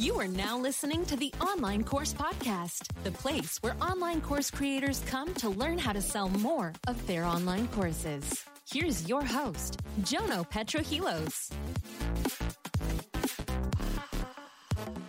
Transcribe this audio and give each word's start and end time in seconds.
You 0.00 0.18
are 0.18 0.28
now 0.28 0.56
listening 0.56 1.04
to 1.04 1.16
the 1.16 1.30
Online 1.42 1.84
Course 1.84 2.14
Podcast, 2.14 2.88
the 3.04 3.10
place 3.10 3.58
where 3.60 3.76
online 3.82 4.22
course 4.22 4.50
creators 4.50 5.02
come 5.06 5.34
to 5.34 5.50
learn 5.50 5.76
how 5.76 5.92
to 5.92 6.00
sell 6.00 6.30
more 6.30 6.72
of 6.86 7.06
their 7.06 7.26
online 7.26 7.68
courses. 7.68 8.46
Here's 8.66 9.06
your 9.06 9.22
host, 9.22 9.78
Jono 10.00 10.50
Petrohilos. 10.50 11.52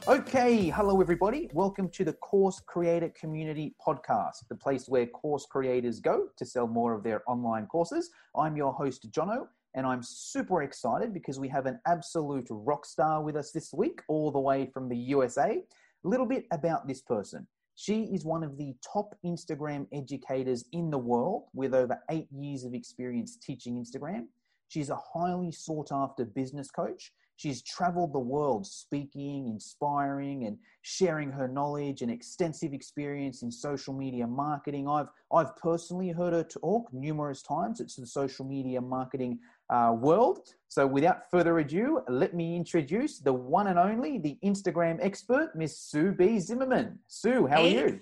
Okay, 0.09 0.67
hello 0.67 0.99
everybody. 0.99 1.49
Welcome 1.53 1.87
to 1.91 2.03
the 2.03 2.11
Course 2.11 2.61
Creator 2.65 3.13
Community 3.17 3.73
Podcast, 3.81 4.45
the 4.49 4.55
place 4.55 4.89
where 4.89 5.05
course 5.05 5.45
creators 5.45 6.01
go 6.01 6.27
to 6.35 6.45
sell 6.45 6.67
more 6.67 6.93
of 6.93 7.01
their 7.01 7.21
online 7.27 7.65
courses. 7.67 8.09
I'm 8.35 8.57
your 8.57 8.73
host, 8.73 9.09
Jono, 9.09 9.47
and 9.73 9.85
I'm 9.85 10.03
super 10.03 10.63
excited 10.63 11.13
because 11.13 11.39
we 11.39 11.47
have 11.49 11.65
an 11.65 11.79
absolute 11.87 12.47
rock 12.49 12.85
star 12.85 13.23
with 13.23 13.35
us 13.35 13.51
this 13.51 13.71
week, 13.73 14.01
all 14.07 14.31
the 14.31 14.39
way 14.39 14.69
from 14.73 14.89
the 14.89 14.97
USA. 14.97 15.63
A 16.03 16.07
little 16.07 16.25
bit 16.25 16.45
about 16.51 16.87
this 16.87 17.01
person. 17.01 17.47
She 17.75 18.03
is 18.13 18.25
one 18.25 18.43
of 18.43 18.57
the 18.57 18.75
top 18.93 19.15
Instagram 19.25 19.87
educators 19.93 20.65
in 20.73 20.89
the 20.91 20.97
world 20.97 21.45
with 21.53 21.73
over 21.73 21.97
eight 22.09 22.27
years 22.31 22.63
of 22.63 22.73
experience 22.73 23.37
teaching 23.37 23.83
Instagram. 23.83 24.25
She's 24.67 24.89
a 24.89 24.99
highly 25.13 25.51
sought 25.51 25.91
after 25.91 26.25
business 26.25 26.69
coach 26.69 27.11
She's 27.41 27.63
traveled 27.63 28.13
the 28.13 28.19
world 28.19 28.67
speaking, 28.67 29.47
inspiring, 29.47 30.45
and 30.45 30.59
sharing 30.83 31.31
her 31.31 31.47
knowledge 31.47 32.03
and 32.03 32.11
extensive 32.11 32.71
experience 32.71 33.41
in 33.41 33.51
social 33.51 33.95
media 33.95 34.27
marketing. 34.27 34.87
I've, 34.87 35.07
I've 35.33 35.55
personally 35.55 36.09
heard 36.09 36.33
her 36.33 36.43
talk 36.43 36.93
numerous 36.93 37.41
times. 37.41 37.79
It's 37.79 37.95
the 37.95 38.05
social 38.05 38.45
media 38.45 38.79
marketing 38.79 39.39
uh, 39.71 39.93
world. 39.93 40.53
So, 40.67 40.85
without 40.85 41.29
further 41.31 41.59
ado, 41.59 42.01
let 42.07 42.33
me 42.33 42.55
introduce 42.55 43.19
the 43.19 43.33
one 43.33 43.67
and 43.67 43.79
only, 43.79 44.19
the 44.19 44.37
Instagram 44.43 44.99
expert, 45.01 45.55
Miss 45.55 45.77
Sue 45.77 46.11
B. 46.11 46.39
Zimmerman. 46.39 46.99
Sue, 47.07 47.47
how 47.47 47.63
hey, 47.63 47.83
are 47.83 47.87
you? 47.87 47.99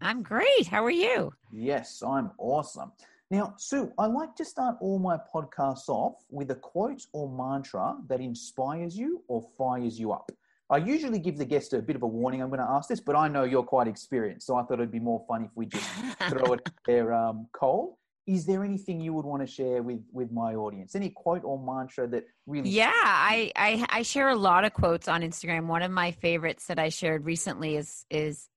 I'm 0.00 0.22
great. 0.22 0.66
How 0.66 0.84
are 0.84 0.90
you? 0.90 1.32
Yes, 1.52 2.02
I'm 2.02 2.30
awesome. 2.38 2.92
Now, 3.30 3.54
Sue, 3.58 3.92
I 3.96 4.06
like 4.06 4.34
to 4.36 4.44
start 4.44 4.76
all 4.80 4.98
my 4.98 5.16
podcasts 5.32 5.88
off 5.88 6.16
with 6.30 6.50
a 6.50 6.56
quote 6.56 7.06
or 7.12 7.28
mantra 7.30 7.96
that 8.08 8.20
inspires 8.20 8.96
you 8.96 9.22
or 9.28 9.46
fires 9.56 10.00
you 10.00 10.12
up. 10.12 10.32
I 10.68 10.78
usually 10.78 11.18
give 11.18 11.36
the 11.36 11.44
guest 11.44 11.72
a 11.72 11.82
bit 11.82 11.96
of 11.96 12.02
a 12.02 12.06
warning. 12.06 12.42
I'm 12.42 12.48
going 12.48 12.60
to 12.60 12.68
ask 12.68 12.88
this, 12.88 13.00
but 13.00 13.16
I 13.16 13.28
know 13.28 13.44
you're 13.44 13.62
quite 13.62 13.88
experienced, 13.88 14.46
so 14.46 14.56
I 14.56 14.62
thought 14.62 14.74
it'd 14.74 14.92
be 14.92 15.00
more 15.00 15.24
fun 15.28 15.44
if 15.44 15.50
we 15.54 15.66
just 15.66 15.88
throw 16.28 16.54
it 16.54 16.68
there 16.86 17.12
um, 17.12 17.46
cold. 17.52 17.94
Is 18.30 18.46
there 18.46 18.62
anything 18.62 19.00
you 19.00 19.12
would 19.12 19.24
want 19.24 19.42
to 19.42 19.46
share 19.46 19.82
with 19.82 20.02
with 20.12 20.30
my 20.30 20.54
audience? 20.54 20.94
Any 20.94 21.10
quote 21.10 21.42
or 21.42 21.58
mantra 21.58 22.06
that 22.06 22.24
really? 22.46 22.70
Yeah, 22.70 22.92
I, 22.94 23.50
I 23.56 23.84
I 23.90 24.02
share 24.02 24.28
a 24.28 24.36
lot 24.36 24.64
of 24.64 24.72
quotes 24.72 25.08
on 25.08 25.22
Instagram. 25.22 25.66
One 25.66 25.82
of 25.82 25.90
my 25.90 26.12
favorites 26.12 26.66
that 26.66 26.78
I 26.78 26.90
shared 26.90 27.24
recently 27.24 27.76
is 27.76 28.06
is 28.08 28.48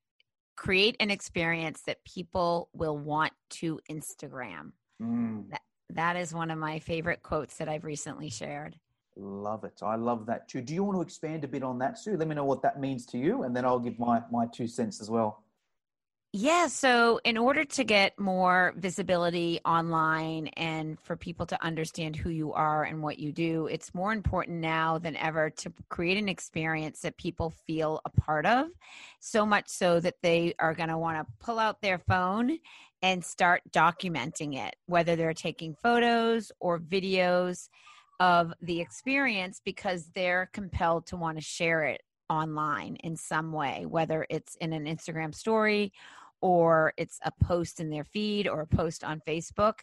create 0.56 0.96
an 1.00 1.10
experience 1.10 1.82
that 1.88 2.06
people 2.06 2.70
will 2.74 3.00
want 3.00 3.34
to 3.50 3.80
Instagram. 3.90 4.74
Mm. 5.02 5.50
That, 5.50 5.62
that 5.90 6.16
is 6.18 6.36
one 6.36 6.52
of 6.52 6.60
my 6.60 6.78
favorite 6.78 7.24
quotes 7.24 7.58
that 7.58 7.68
I've 7.68 7.84
recently 7.84 8.30
shared. 8.30 8.78
Love 9.16 9.64
it. 9.64 9.80
I 9.82 9.96
love 9.96 10.28
that 10.28 10.48
too. 10.50 10.62
Do 10.62 10.76
you 10.76 10.84
want 10.84 10.98
to 10.98 11.02
expand 11.02 11.44
a 11.44 11.48
bit 11.48 11.64
on 11.64 11.80
that, 11.80 11.98
Sue? 11.98 12.16
Let 12.16 12.28
me 12.28 12.36
know 12.36 12.46
what 12.46 12.62
that 12.62 12.80
means 12.80 13.08
to 13.08 13.18
you, 13.18 13.42
and 13.42 13.56
then 13.56 13.66
I'll 13.66 13.80
give 13.80 13.98
my, 13.98 14.22
my 14.32 14.46
two 14.54 14.68
cents 14.68 15.02
as 15.02 15.10
well. 15.10 15.44
Yeah. 16.36 16.66
So, 16.66 17.20
in 17.24 17.38
order 17.38 17.64
to 17.64 17.84
get 17.84 18.20
more 18.20 18.74
visibility 18.76 19.60
online 19.64 20.48
and 20.58 21.00
for 21.00 21.16
people 21.16 21.46
to 21.46 21.64
understand 21.64 22.16
who 22.16 22.32
you 22.32 22.54
are 22.54 22.84
and 22.84 23.04
what 23.04 23.20
you 23.20 23.32
do, 23.32 23.68
it's 23.68 23.94
more 23.94 24.12
important 24.12 24.58
now 24.60 24.98
than 24.98 25.16
ever 25.16 25.52
to 25.52 25.72
create 25.90 26.18
an 26.18 26.28
experience 26.28 27.02
that 27.02 27.18
people 27.18 27.52
feel 27.68 28.02
a 28.04 28.10
part 28.10 28.48
of. 28.48 28.66
So 29.20 29.46
much 29.46 29.70
so 29.70 30.00
that 30.00 30.16
they 30.24 30.56
are 30.58 30.74
going 30.74 30.90
to 30.90 30.98
want 30.98 31.20
to 31.20 31.34
pull 31.40 31.60
out 31.60 31.84
their 31.84 32.00
phone 32.00 32.58
and 33.04 33.24
start 33.24 33.62
documenting 33.70 34.58
it, 34.58 34.76
whether 34.88 35.16
they're 35.16 35.36
taking 35.36 35.76
photos 35.76 36.52
or 36.60 36.80
videos 36.80 37.70
of 38.20 38.54
the 38.60 38.82
experience 38.82 39.62
because 39.64 40.10
they're 40.16 40.50
compelled 40.52 41.06
to 41.08 41.16
want 41.16 41.38
to 41.38 41.44
share 41.44 41.84
it 41.84 42.02
online 42.28 42.96
in 43.04 43.16
some 43.18 43.52
way, 43.52 43.86
whether 43.86 44.26
it's 44.32 44.56
in 44.56 44.74
an 44.74 44.86
Instagram 44.86 45.36
story 45.36 45.94
or 46.44 46.94
it's 46.98 47.20
a 47.24 47.32
post 47.42 47.80
in 47.80 47.90
their 47.90 48.04
feed 48.04 48.50
or 48.50 48.60
a 48.60 48.68
post 48.68 49.02
on 49.02 49.22
Facebook. 49.26 49.76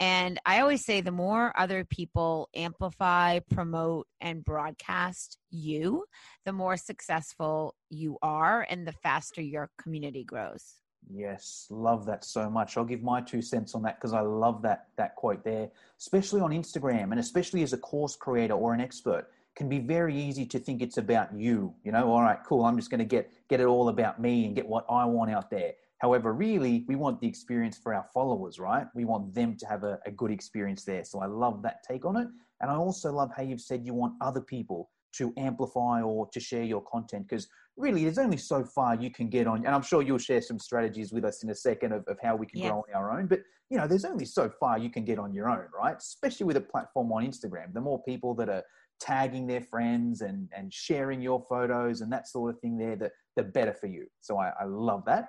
And 0.00 0.40
I 0.44 0.60
always 0.60 0.84
say 0.84 1.00
the 1.00 1.12
more 1.12 1.52
other 1.56 1.84
people 1.84 2.48
amplify, 2.52 3.38
promote, 3.38 4.08
and 4.20 4.44
broadcast 4.44 5.38
you, 5.50 6.06
the 6.44 6.52
more 6.52 6.76
successful 6.76 7.76
you 7.90 8.18
are 8.22 8.66
and 8.68 8.84
the 8.84 8.92
faster 8.92 9.40
your 9.40 9.70
community 9.80 10.24
grows. 10.24 10.74
Yes, 11.08 11.68
love 11.70 12.06
that 12.06 12.24
so 12.24 12.50
much. 12.50 12.76
I'll 12.76 12.84
give 12.84 13.02
my 13.02 13.20
two 13.20 13.40
cents 13.40 13.76
on 13.76 13.82
that 13.82 14.00
because 14.00 14.12
I 14.12 14.20
love 14.20 14.62
that 14.62 14.88
that 14.96 15.14
quote 15.14 15.44
there, 15.44 15.70
especially 16.00 16.40
on 16.40 16.50
Instagram 16.50 17.12
and 17.12 17.20
especially 17.20 17.62
as 17.62 17.72
a 17.72 17.78
course 17.78 18.16
creator 18.16 18.54
or 18.54 18.74
an 18.74 18.80
expert 18.80 19.28
can 19.54 19.68
be 19.68 19.78
very 19.78 20.16
easy 20.16 20.46
to 20.46 20.58
think 20.58 20.82
it's 20.82 20.98
about 20.98 21.32
you. 21.34 21.72
You 21.84 21.92
know, 21.92 22.10
all 22.10 22.22
right, 22.22 22.38
cool. 22.46 22.64
I'm 22.64 22.76
just 22.76 22.90
going 22.90 22.98
to 22.98 23.04
get 23.04 23.30
get 23.48 23.60
it 23.60 23.66
all 23.66 23.88
about 23.88 24.20
me 24.20 24.46
and 24.46 24.56
get 24.56 24.66
what 24.66 24.86
I 24.90 25.04
want 25.04 25.30
out 25.30 25.50
there. 25.50 25.74
However, 26.00 26.32
really, 26.32 26.84
we 26.88 26.96
want 26.96 27.20
the 27.20 27.28
experience 27.28 27.78
for 27.78 27.94
our 27.94 28.06
followers, 28.14 28.58
right? 28.58 28.86
We 28.94 29.04
want 29.04 29.34
them 29.34 29.56
to 29.58 29.66
have 29.66 29.84
a, 29.84 29.98
a, 30.06 30.10
good 30.10 30.30
experience 30.30 30.82
there. 30.84 31.04
So 31.04 31.20
I 31.20 31.26
love 31.26 31.62
that 31.62 31.82
take 31.86 32.06
on 32.06 32.16
it. 32.16 32.26
And 32.60 32.70
I 32.70 32.74
also 32.74 33.12
love 33.12 33.30
how 33.36 33.42
you've 33.42 33.60
said 33.60 33.84
you 33.84 33.92
want 33.92 34.14
other 34.22 34.40
people 34.40 34.90
to 35.12 35.32
amplify 35.36 36.00
or 36.00 36.28
to 36.32 36.40
share 36.40 36.62
your 36.62 36.82
content 36.82 37.26
because 37.28 37.48
really 37.76 38.04
there's 38.04 38.18
only 38.18 38.36
so 38.38 38.64
far 38.64 38.94
you 38.94 39.10
can 39.10 39.28
get 39.28 39.46
on. 39.46 39.66
And 39.66 39.74
I'm 39.74 39.82
sure 39.82 40.00
you'll 40.00 40.18
share 40.18 40.40
some 40.40 40.58
strategies 40.58 41.12
with 41.12 41.24
us 41.24 41.42
in 41.42 41.50
a 41.50 41.54
second 41.54 41.92
of, 41.92 42.04
of 42.06 42.18
how 42.22 42.34
we 42.34 42.46
can 42.46 42.62
grow 42.62 42.78
on 42.78 42.94
our 42.94 43.18
own. 43.18 43.26
But, 43.26 43.40
you 43.68 43.76
know, 43.76 43.86
there's 43.86 44.06
only 44.06 44.24
so 44.24 44.48
far 44.48 44.78
you 44.78 44.90
can 44.90 45.04
get 45.04 45.18
on 45.18 45.34
your 45.34 45.50
own, 45.50 45.66
right? 45.78 45.96
Especially 45.98 46.46
with 46.46 46.56
a 46.56 46.62
platform 46.62 47.12
on 47.12 47.26
Instagram. 47.26 47.74
The 47.74 47.80
more 47.80 48.02
people 48.04 48.34
that 48.36 48.48
are 48.48 48.62
tagging 49.00 49.46
their 49.46 49.62
friends 49.62 50.22
and, 50.22 50.48
and 50.56 50.72
sharing 50.72 51.20
your 51.20 51.42
photos 51.48 52.00
and 52.00 52.10
that 52.12 52.26
sort 52.26 52.54
of 52.54 52.60
thing 52.60 52.78
there, 52.78 52.96
the, 52.96 53.10
the 53.36 53.42
better 53.42 53.74
for 53.74 53.86
you. 53.86 54.06
So 54.20 54.38
I, 54.38 54.52
I 54.60 54.64
love 54.64 55.04
that. 55.06 55.26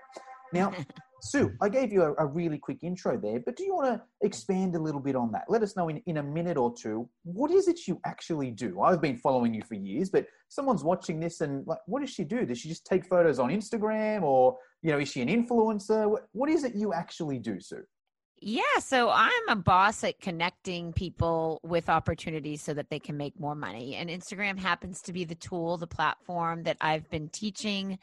Now, 0.53 0.73
Sue, 1.23 1.53
I 1.61 1.69
gave 1.69 1.93
you 1.93 2.01
a, 2.01 2.13
a, 2.15 2.25
really 2.25 2.57
quick 2.57 2.79
intro 2.81 3.15
there, 3.15 3.39
but 3.39 3.55
do 3.55 3.63
you 3.63 3.75
want 3.75 3.93
to 3.93 4.25
expand 4.25 4.75
a 4.75 4.79
little 4.79 4.99
bit 4.99 5.15
on 5.15 5.31
that? 5.33 5.45
Let 5.47 5.61
us 5.61 5.75
know 5.75 5.87
in, 5.89 6.01
in 6.07 6.17
a 6.17 6.23
minute 6.23 6.57
or 6.57 6.73
two, 6.73 7.07
what 7.23 7.51
is 7.51 7.67
it 7.67 7.87
you 7.87 8.01
actually 8.05 8.49
do? 8.49 8.81
I've 8.81 9.01
been 9.01 9.17
following 9.17 9.53
you 9.53 9.61
for 9.61 9.75
years, 9.75 10.09
but 10.09 10.25
someone's 10.49 10.83
watching 10.83 11.19
this 11.19 11.41
and 11.41 11.65
like, 11.67 11.77
what 11.85 12.01
does 12.01 12.09
she 12.09 12.23
do? 12.23 12.43
Does 12.43 12.57
she 12.57 12.69
just 12.69 12.87
take 12.87 13.05
photos 13.05 13.37
on 13.37 13.49
Instagram 13.49 14.23
or, 14.23 14.57
you 14.81 14.91
know, 14.91 14.97
is 14.97 15.09
she 15.09 15.21
an 15.21 15.27
influencer? 15.27 16.09
what, 16.09 16.27
what 16.31 16.49
is 16.49 16.63
it 16.63 16.73
you 16.73 16.91
actually 16.91 17.37
do, 17.37 17.59
Sue? 17.59 17.83
Yeah, 18.43 18.79
so 18.79 19.11
I'm 19.11 19.49
a 19.49 19.55
boss 19.55 20.03
at 20.03 20.19
connecting 20.19 20.93
people 20.93 21.59
with 21.61 21.89
opportunities 21.89 22.63
so 22.63 22.73
that 22.73 22.89
they 22.89 22.97
can 22.97 23.15
make 23.15 23.39
more 23.39 23.53
money. 23.53 23.95
And 23.95 24.09
Instagram 24.09 24.57
happens 24.57 25.03
to 25.03 25.13
be 25.13 25.25
the 25.25 25.35
tool, 25.35 25.77
the 25.77 25.85
platform 25.85 26.63
that 26.63 26.77
I've 26.81 27.07
been 27.11 27.29
teaching 27.29 27.99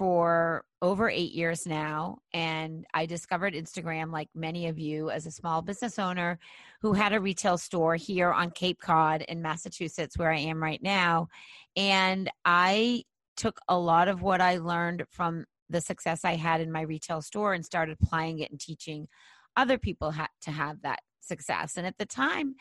for 0.00 0.64
over 0.80 1.10
eight 1.10 1.32
years 1.32 1.66
now. 1.66 2.16
And 2.32 2.86
I 2.94 3.04
discovered 3.04 3.52
Instagram, 3.52 4.10
like 4.10 4.30
many 4.34 4.66
of 4.68 4.78
you, 4.78 5.10
as 5.10 5.26
a 5.26 5.30
small 5.30 5.60
business 5.60 5.98
owner 5.98 6.38
who 6.80 6.94
had 6.94 7.12
a 7.12 7.20
retail 7.20 7.58
store 7.58 7.96
here 7.96 8.32
on 8.32 8.50
Cape 8.50 8.80
Cod 8.80 9.20
in 9.28 9.42
Massachusetts, 9.42 10.16
where 10.16 10.32
I 10.32 10.38
am 10.38 10.62
right 10.62 10.82
now. 10.82 11.28
And 11.76 12.30
I 12.46 13.02
took 13.36 13.60
a 13.68 13.78
lot 13.78 14.08
of 14.08 14.22
what 14.22 14.40
I 14.40 14.56
learned 14.56 15.04
from 15.10 15.44
the 15.68 15.82
success 15.82 16.24
I 16.24 16.36
had 16.36 16.62
in 16.62 16.72
my 16.72 16.80
retail 16.80 17.20
store 17.20 17.52
and 17.52 17.62
started 17.62 17.98
applying 18.00 18.38
it 18.38 18.50
and 18.50 18.58
teaching 18.58 19.06
other 19.54 19.76
people 19.76 20.12
ha- 20.12 20.28
to 20.44 20.50
have 20.50 20.80
that 20.80 21.00
success. 21.20 21.76
And 21.76 21.86
at 21.86 21.98
the 21.98 22.06
time, 22.06 22.54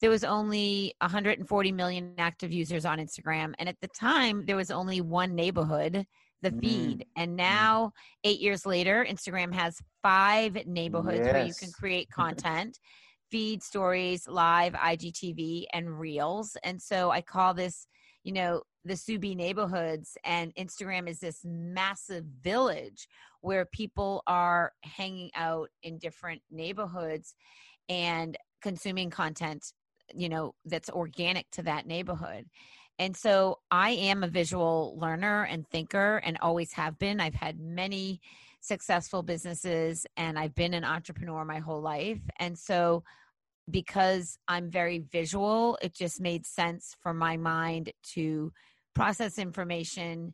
there 0.00 0.08
was 0.08 0.24
only 0.24 0.94
140 1.02 1.72
million 1.72 2.14
active 2.16 2.52
users 2.52 2.86
on 2.86 2.96
Instagram. 2.96 3.52
And 3.58 3.68
at 3.68 3.82
the 3.82 3.88
time, 3.88 4.46
there 4.46 4.56
was 4.56 4.70
only 4.70 5.02
one 5.02 5.34
neighborhood 5.34 6.06
the 6.46 6.56
mm. 6.56 6.60
feed. 6.60 7.06
And 7.16 7.32
mm. 7.32 7.36
now, 7.36 7.92
eight 8.24 8.40
years 8.40 8.64
later, 8.64 9.06
Instagram 9.08 9.52
has 9.52 9.80
five 10.02 10.66
neighborhoods 10.66 11.20
yes. 11.24 11.32
where 11.32 11.44
you 11.44 11.54
can 11.54 11.72
create 11.72 12.08
content. 12.14 12.78
feed 13.30 13.60
stories, 13.60 14.28
live 14.28 14.72
IGTV, 14.74 15.64
and 15.72 15.98
reels. 15.98 16.56
And 16.62 16.80
so 16.80 17.10
I 17.10 17.20
call 17.20 17.54
this, 17.54 17.88
you 18.22 18.32
know, 18.32 18.62
the 18.84 18.96
Sue 18.96 19.18
B 19.18 19.34
neighborhoods, 19.34 20.16
and 20.22 20.54
Instagram 20.54 21.08
is 21.08 21.18
this 21.18 21.40
massive 21.44 22.24
village 22.40 23.08
where 23.40 23.66
people 23.66 24.22
are 24.28 24.72
hanging 24.84 25.30
out 25.34 25.68
in 25.82 25.98
different 25.98 26.40
neighborhoods 26.52 27.34
and 27.88 28.36
consuming 28.62 29.10
content, 29.10 29.72
you 30.14 30.28
know, 30.28 30.54
that's 30.64 30.90
organic 30.90 31.50
to 31.50 31.64
that 31.64 31.86
neighborhood. 31.86 32.46
And 32.98 33.16
so 33.16 33.58
I 33.70 33.90
am 33.90 34.22
a 34.22 34.28
visual 34.28 34.96
learner 34.98 35.44
and 35.44 35.68
thinker 35.68 36.18
and 36.24 36.38
always 36.40 36.72
have 36.72 36.98
been. 36.98 37.20
I've 37.20 37.34
had 37.34 37.60
many 37.60 38.20
successful 38.60 39.22
businesses 39.22 40.06
and 40.16 40.38
I've 40.38 40.54
been 40.54 40.74
an 40.74 40.84
entrepreneur 40.84 41.44
my 41.44 41.58
whole 41.58 41.80
life. 41.80 42.20
And 42.38 42.58
so 42.58 43.04
because 43.70 44.38
I'm 44.48 44.70
very 44.70 45.04
visual, 45.12 45.78
it 45.82 45.94
just 45.94 46.20
made 46.20 46.46
sense 46.46 46.96
for 47.00 47.12
my 47.12 47.36
mind 47.36 47.92
to 48.14 48.52
process 48.94 49.38
information 49.38 50.32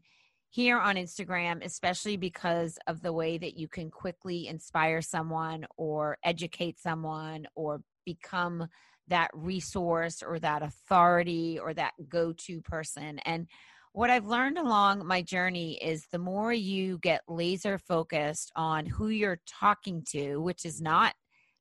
here 0.50 0.78
on 0.78 0.96
Instagram, 0.96 1.64
especially 1.64 2.16
because 2.16 2.78
of 2.86 3.00
the 3.00 3.12
way 3.12 3.38
that 3.38 3.58
you 3.58 3.68
can 3.68 3.90
quickly 3.90 4.46
inspire 4.48 5.00
someone 5.00 5.64
or 5.76 6.18
educate 6.22 6.78
someone 6.78 7.46
or 7.54 7.82
become 8.04 8.68
that 9.12 9.30
resource 9.34 10.22
or 10.22 10.38
that 10.38 10.62
authority 10.62 11.58
or 11.58 11.74
that 11.74 11.92
go 12.08 12.32
to 12.32 12.62
person. 12.62 13.18
And 13.20 13.46
what 13.92 14.08
I've 14.08 14.26
learned 14.26 14.56
along 14.56 15.06
my 15.06 15.20
journey 15.20 15.78
is 15.82 16.06
the 16.10 16.18
more 16.18 16.50
you 16.50 16.96
get 16.98 17.20
laser 17.28 17.76
focused 17.76 18.50
on 18.56 18.86
who 18.86 19.08
you're 19.08 19.40
talking 19.46 20.02
to, 20.12 20.38
which 20.38 20.64
is 20.64 20.80
not 20.80 21.14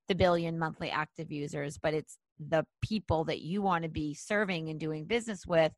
the 0.08 0.16
billion 0.16 0.58
monthly 0.58 0.90
active 0.90 1.30
users, 1.30 1.78
but 1.78 1.94
it's 1.94 2.18
the 2.40 2.66
people 2.82 3.26
that 3.26 3.42
you 3.42 3.62
want 3.62 3.84
to 3.84 3.90
be 3.90 4.14
serving 4.14 4.70
and 4.70 4.80
doing 4.80 5.04
business 5.04 5.46
with, 5.46 5.74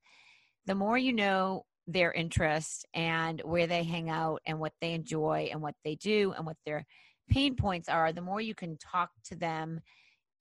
the 0.68 0.76
more 0.76 0.98
you 0.98 1.12
know 1.12 1.66
their 1.88 2.12
interests 2.12 2.86
and 2.94 3.42
where 3.42 3.66
they 3.66 3.84
hang 3.84 4.12
out 4.12 4.42
and 4.46 4.60
what 4.60 4.74
they 4.80 4.94
enjoy 4.94 5.50
and 5.52 5.60
what 5.60 5.76
they 5.84 5.96
do 5.96 6.34
and 6.38 6.46
what 6.46 6.58
their 6.68 6.86
pain 7.32 7.56
points 7.56 7.90
are, 7.90 8.14
the 8.14 8.22
more 8.22 8.40
you 8.40 8.54
can 8.54 8.78
talk 8.78 9.10
to 9.26 9.36
them 9.36 9.80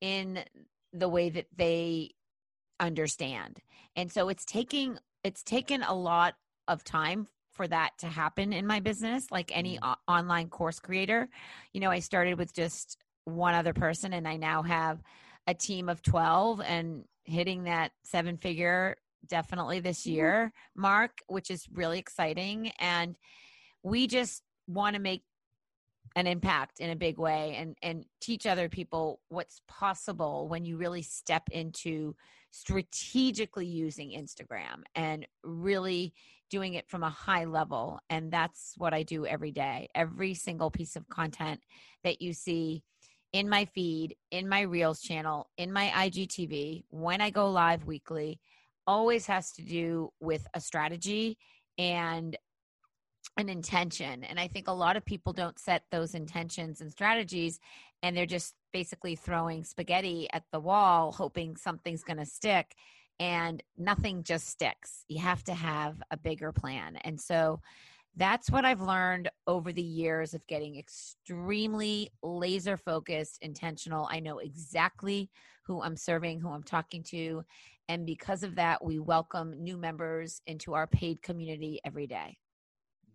in 0.02 0.44
the 0.93 1.09
way 1.09 1.31
that 1.31 1.47
they 1.56 2.11
understand. 2.81 3.61
And 3.97 4.11
so 4.11 4.29
it's 4.29 4.44
taking 4.44 4.99
it's 5.25 5.43
taken 5.43 5.83
a 5.83 5.94
lot 5.94 6.35
of 6.69 6.83
time 6.85 7.29
for 7.53 7.69
that 7.69 7.91
to 7.99 8.06
happen 8.06 8.53
in 8.53 8.67
my 8.67 8.81
business 8.81 9.31
like 9.31 9.56
any 9.56 9.77
mm. 9.77 9.81
o- 9.83 10.12
online 10.12 10.49
course 10.49 10.81
creator. 10.81 11.29
You 11.73 11.81
know, 11.81 11.91
I 11.91 12.00
started 12.00 12.39
with 12.39 12.53
just 12.53 12.97
one 13.25 13.55
other 13.55 13.73
person 13.73 14.12
and 14.12 14.27
I 14.27 14.37
now 14.37 14.62
have 14.62 15.03
a 15.47 15.55
team 15.55 15.89
of 15.89 16.03
12 16.03 16.61
and 16.61 17.05
hitting 17.25 17.65
that 17.65 17.93
seven 18.03 18.37
figure 18.37 18.97
definitely 19.29 19.81
this 19.81 20.00
mm-hmm. 20.00 20.17
year 20.17 20.53
mark 20.75 21.19
which 21.29 21.50
is 21.50 21.67
really 21.73 21.99
exciting 21.99 22.73
and 22.81 23.17
we 23.85 24.06
just 24.06 24.43
want 24.67 24.94
to 24.94 25.00
make 25.00 25.23
an 26.17 26.26
impact 26.26 26.81
in 26.81 26.91
a 26.91 26.97
big 26.97 27.19
way 27.19 27.56
and 27.59 27.76
and 27.82 28.05
teach 28.20 28.47
other 28.47 28.69
people 28.69 29.20
what's 29.29 29.61
possible 29.69 30.49
when 30.49 30.64
you 30.64 30.76
really 30.76 31.03
step 31.03 31.43
into 31.50 32.14
strategically 32.50 33.67
using 33.67 34.11
Instagram 34.11 34.82
and 34.94 35.26
really 35.43 36.12
doing 36.50 36.75
it 36.75 36.87
from 36.87 37.03
a 37.03 37.09
high 37.09 37.47
level. 37.47 37.99
And 38.11 38.31
that's 38.31 38.75
what 38.76 38.93
I 38.93 39.05
do 39.05 39.25
every 39.25 39.53
day. 39.53 39.88
Every 39.94 40.35
single 40.35 40.70
piece 40.70 40.97
of 40.97 41.09
content 41.09 41.61
that 42.05 42.20
you 42.20 42.35
see 42.35 42.82
in 43.32 43.49
my 43.49 43.65
feed 43.65 44.15
in 44.31 44.47
my 44.47 44.61
reels 44.61 45.00
channel 45.00 45.49
in 45.56 45.73
my 45.73 45.88
IGTV 45.94 46.85
when 46.91 47.23
I 47.23 47.31
go 47.31 47.50
live 47.50 47.87
weekly 47.87 48.38
always 48.87 49.26
has 49.26 49.53
to 49.53 49.62
do 49.62 50.11
with 50.20 50.47
a 50.55 50.61
strategy 50.61 51.38
and 51.79 52.37
an 53.37 53.49
intention. 53.49 54.25
And 54.25 54.38
I 54.38 54.49
think 54.49 54.69
a 54.69 54.73
lot 54.73 54.96
of 54.96 55.05
people 55.05 55.32
don't 55.32 55.58
set 55.58 55.84
those 55.90 56.14
intentions 56.14 56.81
and 56.81 56.90
strategies, 56.90 57.58
and 58.02 58.17
they're 58.17 58.26
just 58.26 58.55
basically 58.73 59.17
throwing 59.17 59.64
spaghetti 59.64 60.29
at 60.32 60.44
the 60.52 60.61
wall, 60.61 61.12
hoping 61.12 61.56
something's 61.56 62.05
going 62.05 62.19
to 62.19 62.26
stick. 62.26 62.75
And 63.20 63.62
nothing 63.79 64.25
just 64.25 64.49
sticks. 64.49 65.05
You 65.06 65.20
have 65.20 65.44
to 65.44 65.55
have 65.55 66.02
a 66.11 66.17
bigger 66.17 66.50
plan. 66.50 66.96
And 67.05 67.20
so 67.20 67.61
that's 68.17 68.50
what 68.50 68.64
I've 68.64 68.81
learned 68.81 69.31
over 69.46 69.73
the 69.73 69.82
years 69.82 70.34
of 70.34 70.46
getting 70.46 70.76
extremely 70.76 72.11
laser 72.23 72.76
focused, 72.76 73.38
intentional. 73.40 74.08
I 74.11 74.20
know 74.20 74.38
exactly 74.38 75.31
who 75.64 75.81
I'm 75.82 75.96
serving, 75.96 76.40
who 76.40 76.50
I'm 76.50 76.62
talking 76.62 77.02
to. 77.05 77.44
And 77.88 78.05
because 78.05 78.43
of 78.43 78.56
that, 78.56 78.84
we 78.84 78.99
welcome 78.99 79.62
new 79.62 79.76
members 79.76 80.43
into 80.46 80.75
our 80.75 80.87
paid 80.87 81.23
community 81.23 81.81
every 81.84 82.06
day. 82.06 82.38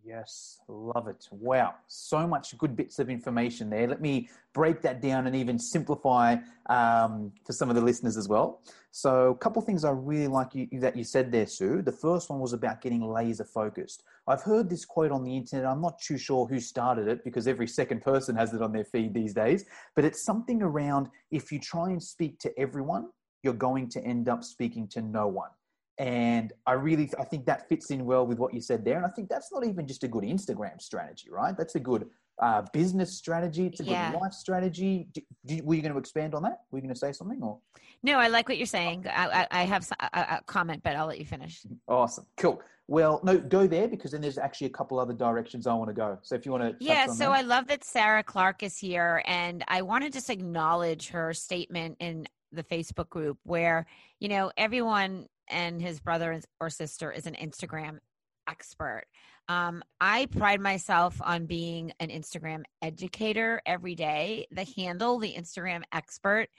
Yes, 0.07 0.61
love 0.69 1.09
it. 1.09 1.27
Wow, 1.31 1.75
so 1.87 2.25
much 2.25 2.57
good 2.57 2.77
bits 2.77 2.97
of 2.97 3.09
information 3.09 3.69
there. 3.69 3.87
Let 3.87 3.99
me 3.99 4.29
break 4.53 4.81
that 4.83 5.01
down 5.01 5.27
and 5.27 5.35
even 5.35 5.59
simplify 5.59 6.37
um, 6.69 7.33
for 7.45 7.51
some 7.51 7.69
of 7.69 7.75
the 7.75 7.81
listeners 7.81 8.15
as 8.15 8.29
well. 8.29 8.61
So, 8.91 9.31
a 9.31 9.35
couple 9.35 9.61
things 9.61 9.83
I 9.83 9.91
really 9.91 10.27
like 10.27 10.55
you, 10.55 10.69
that 10.79 10.95
you 10.95 11.03
said 11.03 11.29
there, 11.29 11.45
Sue. 11.45 11.81
The 11.81 11.91
first 11.91 12.29
one 12.29 12.39
was 12.39 12.53
about 12.53 12.79
getting 12.79 13.01
laser 13.01 13.43
focused. 13.43 14.03
I've 14.27 14.41
heard 14.41 14.69
this 14.69 14.85
quote 14.85 15.11
on 15.11 15.25
the 15.25 15.35
internet. 15.35 15.65
I'm 15.65 15.81
not 15.81 15.99
too 15.99 16.17
sure 16.17 16.47
who 16.47 16.61
started 16.61 17.09
it 17.09 17.25
because 17.25 17.45
every 17.45 17.67
second 17.67 18.01
person 18.01 18.33
has 18.37 18.53
it 18.53 18.61
on 18.61 18.71
their 18.71 18.85
feed 18.85 19.13
these 19.13 19.33
days. 19.33 19.65
But 19.93 20.05
it's 20.05 20.23
something 20.23 20.61
around 20.61 21.09
if 21.31 21.51
you 21.51 21.59
try 21.59 21.89
and 21.89 22.01
speak 22.01 22.39
to 22.39 22.57
everyone, 22.57 23.09
you're 23.43 23.53
going 23.53 23.89
to 23.89 24.01
end 24.05 24.29
up 24.29 24.45
speaking 24.45 24.87
to 24.89 25.01
no 25.01 25.27
one. 25.27 25.49
And 25.99 26.53
I 26.65 26.73
really, 26.73 27.09
I 27.19 27.23
think 27.23 27.45
that 27.47 27.67
fits 27.69 27.89
in 27.89 28.05
well 28.05 28.25
with 28.25 28.37
what 28.37 28.53
you 28.53 28.61
said 28.61 28.85
there. 28.85 28.97
And 28.97 29.05
I 29.05 29.09
think 29.09 29.29
that's 29.29 29.51
not 29.51 29.65
even 29.65 29.87
just 29.87 30.03
a 30.03 30.07
good 30.07 30.23
Instagram 30.23 30.79
strategy, 30.79 31.29
right? 31.31 31.57
That's 31.57 31.75
a 31.75 31.79
good 31.79 32.07
uh, 32.39 32.63
business 32.71 33.15
strategy. 33.17 33.65
It's 33.65 33.79
a 33.79 33.83
yeah. 33.83 34.11
good 34.11 34.21
life 34.21 34.33
strategy. 34.33 35.07
Do, 35.11 35.21
do, 35.45 35.59
were 35.63 35.73
you 35.73 35.81
going 35.81 35.93
to 35.93 35.97
expand 35.97 36.35
on 36.35 36.43
that? 36.43 36.61
Were 36.69 36.77
you 36.77 36.83
going 36.83 36.93
to 36.93 36.99
say 36.99 37.11
something 37.11 37.41
or? 37.41 37.59
No, 38.03 38.19
I 38.19 38.27
like 38.27 38.47
what 38.47 38.57
you're 38.57 38.67
saying. 38.67 39.07
I, 39.07 39.27
I, 39.27 39.61
I 39.61 39.63
have 39.63 39.87
a, 39.99 40.19
a, 40.19 40.41
comment, 40.45 40.83
but 40.83 40.95
I'll 40.95 41.07
let 41.07 41.17
you 41.17 41.25
finish. 41.25 41.65
Awesome. 41.87 42.27
Cool. 42.37 42.61
Well, 42.87 43.19
no, 43.23 43.39
go 43.39 43.65
there 43.65 43.87
because 43.87 44.11
then 44.11 44.21
there's 44.21 44.37
actually 44.37 44.67
a 44.67 44.71
couple 44.71 44.99
other 44.99 45.13
directions 45.13 45.65
I 45.65 45.73
want 45.73 45.89
to 45.89 45.95
go. 45.95 46.19
So 46.21 46.35
if 46.35 46.45
you 46.45 46.51
want 46.51 46.63
to. 46.63 46.75
Yeah. 46.79 47.07
So 47.07 47.25
that. 47.25 47.31
I 47.31 47.41
love 47.41 47.67
that 47.67 47.83
Sarah 47.83 48.23
Clark 48.23 48.61
is 48.61 48.77
here 48.77 49.23
and 49.25 49.63
I 49.67 49.81
want 49.81 50.03
to 50.03 50.11
just 50.11 50.29
acknowledge 50.29 51.09
her 51.09 51.33
statement 51.33 51.97
in 51.99 52.27
the 52.51 52.63
Facebook 52.63 53.09
group 53.09 53.39
where, 53.43 53.87
you 54.19 54.29
know, 54.29 54.51
everyone 54.57 55.27
and 55.49 55.81
his 55.81 55.99
brother 55.99 56.41
or 56.59 56.69
sister 56.69 57.11
is 57.11 57.25
an 57.25 57.35
Instagram 57.35 57.99
expert. 58.47 59.05
Um, 59.49 59.81
I 60.01 60.25
pride 60.25 60.59
myself 60.59 61.21
on 61.23 61.45
being 61.45 61.93
an 61.99 62.09
Instagram 62.09 62.63
educator 62.81 63.61
every 63.65 63.95
day. 63.95 64.45
The 64.51 64.67
handle, 64.75 65.19
the 65.19 65.33
Instagram 65.33 65.83
expert, 65.93 66.49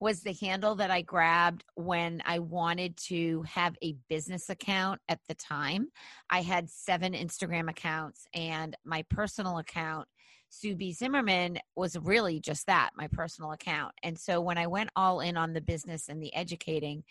was 0.00 0.22
the 0.22 0.32
handle 0.32 0.74
that 0.76 0.90
I 0.90 1.02
grabbed 1.02 1.64
when 1.74 2.22
I 2.24 2.38
wanted 2.38 2.96
to 3.08 3.42
have 3.42 3.76
a 3.82 3.96
business 4.08 4.48
account 4.48 5.00
at 5.08 5.20
the 5.28 5.34
time. 5.34 5.88
I 6.30 6.40
had 6.40 6.70
seven 6.70 7.12
Instagram 7.12 7.68
accounts, 7.68 8.26
and 8.32 8.74
my 8.84 9.04
personal 9.10 9.58
account, 9.58 10.08
Sue 10.48 10.74
B. 10.74 10.92
Zimmerman, 10.92 11.58
was 11.76 11.98
really 11.98 12.40
just 12.40 12.66
that 12.66 12.90
my 12.96 13.08
personal 13.08 13.52
account. 13.52 13.92
And 14.02 14.18
so 14.18 14.40
when 14.40 14.56
I 14.56 14.68
went 14.68 14.88
all 14.96 15.20
in 15.20 15.36
on 15.36 15.52
the 15.52 15.60
business 15.60 16.08
and 16.08 16.22
the 16.22 16.34
educating, 16.34 17.04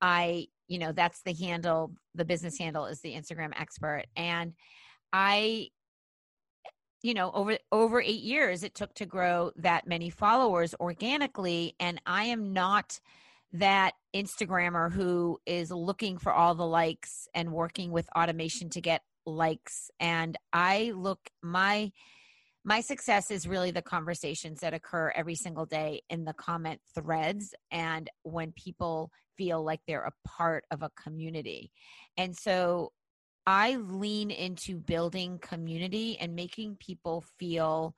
I, 0.00 0.46
you 0.68 0.78
know, 0.78 0.92
that's 0.92 1.22
the 1.22 1.32
handle, 1.32 1.92
the 2.14 2.24
business 2.24 2.58
handle 2.58 2.86
is 2.86 3.00
the 3.00 3.14
Instagram 3.14 3.52
expert. 3.58 4.04
And 4.16 4.54
I, 5.12 5.68
you 7.02 7.14
know, 7.14 7.30
over 7.32 7.58
over 7.70 8.00
8 8.00 8.08
years 8.08 8.62
it 8.62 8.74
took 8.74 8.92
to 8.94 9.06
grow 9.06 9.52
that 9.56 9.86
many 9.86 10.10
followers 10.10 10.74
organically. 10.80 11.74
And 11.78 12.00
I 12.06 12.24
am 12.24 12.52
not 12.52 13.00
that 13.52 13.94
Instagrammer 14.14 14.92
who 14.92 15.38
is 15.46 15.70
looking 15.70 16.18
for 16.18 16.32
all 16.32 16.54
the 16.54 16.66
likes 16.66 17.28
and 17.34 17.52
working 17.52 17.92
with 17.92 18.08
automation 18.16 18.70
to 18.70 18.80
get 18.80 19.02
likes. 19.24 19.90
And 20.00 20.36
I 20.52 20.92
look 20.94 21.20
my 21.42 21.92
my 22.64 22.80
success 22.80 23.30
is 23.30 23.46
really 23.46 23.70
the 23.70 23.82
conversations 23.82 24.60
that 24.60 24.74
occur 24.74 25.12
every 25.14 25.36
single 25.36 25.66
day 25.66 26.02
in 26.10 26.24
the 26.24 26.32
comment 26.32 26.80
threads. 26.96 27.54
And 27.70 28.10
when 28.24 28.50
people 28.50 29.12
feel 29.36 29.64
like 29.64 29.80
they're 29.86 30.02
a 30.02 30.28
part 30.28 30.64
of 30.70 30.82
a 30.82 30.90
community. 30.90 31.70
And 32.16 32.36
so 32.36 32.92
I 33.46 33.76
lean 33.76 34.30
into 34.30 34.76
building 34.76 35.38
community 35.38 36.18
and 36.18 36.34
making 36.34 36.76
people 36.76 37.24
feel 37.38 37.94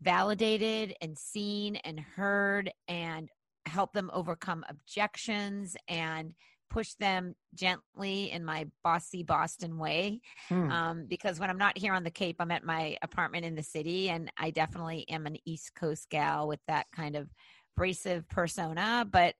validated 0.00 0.94
and 1.00 1.16
seen 1.16 1.76
and 1.76 2.00
heard 2.00 2.72
and 2.88 3.28
help 3.66 3.92
them 3.92 4.10
overcome 4.12 4.64
objections 4.68 5.76
and 5.88 6.34
push 6.68 6.94
them 6.94 7.34
gently 7.54 8.30
in 8.32 8.44
my 8.44 8.66
bossy 8.82 9.22
Boston 9.22 9.78
way. 9.78 10.20
Hmm. 10.48 10.70
Um, 10.70 11.06
because 11.08 11.38
when 11.38 11.50
I'm 11.50 11.58
not 11.58 11.76
here 11.76 11.92
on 11.92 12.02
the 12.02 12.10
Cape, 12.10 12.36
I'm 12.40 12.50
at 12.50 12.64
my 12.64 12.96
apartment 13.02 13.44
in 13.44 13.54
the 13.54 13.62
city, 13.62 14.08
and 14.08 14.32
I 14.38 14.50
definitely 14.50 15.06
am 15.10 15.26
an 15.26 15.36
East 15.44 15.74
Coast 15.74 16.08
gal 16.10 16.48
with 16.48 16.60
that 16.68 16.86
kind 16.94 17.14
of 17.14 17.28
abrasive 17.76 18.26
persona. 18.28 19.06
But 19.08 19.34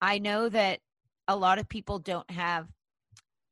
I 0.00 0.18
know 0.18 0.48
that 0.48 0.80
a 1.28 1.36
lot 1.36 1.58
of 1.58 1.68
people 1.68 1.98
don't 1.98 2.30
have 2.30 2.68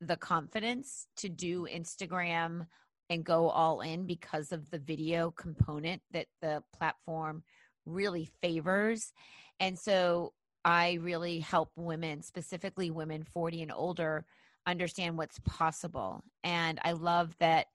the 0.01 0.17
confidence 0.17 1.07
to 1.17 1.29
do 1.29 1.67
Instagram 1.71 2.67
and 3.09 3.23
go 3.23 3.49
all 3.49 3.81
in 3.81 4.05
because 4.05 4.51
of 4.51 4.69
the 4.71 4.79
video 4.79 5.31
component 5.31 6.01
that 6.11 6.27
the 6.41 6.63
platform 6.75 7.43
really 7.85 8.29
favors. 8.41 9.13
And 9.59 9.77
so 9.77 10.33
I 10.63 10.93
really 11.01 11.39
help 11.39 11.71
women, 11.75 12.23
specifically 12.23 12.89
women 12.89 13.23
40 13.23 13.63
and 13.63 13.71
older, 13.71 14.25
understand 14.65 15.17
what's 15.17 15.39
possible. 15.39 16.23
And 16.43 16.79
I 16.83 16.93
love 16.93 17.35
that 17.39 17.67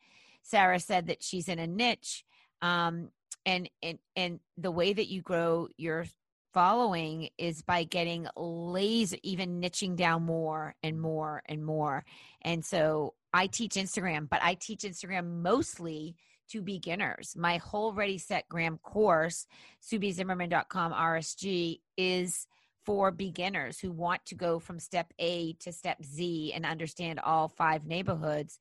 Sarah 0.42 0.80
said 0.80 1.06
that 1.06 1.22
she's 1.22 1.48
in 1.48 1.58
a 1.58 1.66
niche. 1.66 2.24
Um, 2.62 3.10
and, 3.46 3.70
and, 3.82 3.98
and 4.16 4.40
the 4.58 4.70
way 4.70 4.92
that 4.92 5.08
you 5.08 5.22
grow 5.22 5.68
your 5.76 6.06
following 6.52 7.28
is 7.38 7.62
by 7.62 7.85
getting 7.85 8.26
laser, 8.37 9.16
even 9.23 9.61
niching 9.61 9.97
down 9.97 10.23
more 10.23 10.75
and 10.83 11.00
more 11.00 11.42
and 11.47 11.64
more. 11.64 12.04
And 12.42 12.64
so 12.64 13.14
I 13.33 13.47
teach 13.47 13.75
Instagram, 13.75 14.28
but 14.28 14.42
I 14.42 14.54
teach 14.54 14.80
Instagram 14.80 15.42
mostly 15.42 16.16
to 16.50 16.62
beginners. 16.62 17.35
My 17.37 17.59
whole 17.59 17.92
Ready 17.92 18.19
Set 18.19 18.49
Gram 18.49 18.78
course, 18.78 19.47
SueBZimmerman.com 19.88 20.92
RSG, 20.92 21.80
is 21.97 22.47
for 22.85 23.11
beginners 23.11 23.78
who 23.78 23.92
want 23.92 24.25
to 24.26 24.35
go 24.35 24.59
from 24.59 24.80
step 24.80 25.12
A 25.19 25.52
to 25.61 25.73
step 25.73 26.02
Z 26.02 26.52
and 26.54 26.66
understand 26.66 27.21
all 27.21 27.49
five 27.49 27.87
neighborhoods 27.87 28.59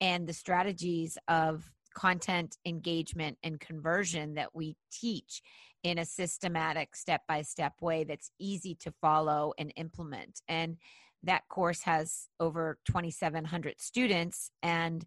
and 0.00 0.26
the 0.26 0.32
strategies 0.32 1.18
of 1.28 1.70
content 1.94 2.56
engagement 2.64 3.38
and 3.42 3.60
conversion 3.60 4.34
that 4.34 4.54
we 4.54 4.76
teach 4.90 5.42
in 5.82 5.98
a 5.98 6.04
systematic 6.04 6.94
step 6.94 7.22
by 7.26 7.42
step 7.42 7.74
way 7.80 8.04
that's 8.04 8.30
easy 8.38 8.74
to 8.76 8.92
follow 9.00 9.52
and 9.58 9.72
implement. 9.76 10.40
And 10.48 10.76
that 11.24 11.48
course 11.48 11.82
has 11.82 12.28
over 12.40 12.78
2,700 12.86 13.80
students, 13.80 14.50
and 14.62 15.04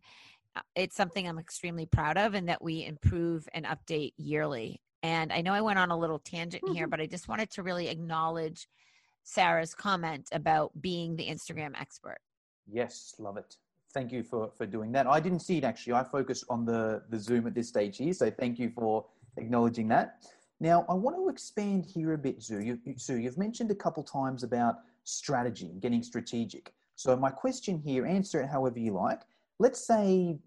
uh, 0.56 0.62
it's 0.76 0.96
something 0.96 1.28
I'm 1.28 1.40
extremely 1.40 1.86
proud 1.86 2.18
of, 2.18 2.34
and 2.34 2.48
that 2.48 2.62
we 2.62 2.86
improve 2.86 3.48
and 3.54 3.66
update 3.66 4.14
yearly. 4.18 4.82
And 5.04 5.32
I 5.34 5.42
know 5.42 5.54
I 5.54 5.62
went 5.62 5.78
on 5.78 5.92
a 5.92 5.98
little 5.98 6.20
tangent 6.20 6.64
mm-hmm. 6.64 6.74
here, 6.74 6.88
but 6.88 7.02
I 7.02 7.06
just 7.06 7.28
wanted 7.28 7.52
to 7.52 7.64
really 7.64 7.90
acknowledge 7.90 8.68
Sarah's 9.24 9.76
comment 9.76 10.30
about 10.32 10.72
being 10.82 11.16
the 11.16 11.28
Instagram 11.28 11.80
expert. 11.80 12.20
Yes, 12.68 13.14
love 13.20 13.38
it. 13.38 13.58
Thank 13.94 14.12
you 14.12 14.24
for, 14.24 14.52
for 14.58 14.66
doing 14.66 14.92
that. 14.94 15.08
I 15.08 15.20
didn't 15.20 15.40
see 15.40 15.58
it 15.58 15.64
actually. 15.64 15.94
I 15.94 16.04
focused 16.04 16.46
on 16.50 16.66
the, 16.66 17.04
the 17.10 17.20
Zoom 17.20 17.48
at 17.48 17.54
this 17.54 17.70
stage 17.70 17.98
here. 17.98 18.14
So 18.14 18.30
thank 18.30 18.60
you 18.60 18.70
for 18.70 19.06
acknowledging 19.38 19.88
that. 19.90 20.26
Now, 20.60 20.86
I 20.88 20.94
want 20.94 21.18
to 21.18 21.30
expand 21.30 21.86
here 21.86 22.14
a 22.14 22.18
bit, 22.18 22.42
Sue. 22.42 22.62
You, 22.62 22.80
Sue, 22.98 23.18
you've 23.18 23.38
mentioned 23.38 23.72
a 23.72 23.76
couple 23.76 24.04
times 24.04 24.44
about 24.44 24.76
strategy, 25.04 25.74
getting 25.82 26.02
strategic. 26.02 26.74
So 26.96 27.16
my 27.18 27.30
question 27.30 27.82
here, 27.86 28.06
answer 28.06 28.42
it 28.42 28.50
however 28.50 28.80
you 28.80 28.94
like. 28.94 29.22
Let's 29.60 29.86
say, 29.86 30.40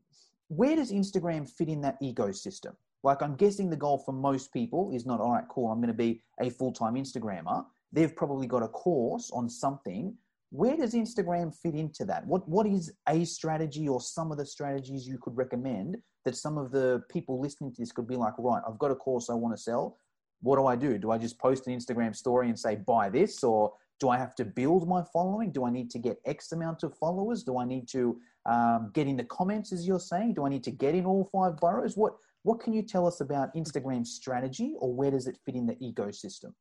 where 0.48 0.76
does 0.76 0.92
Instagram 0.92 1.48
fit 1.48 1.68
in 1.68 1.82
that 1.82 2.00
ecosystem? 2.00 2.74
Like 3.02 3.22
I'm 3.22 3.36
guessing 3.36 3.70
the 3.70 3.76
goal 3.76 3.98
for 3.98 4.12
most 4.12 4.52
people 4.52 4.90
is 4.94 5.06
not, 5.06 5.20
all 5.20 5.32
right, 5.32 5.44
cool, 5.48 5.70
I'm 5.70 5.78
going 5.78 5.88
to 5.88 5.94
be 5.94 6.22
a 6.40 6.50
full-time 6.50 6.94
Instagrammer. 6.94 7.64
They've 7.92 8.14
probably 8.14 8.46
got 8.46 8.62
a 8.62 8.68
course 8.68 9.30
on 9.32 9.48
something. 9.48 10.16
Where 10.50 10.76
does 10.76 10.94
Instagram 10.94 11.54
fit 11.54 11.74
into 11.74 12.06
that? 12.06 12.26
What 12.26 12.48
what 12.48 12.66
is 12.66 12.90
a 13.06 13.24
strategy 13.24 13.86
or 13.86 14.00
some 14.00 14.32
of 14.32 14.38
the 14.38 14.46
strategies 14.46 15.06
you 15.06 15.18
could 15.18 15.36
recommend 15.36 15.98
that 16.28 16.37
some 16.37 16.58
of 16.58 16.70
the 16.70 17.02
people 17.08 17.40
listening 17.40 17.73
to 17.73 17.80
this 17.80 17.90
could 17.90 18.06
be 18.06 18.16
like, 18.16 18.35
right, 18.37 18.62
I've 18.68 18.78
got 18.78 18.90
a 18.90 18.94
course 18.94 19.30
I 19.30 19.35
want 19.35 19.56
to 19.56 19.62
sell. 19.62 19.97
What 20.42 20.56
do 20.56 20.66
I 20.66 20.76
do? 20.76 20.99
Do 20.99 21.11
I 21.11 21.16
just 21.16 21.38
post 21.38 21.66
an 21.66 21.75
Instagram 21.75 22.14
story 22.14 22.50
and 22.50 22.58
say 22.58 22.76
buy 22.76 23.08
this 23.08 23.42
or 23.42 23.73
do 23.99 24.11
I 24.11 24.18
have 24.18 24.35
to 24.35 24.44
build 24.44 24.87
my 24.87 25.02
following? 25.11 25.50
Do 25.52 25.64
I 25.64 25.70
need 25.70 25.90
to 25.92 25.99
get 25.99 26.18
X 26.26 26.52
amount 26.52 26.82
of 26.82 26.94
followers? 26.99 27.42
Do 27.42 27.58
I 27.58 27.64
need 27.64 27.88
to 27.88 28.20
um, 28.44 28.90
get 28.92 29.08
in 29.08 29.16
the 29.16 29.25
comments, 29.25 29.73
as 29.73 29.88
you're 29.88 29.99
saying? 29.99 30.35
Do 30.35 30.44
I 30.44 30.50
need 30.50 30.62
to 30.64 30.70
get 30.70 30.94
in 30.94 31.06
all 31.06 31.28
five 31.32 31.56
boroughs? 31.56 31.97
What 31.97 32.12
What 32.42 32.61
can 32.61 32.75
you 32.75 32.82
tell 32.82 33.06
us 33.06 33.20
about 33.20 33.54
Instagram 33.54 34.06
strategy, 34.06 34.75
or 34.78 34.92
where 34.94 35.11
does 35.11 35.26
it 35.26 35.37
fit 35.44 35.56
in 35.56 35.66
the 35.66 35.76
ecosystem? 35.76 36.52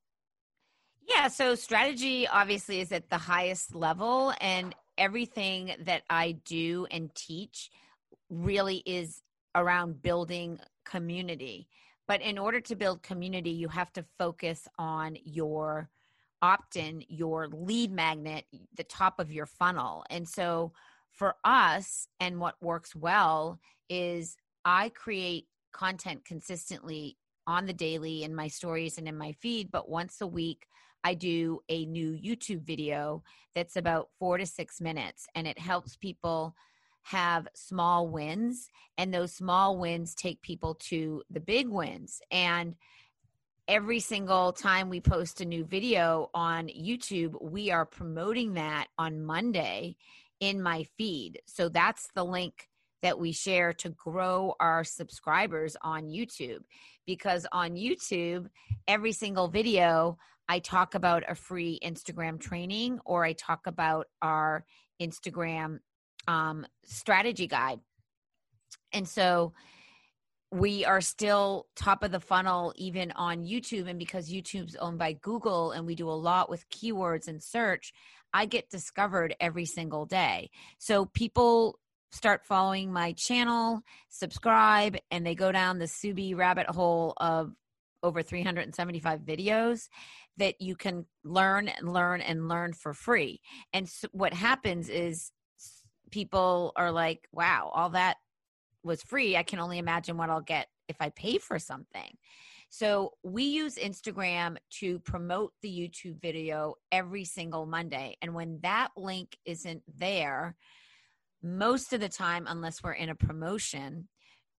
Yeah, 1.07 1.27
so 1.27 1.55
strategy 1.55 2.27
obviously 2.27 2.79
is 2.79 2.91
at 2.91 3.09
the 3.09 3.19
highest 3.19 3.75
level, 3.75 4.33
and 4.41 4.73
everything 4.97 5.75
that 5.81 6.01
I 6.09 6.37
do 6.43 6.87
and 6.89 7.13
teach 7.13 7.69
really 8.29 8.81
is 8.85 9.21
around 9.57 10.01
building 10.01 10.59
community. 10.85 11.67
But 12.07 12.21
in 12.21 12.37
order 12.37 12.61
to 12.61 12.75
build 12.75 13.03
community, 13.03 13.49
you 13.49 13.67
have 13.67 13.91
to 13.93 14.05
focus 14.17 14.67
on 14.77 15.17
your 15.25 15.89
opt-in 16.41 17.03
your 17.07 17.47
lead 17.47 17.91
magnet 17.91 18.45
the 18.75 18.83
top 18.83 19.19
of 19.19 19.31
your 19.31 19.45
funnel 19.45 20.05
and 20.09 20.27
so 20.27 20.71
for 21.11 21.35
us 21.43 22.07
and 22.19 22.39
what 22.39 22.55
works 22.61 22.95
well 22.95 23.59
is 23.89 24.35
i 24.63 24.89
create 24.89 25.47
content 25.73 26.23
consistently 26.25 27.17
on 27.47 27.65
the 27.65 27.73
daily 27.73 28.23
in 28.23 28.35
my 28.35 28.47
stories 28.47 28.97
and 28.97 29.07
in 29.07 29.17
my 29.17 29.31
feed 29.31 29.71
but 29.71 29.89
once 29.89 30.21
a 30.21 30.27
week 30.27 30.67
i 31.03 31.13
do 31.13 31.59
a 31.69 31.85
new 31.85 32.11
youtube 32.11 32.61
video 32.61 33.23
that's 33.55 33.75
about 33.75 34.09
four 34.19 34.37
to 34.37 34.45
six 34.45 34.79
minutes 34.79 35.25
and 35.33 35.47
it 35.47 35.57
helps 35.57 35.95
people 35.95 36.55
have 37.09 37.47
small 37.53 38.07
wins 38.07 38.69
and 38.97 39.13
those 39.13 39.33
small 39.33 39.77
wins 39.77 40.13
take 40.13 40.41
people 40.41 40.75
to 40.75 41.23
the 41.29 41.39
big 41.39 41.69
wins 41.69 42.21
and 42.31 42.75
every 43.67 43.99
single 43.99 44.53
time 44.53 44.89
we 44.89 45.01
post 45.01 45.41
a 45.41 45.45
new 45.45 45.65
video 45.65 46.29
on 46.33 46.67
YouTube, 46.67 47.35
we 47.41 47.69
are 47.69 47.85
promoting 47.85 48.53
that 48.53 48.87
on 48.97 49.25
Monday 49.25 49.97
in 50.39 50.61
my 50.61 50.85
feed. 50.97 51.41
So 51.47 51.67
that's 51.67 52.09
the 52.15 52.23
link 52.23 52.69
that 53.01 53.19
we 53.19 53.31
share 53.31 53.73
to 53.73 53.89
grow 53.89 54.55
our 54.59 54.83
subscribers 54.83 55.75
on 55.81 56.03
YouTube. 56.03 56.59
Because 57.05 57.45
on 57.51 57.71
YouTube, 57.75 58.47
every 58.87 59.11
single 59.11 59.47
video, 59.47 60.17
I 60.49 60.59
talk 60.59 60.95
about 60.95 61.23
a 61.27 61.35
free 61.35 61.79
Instagram 61.83 62.39
training 62.39 62.99
or 63.05 63.25
I 63.25 63.33
talk 63.33 63.67
about 63.67 64.07
our 64.21 64.65
Instagram 65.01 65.79
um, 66.27 66.65
strategy 66.83 67.47
guide. 67.47 67.79
And 68.93 69.07
so, 69.07 69.53
we 70.51 70.85
are 70.85 71.01
still 71.01 71.67
top 71.75 72.03
of 72.03 72.11
the 72.11 72.19
funnel 72.19 72.73
even 72.77 73.11
on 73.11 73.43
YouTube. 73.43 73.89
And 73.89 73.99
because 73.99 74.31
YouTube's 74.31 74.75
owned 74.77 74.97
by 74.97 75.13
Google 75.13 75.71
and 75.71 75.85
we 75.85 75.95
do 75.95 76.09
a 76.09 76.11
lot 76.11 76.49
with 76.49 76.69
keywords 76.69 77.27
and 77.27 77.43
search, 77.43 77.93
I 78.33 78.45
get 78.45 78.69
discovered 78.69 79.35
every 79.39 79.65
single 79.65 80.05
day. 80.05 80.49
So 80.77 81.05
people 81.05 81.79
start 82.11 82.45
following 82.45 82.93
my 82.93 83.11
channel, 83.13 83.81
subscribe, 84.09 84.97
and 85.11 85.25
they 85.25 85.35
go 85.35 85.51
down 85.51 85.79
the 85.79 85.87
Sue 85.87 86.13
B 86.13 86.33
rabbit 86.33 86.67
hole 86.67 87.13
of 87.17 87.53
over 88.03 88.21
375 88.21 89.21
videos 89.21 89.89
that 90.37 90.61
you 90.61 90.75
can 90.75 91.05
learn 91.23 91.67
and 91.67 91.91
learn 91.91 92.21
and 92.21 92.47
learn 92.47 92.71
for 92.71 92.93
free. 92.93 93.41
And 93.73 93.89
so 93.89 94.07
what 94.11 94.33
happens 94.33 94.87
is 94.87 95.31
people 96.11 96.73
are 96.75 96.91
like, 96.91 97.27
wow, 97.31 97.71
all 97.73 97.89
that 97.91 98.17
was 98.83 99.03
free, 99.03 99.35
I 99.35 99.43
can 99.43 99.59
only 99.59 99.77
imagine 99.79 100.17
what 100.17 100.29
I'll 100.29 100.41
get 100.41 100.67
if 100.87 100.97
I 100.99 101.09
pay 101.09 101.37
for 101.37 101.59
something. 101.59 102.17
So 102.69 103.13
we 103.23 103.43
use 103.43 103.75
Instagram 103.75 104.57
to 104.79 104.99
promote 104.99 105.53
the 105.61 105.69
YouTube 105.69 106.21
video 106.21 106.75
every 106.91 107.23
single 107.23 107.65
Monday. 107.65 108.17
And 108.21 108.33
when 108.33 108.59
that 108.63 108.89
link 108.97 109.37
isn't 109.45 109.83
there, 109.97 110.55
most 111.41 111.93
of 111.93 112.01
the 112.01 112.09
time, 112.09 112.45
unless 112.47 112.83
we're 112.83 112.93
in 112.93 113.09
a 113.09 113.15
promotion, 113.15 114.09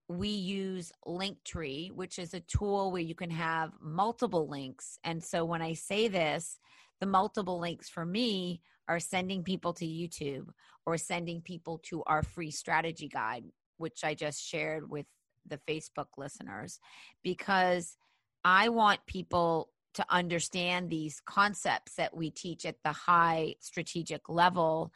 we 0.08 0.28
use 0.28 0.90
Linktree, 1.06 1.92
which 1.92 2.18
is 2.18 2.32
a 2.32 2.40
tool 2.40 2.90
where 2.90 3.02
you 3.02 3.14
can 3.14 3.30
have 3.30 3.72
multiple 3.80 4.48
links. 4.48 4.98
And 5.04 5.22
so 5.22 5.44
when 5.44 5.60
I 5.60 5.74
say 5.74 6.08
this, 6.08 6.58
the 7.00 7.06
multiple 7.06 7.60
links 7.60 7.90
for 7.90 8.06
me 8.06 8.62
are 8.88 9.00
sending 9.00 9.44
people 9.44 9.74
to 9.74 9.84
YouTube 9.84 10.46
or 10.88 10.96
sending 10.96 11.42
people 11.42 11.76
to 11.76 12.02
our 12.04 12.22
free 12.22 12.50
strategy 12.50 13.08
guide, 13.08 13.44
which 13.76 14.04
I 14.04 14.14
just 14.14 14.42
shared 14.42 14.88
with 14.88 15.04
the 15.46 15.60
Facebook 15.68 16.06
listeners, 16.16 16.80
because 17.22 17.98
I 18.42 18.70
want 18.70 19.04
people 19.04 19.68
to 19.92 20.06
understand 20.08 20.88
these 20.88 21.20
concepts 21.26 21.96
that 21.96 22.16
we 22.16 22.30
teach 22.30 22.64
at 22.64 22.76
the 22.84 22.92
high 22.92 23.56
strategic 23.60 24.30
level. 24.30 24.90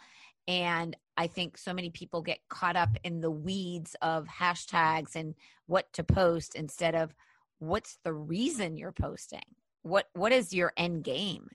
And 0.48 0.96
I 1.18 1.26
think 1.26 1.58
so 1.58 1.74
many 1.74 1.90
people 1.90 2.22
get 2.22 2.38
caught 2.48 2.76
up 2.76 2.96
in 3.04 3.20
the 3.20 3.30
weeds 3.30 3.94
of 4.00 4.26
hashtags 4.26 5.14
and 5.14 5.34
what 5.66 5.92
to 5.92 6.04
post 6.04 6.54
instead 6.54 6.94
of 6.94 7.14
what's 7.58 7.98
the 8.02 8.14
reason 8.14 8.78
you're 8.78 8.92
posting? 8.92 9.44
What 9.82 10.06
what 10.14 10.32
is 10.32 10.54
your 10.54 10.72
end 10.78 11.04
game? 11.04 11.48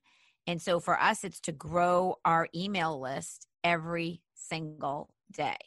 And 0.45 0.61
so 0.61 0.79
for 0.79 0.99
us 1.01 1.23
it's 1.23 1.39
to 1.41 1.51
grow 1.51 2.17
our 2.23 2.47
email 2.53 3.01
list 3.01 3.47
every 3.67 4.21
single 4.33 5.09
day. 5.33 5.57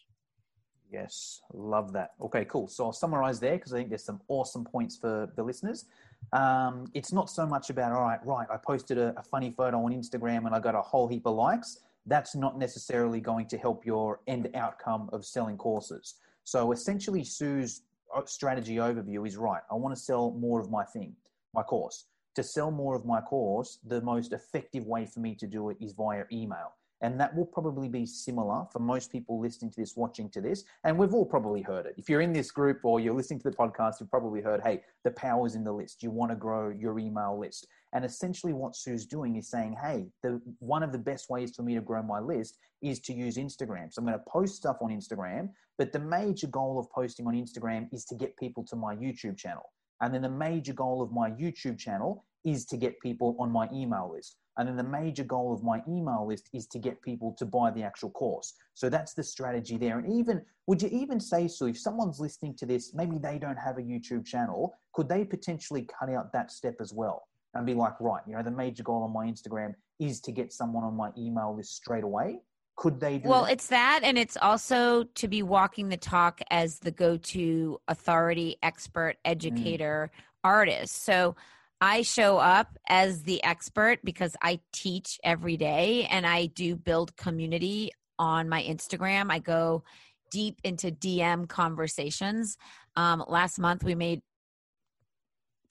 Yes, 0.91 1.43
love 1.53 1.93
that. 1.93 2.13
Okay, 2.21 2.45
cool. 2.47 2.67
So 2.67 2.87
I'll 2.87 2.93
summarize 2.93 3.39
there 3.39 3.57
because 3.57 3.73
I 3.73 3.77
think 3.77 3.91
there's 3.91 4.05
some 4.05 4.21
awesome 4.29 4.65
points 4.65 4.97
for 4.97 5.31
the 5.37 5.43
listeners. 5.43 5.85
Um, 6.33 6.87
it's 6.95 7.13
not 7.13 7.31
so 7.31 7.47
much 7.47 7.71
about, 7.71 7.93
all 7.93 8.03
right, 8.03 8.19
right, 8.25 8.49
I 8.53 8.57
posted 8.57 8.99
a, 8.99 9.15
a 9.17 9.23
funny 9.23 9.51
photo 9.51 9.85
on 9.85 9.93
Instagram 9.93 10.47
and 10.47 10.55
I 10.55 10.59
got 10.59 10.75
a 10.75 10.81
whole 10.81 11.07
heap 11.07 11.27
of 11.27 11.35
likes. 11.37 11.79
That's 12.07 12.35
not 12.35 12.59
necessarily 12.59 13.21
going 13.21 13.47
to 13.49 13.59
help 13.59 13.87
your 13.87 14.21
end 14.27 14.49
outcome 14.55 15.11
of 15.13 15.25
selling 15.25 15.59
courses. 15.59 16.15
So 16.45 16.73
essentially, 16.73 17.23
Sue's 17.23 17.83
uh, 18.17 18.23
strategy 18.25 18.77
overview 18.77 19.27
is 19.29 19.37
right. 19.37 19.63
I 19.71 19.75
want 19.75 19.95
to 19.95 20.01
sell 20.01 20.33
more 20.33 20.59
of 20.61 20.71
my 20.71 20.85
thing, 20.85 21.15
my 21.55 21.63
course. 21.63 22.07
To 22.37 22.43
sell 22.43 22.71
more 22.71 22.97
of 22.97 23.05
my 23.05 23.21
course, 23.21 23.79
the 23.87 24.01
most 24.01 24.33
effective 24.33 24.87
way 24.87 25.05
for 25.05 25.21
me 25.21 25.35
to 25.37 25.47
do 25.47 25.71
it 25.71 25.77
is 25.81 25.93
via 25.93 26.25
email. 26.33 26.73
And 27.03 27.19
that 27.19 27.35
will 27.35 27.47
probably 27.47 27.89
be 27.89 28.05
similar 28.05 28.67
for 28.71 28.79
most 28.79 29.11
people 29.11 29.41
listening 29.41 29.71
to 29.73 29.81
this, 29.81 29.97
watching 29.97 30.29
to 30.31 30.41
this. 30.41 30.65
And 30.85 30.99
we've 30.99 31.15
all 31.15 31.25
probably 31.25 31.63
heard 31.63 31.87
it. 31.87 31.95
If 31.97 32.09
you're 32.09 32.21
in 32.21 32.33
this 32.33 32.51
group 32.51 32.81
or 32.85 33.01
you're 33.01 33.15
listening 33.15 33.41
to 33.41 33.51
the 33.51 33.57
podcast, 33.57 34.01
you've 34.01 34.11
probably 34.11 34.43
heard, 34.43 34.61
hey, 34.63 34.83
the 35.05 35.11
power's 35.13 35.55
in 35.55 35.65
the 35.65 35.73
list. 35.73 36.03
You 36.03 36.11
want 36.11 36.31
to 36.31 36.37
grow 36.37 36.69
your 36.71 36.99
email 36.99 37.39
list. 37.39 37.67
And 37.93 38.05
essentially 38.05 38.53
what 38.53 38.77
Sue's 38.77 39.07
doing 39.07 39.37
is 39.37 39.49
saying, 39.49 39.77
hey, 39.83 40.07
the 40.23 40.41
one 40.59 40.83
of 40.83 40.93
the 40.93 40.99
best 40.99 41.31
ways 41.31 41.55
for 41.57 41.63
me 41.63 41.75
to 41.75 41.81
grow 41.81 42.03
my 42.03 42.21
list 42.21 42.59
is 42.83 43.01
to 43.01 43.13
use 43.13 43.37
Instagram. 43.37 43.93
So 43.93 44.01
I'm 44.01 44.07
going 44.07 44.19
to 44.19 44.25
post 44.29 44.57
stuff 44.57 44.77
on 44.81 44.91
Instagram, 44.91 45.49
but 45.79 45.93
the 45.93 45.99
major 45.99 46.47
goal 46.47 46.79
of 46.79 46.91
posting 46.91 47.27
on 47.27 47.35
Instagram 47.35 47.89
is 47.93 48.05
to 48.07 48.15
get 48.15 48.37
people 48.37 48.65
to 48.65 48.77
my 48.77 48.95
YouTube 48.95 49.37
channel. 49.37 49.73
And 50.01 50.15
then 50.15 50.23
the 50.23 50.31
major 50.31 50.73
goal 50.73 51.03
of 51.03 51.13
my 51.13 51.31
YouTube 51.31 51.79
channel 51.79 52.25
is 52.45 52.65
to 52.67 52.77
get 52.77 53.01
people 53.01 53.37
on 53.39 53.51
my 53.51 53.69
email 53.73 54.11
list. 54.13 54.37
And 54.57 54.69
then 54.69 54.77
the 54.77 54.83
major 54.83 55.25
goal 55.25 55.55
of 55.55 55.63
my 55.63 55.83
email 55.89 56.27
list 56.27 56.51
is 56.53 56.67
to 56.69 56.79
get 56.79 57.01
people 57.01 57.35
to 57.39 57.47
buy 57.47 57.71
the 57.71 57.83
actual 57.83 58.11
course. 58.11 58.55
So 58.75 58.89
that's 58.89 59.15
the 59.15 59.23
strategy 59.23 59.79
there. 59.79 59.99
And 59.99 60.13
even, 60.13 60.43
would 60.67 60.83
you 60.83 60.89
even 60.93 61.19
say, 61.21 61.49
so 61.49 61.67
if 61.67 61.79
someone's 61.79 62.21
listening 62.21 62.55
to 62.57 62.67
this, 62.67 62.93
maybe 62.93 63.19
they 63.19 63.39
don't 63.39 63.57
have 63.57 63.79
a 63.79 63.83
YouTube 63.83 64.27
channel, 64.27 64.75
could 64.93 65.09
they 65.09 65.25
potentially 65.25 65.89
cut 65.99 66.11
out 66.11 66.33
that 66.33 66.51
step 66.51 66.77
as 66.81 66.93
well? 66.93 67.23
And 67.55 67.65
be 67.65 67.75
like, 67.75 67.99
right, 68.01 68.23
you 68.27 68.37
know, 68.37 68.43
the 68.43 68.51
major 68.51 68.83
goal 68.83 69.03
on 69.03 69.13
my 69.13 69.27
Instagram 69.27 69.75
is 69.99 70.21
to 70.21 70.33
get 70.33 70.53
someone 70.53 70.85
on 70.85 70.95
my 70.95 71.11
email 71.17 71.57
list 71.57 71.75
straight 71.75 72.05
away. 72.05 72.41
Could 72.77 73.01
they 73.01 73.19
do 73.19 73.29
well 73.29 73.45
that? 73.45 73.53
it's 73.53 73.67
that 73.67 74.01
and 74.03 74.17
it's 74.17 74.39
also 74.41 75.05
to 75.05 75.29
be 75.29 75.43
walking 75.43 75.91
the 75.91 75.99
talk 75.99 76.41
as 76.51 76.79
the 76.79 76.91
go-to 76.91 77.79
authority 77.89 78.57
expert 78.63 79.17
educator 79.27 80.11
mm. 80.15 80.21
artist 80.45 81.05
so 81.05 81.37
I 81.81 82.03
show 82.03 82.39
up 82.39 82.79
as 82.89 83.23
the 83.23 83.43
expert 83.43 84.01
because 84.05 84.37
I 84.43 84.61
teach 84.73 85.19
every 85.25 85.57
day 85.57 86.07
and 86.11 86.27
I 86.27 86.47
do 86.47 86.77
build 86.77 87.17
community 87.17 87.93
on 88.19 88.49
my 88.49 88.63
Instagram. 88.63 89.31
I 89.31 89.39
go 89.39 89.85
deep 90.31 90.61
into 90.63 90.91
DM 90.91 91.49
conversations. 91.49 92.59
Um, 92.97 93.25
last 93.27 93.59
month, 93.59 93.83
we 93.83 93.95
made 93.95 94.21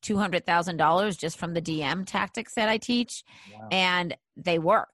$200,000 0.03 1.17
just 1.17 1.37
from 1.37 1.53
the 1.53 1.61
DM 1.61 2.05
tactics 2.05 2.55
that 2.55 2.69
I 2.69 2.77
teach, 2.77 3.23
wow. 3.53 3.67
and 3.71 4.17
they 4.35 4.57
work 4.57 4.89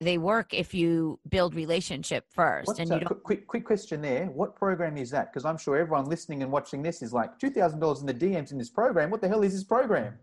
they 0.00 0.18
work 0.18 0.54
if 0.54 0.74
you 0.74 1.18
build 1.28 1.54
relationship 1.54 2.26
first. 2.32 2.68
What's 2.68 2.78
and 2.78 2.90
you 2.90 3.00
don't... 3.00 3.22
quick, 3.22 3.46
quick 3.46 3.64
question 3.64 4.00
there. 4.00 4.26
What 4.26 4.54
program 4.54 4.96
is 4.96 5.10
that? 5.10 5.32
Because 5.32 5.44
I'm 5.44 5.58
sure 5.58 5.76
everyone 5.76 6.04
listening 6.04 6.42
and 6.42 6.52
watching 6.52 6.82
this 6.82 7.02
is 7.02 7.12
like 7.12 7.38
two 7.38 7.50
thousand 7.50 7.80
dollars 7.80 8.00
in 8.00 8.06
the 8.06 8.14
DMs 8.14 8.52
in 8.52 8.58
this 8.58 8.70
program. 8.70 9.10
What 9.10 9.20
the 9.20 9.28
hell 9.28 9.42
is 9.42 9.52
this 9.52 9.64
program? 9.64 10.14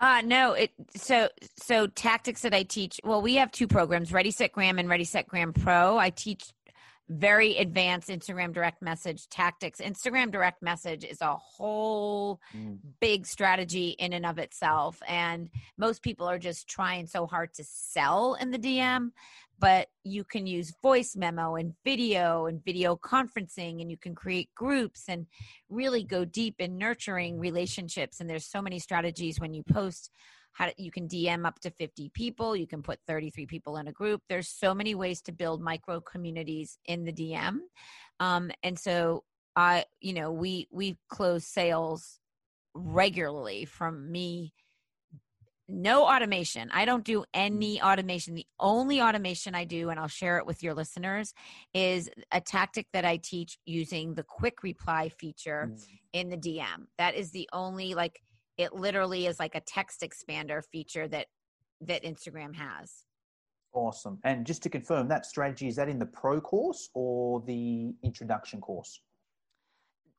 Uh 0.00 0.22
no, 0.24 0.52
it 0.52 0.72
so 0.94 1.28
so 1.56 1.86
tactics 1.86 2.42
that 2.42 2.54
I 2.54 2.62
teach. 2.62 3.00
Well, 3.02 3.22
we 3.22 3.36
have 3.36 3.50
two 3.50 3.66
programs, 3.66 4.12
Ready 4.12 4.30
Set 4.30 4.52
Gram 4.52 4.78
and 4.78 4.88
Ready 4.88 5.04
Set 5.04 5.26
Gram 5.26 5.52
Pro. 5.52 5.98
I 5.98 6.10
teach 6.10 6.52
very 7.08 7.56
advanced 7.58 8.08
Instagram 8.08 8.52
direct 8.52 8.82
message 8.82 9.28
tactics. 9.28 9.80
Instagram 9.80 10.32
direct 10.32 10.62
message 10.62 11.04
is 11.04 11.20
a 11.20 11.36
whole 11.36 12.40
mm. 12.56 12.78
big 13.00 13.26
strategy 13.26 13.90
in 13.98 14.12
and 14.12 14.26
of 14.26 14.38
itself. 14.38 15.00
And 15.06 15.48
most 15.78 16.02
people 16.02 16.28
are 16.28 16.38
just 16.38 16.68
trying 16.68 17.06
so 17.06 17.26
hard 17.26 17.54
to 17.54 17.64
sell 17.64 18.34
in 18.34 18.50
the 18.50 18.58
DM, 18.58 19.10
but 19.58 19.88
you 20.02 20.24
can 20.24 20.46
use 20.46 20.74
voice 20.82 21.14
memo 21.16 21.54
and 21.54 21.74
video 21.84 22.46
and 22.46 22.64
video 22.64 22.96
conferencing, 22.96 23.80
and 23.80 23.90
you 23.90 23.96
can 23.96 24.14
create 24.14 24.50
groups 24.54 25.04
and 25.08 25.26
really 25.70 26.02
go 26.02 26.24
deep 26.24 26.56
in 26.58 26.76
nurturing 26.76 27.38
relationships. 27.38 28.20
And 28.20 28.28
there's 28.28 28.46
so 28.46 28.60
many 28.60 28.78
strategies 28.78 29.40
when 29.40 29.54
you 29.54 29.62
post 29.62 30.10
how 30.56 30.66
to, 30.66 30.74
you 30.78 30.90
can 30.90 31.06
DM 31.06 31.46
up 31.46 31.60
to 31.60 31.70
50 31.70 32.10
people, 32.14 32.56
you 32.56 32.66
can 32.66 32.82
put 32.82 32.98
33 33.06 33.46
people 33.46 33.76
in 33.76 33.88
a 33.88 33.92
group. 33.92 34.22
There's 34.28 34.48
so 34.48 34.74
many 34.74 34.94
ways 34.94 35.20
to 35.22 35.32
build 35.32 35.60
micro 35.60 36.00
communities 36.00 36.78
in 36.86 37.04
the 37.04 37.12
DM. 37.12 37.58
Um, 38.20 38.50
and 38.62 38.78
so 38.78 39.24
I, 39.54 39.84
you 40.00 40.14
know, 40.14 40.32
we 40.32 40.66
we 40.70 40.96
close 41.08 41.46
sales 41.46 42.18
regularly 42.74 43.66
from 43.66 44.10
me 44.10 44.52
no 45.68 46.06
automation. 46.06 46.70
I 46.72 46.84
don't 46.84 47.04
do 47.04 47.24
any 47.34 47.82
automation. 47.82 48.34
The 48.34 48.46
only 48.60 49.00
automation 49.00 49.54
I 49.54 49.64
do, 49.64 49.90
and 49.90 49.98
I'll 49.98 50.06
share 50.06 50.38
it 50.38 50.46
with 50.46 50.62
your 50.62 50.74
listeners, 50.74 51.34
is 51.74 52.08
a 52.30 52.40
tactic 52.40 52.86
that 52.92 53.04
I 53.04 53.16
teach 53.16 53.58
using 53.66 54.14
the 54.14 54.22
quick 54.22 54.62
reply 54.62 55.08
feature 55.08 55.70
mm. 55.72 55.84
in 56.12 56.28
the 56.28 56.36
DM. 56.36 56.86
That 56.98 57.16
is 57.16 57.32
the 57.32 57.48
only 57.52 57.94
like 57.94 58.20
it 58.58 58.74
literally 58.74 59.26
is 59.26 59.38
like 59.38 59.54
a 59.54 59.60
text 59.60 60.02
expander 60.02 60.62
feature 60.72 61.08
that 61.08 61.26
that 61.82 62.04
Instagram 62.04 62.54
has. 62.54 63.04
Awesome. 63.72 64.18
And 64.24 64.46
just 64.46 64.62
to 64.62 64.70
confirm, 64.70 65.08
that 65.08 65.26
strategy 65.26 65.68
is 65.68 65.76
that 65.76 65.88
in 65.88 65.98
the 65.98 66.06
pro 66.06 66.40
course 66.40 66.88
or 66.94 67.42
the 67.46 67.94
introduction 68.02 68.60
course? 68.60 69.00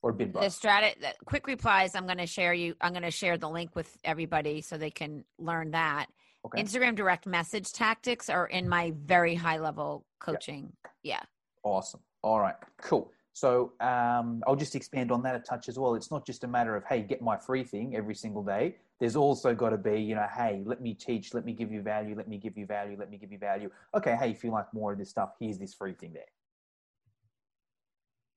Or 0.04 0.13
bid 0.13 0.32
The 0.32 0.50
strategy, 0.50 1.02
quick 1.26 1.47
replies. 1.47 1.95
I'm 1.95 2.06
going 2.06 2.19
to 2.19 2.28
share 2.28 2.54
you. 2.54 2.76
I'm 2.82 2.91
going 2.91 3.02
to 3.02 3.10
share 3.10 3.36
the 3.36 3.50
link 3.50 3.76
with 3.76 3.97
everybody 4.04 4.62
so 4.62 4.78
they 4.78 4.91
can 4.91 5.23
learn 5.39 5.71
that. 5.71 6.06
Okay. 6.45 6.62
Instagram 6.62 6.95
direct 6.95 7.26
message 7.26 7.73
tactics 7.73 8.30
are 8.30 8.45
in 8.45 8.69
my 8.69 8.93
very 8.95 9.34
high 9.34 9.58
level 9.58 10.06
coaching. 10.19 10.71
Yeah. 11.02 11.21
Awesome. 11.63 12.02
All 12.21 12.39
right. 12.39 12.56
Cool. 12.80 13.12
So 13.38 13.73
um, 13.82 14.41
I'll 14.47 14.56
just 14.56 14.76
expand 14.76 15.12
on 15.12 15.21
that 15.21 15.36
a 15.36 15.39
touch 15.39 15.69
as 15.69 15.78
well. 15.78 15.93
It's 15.93 16.10
not 16.10 16.26
just 16.26 16.43
a 16.43 16.47
matter 16.47 16.76
of, 16.76 16.84
hey, 16.86 17.02
get 17.02 17.21
my 17.21 17.38
free 17.38 17.63
thing 17.63 17.95
every 17.95 18.15
single 18.15 18.41
day. 18.41 18.78
There's 19.00 19.15
also 19.15 19.54
got 19.54 19.69
to 19.69 19.78
be, 19.78 20.02
you 20.02 20.15
know, 20.15 20.26
hey, 20.36 20.63
let 20.65 20.82
me 20.82 20.95
teach, 20.95 21.36
let 21.36 21.45
me 21.45 21.54
give 21.54 21.71
you 21.71 21.84
value, 21.84 22.15
let 22.15 22.28
me 22.28 22.39
give 22.39 22.58
you 22.58 22.65
value, 22.65 22.97
let 22.97 23.12
me 23.12 23.17
give 23.17 23.32
you 23.32 23.38
value. 23.38 23.69
Okay, 23.95 24.17
hey, 24.19 24.32
if 24.32 24.43
you 24.43 24.50
like 24.50 24.73
more 24.73 24.93
of 24.93 24.97
this 24.97 25.12
stuff, 25.12 25.34
here's 25.39 25.60
this 25.60 25.76
free 25.76 25.93
thing 25.93 26.13
there. 26.13 26.23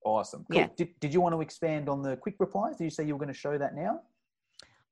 Awesome. 0.04 0.44
Cool. 0.50 0.60
Yeah. 0.60 0.68
Did, 0.76 0.88
did 1.00 1.14
you 1.14 1.22
want 1.22 1.34
to 1.34 1.40
expand 1.40 1.88
on 1.88 2.02
the 2.02 2.16
quick 2.16 2.34
replies? 2.38 2.76
Did 2.76 2.84
you 2.84 2.90
say 2.90 3.06
you 3.06 3.14
were 3.14 3.24
going 3.24 3.32
to 3.32 3.40
show 3.40 3.56
that 3.56 3.74
now? 3.74 4.02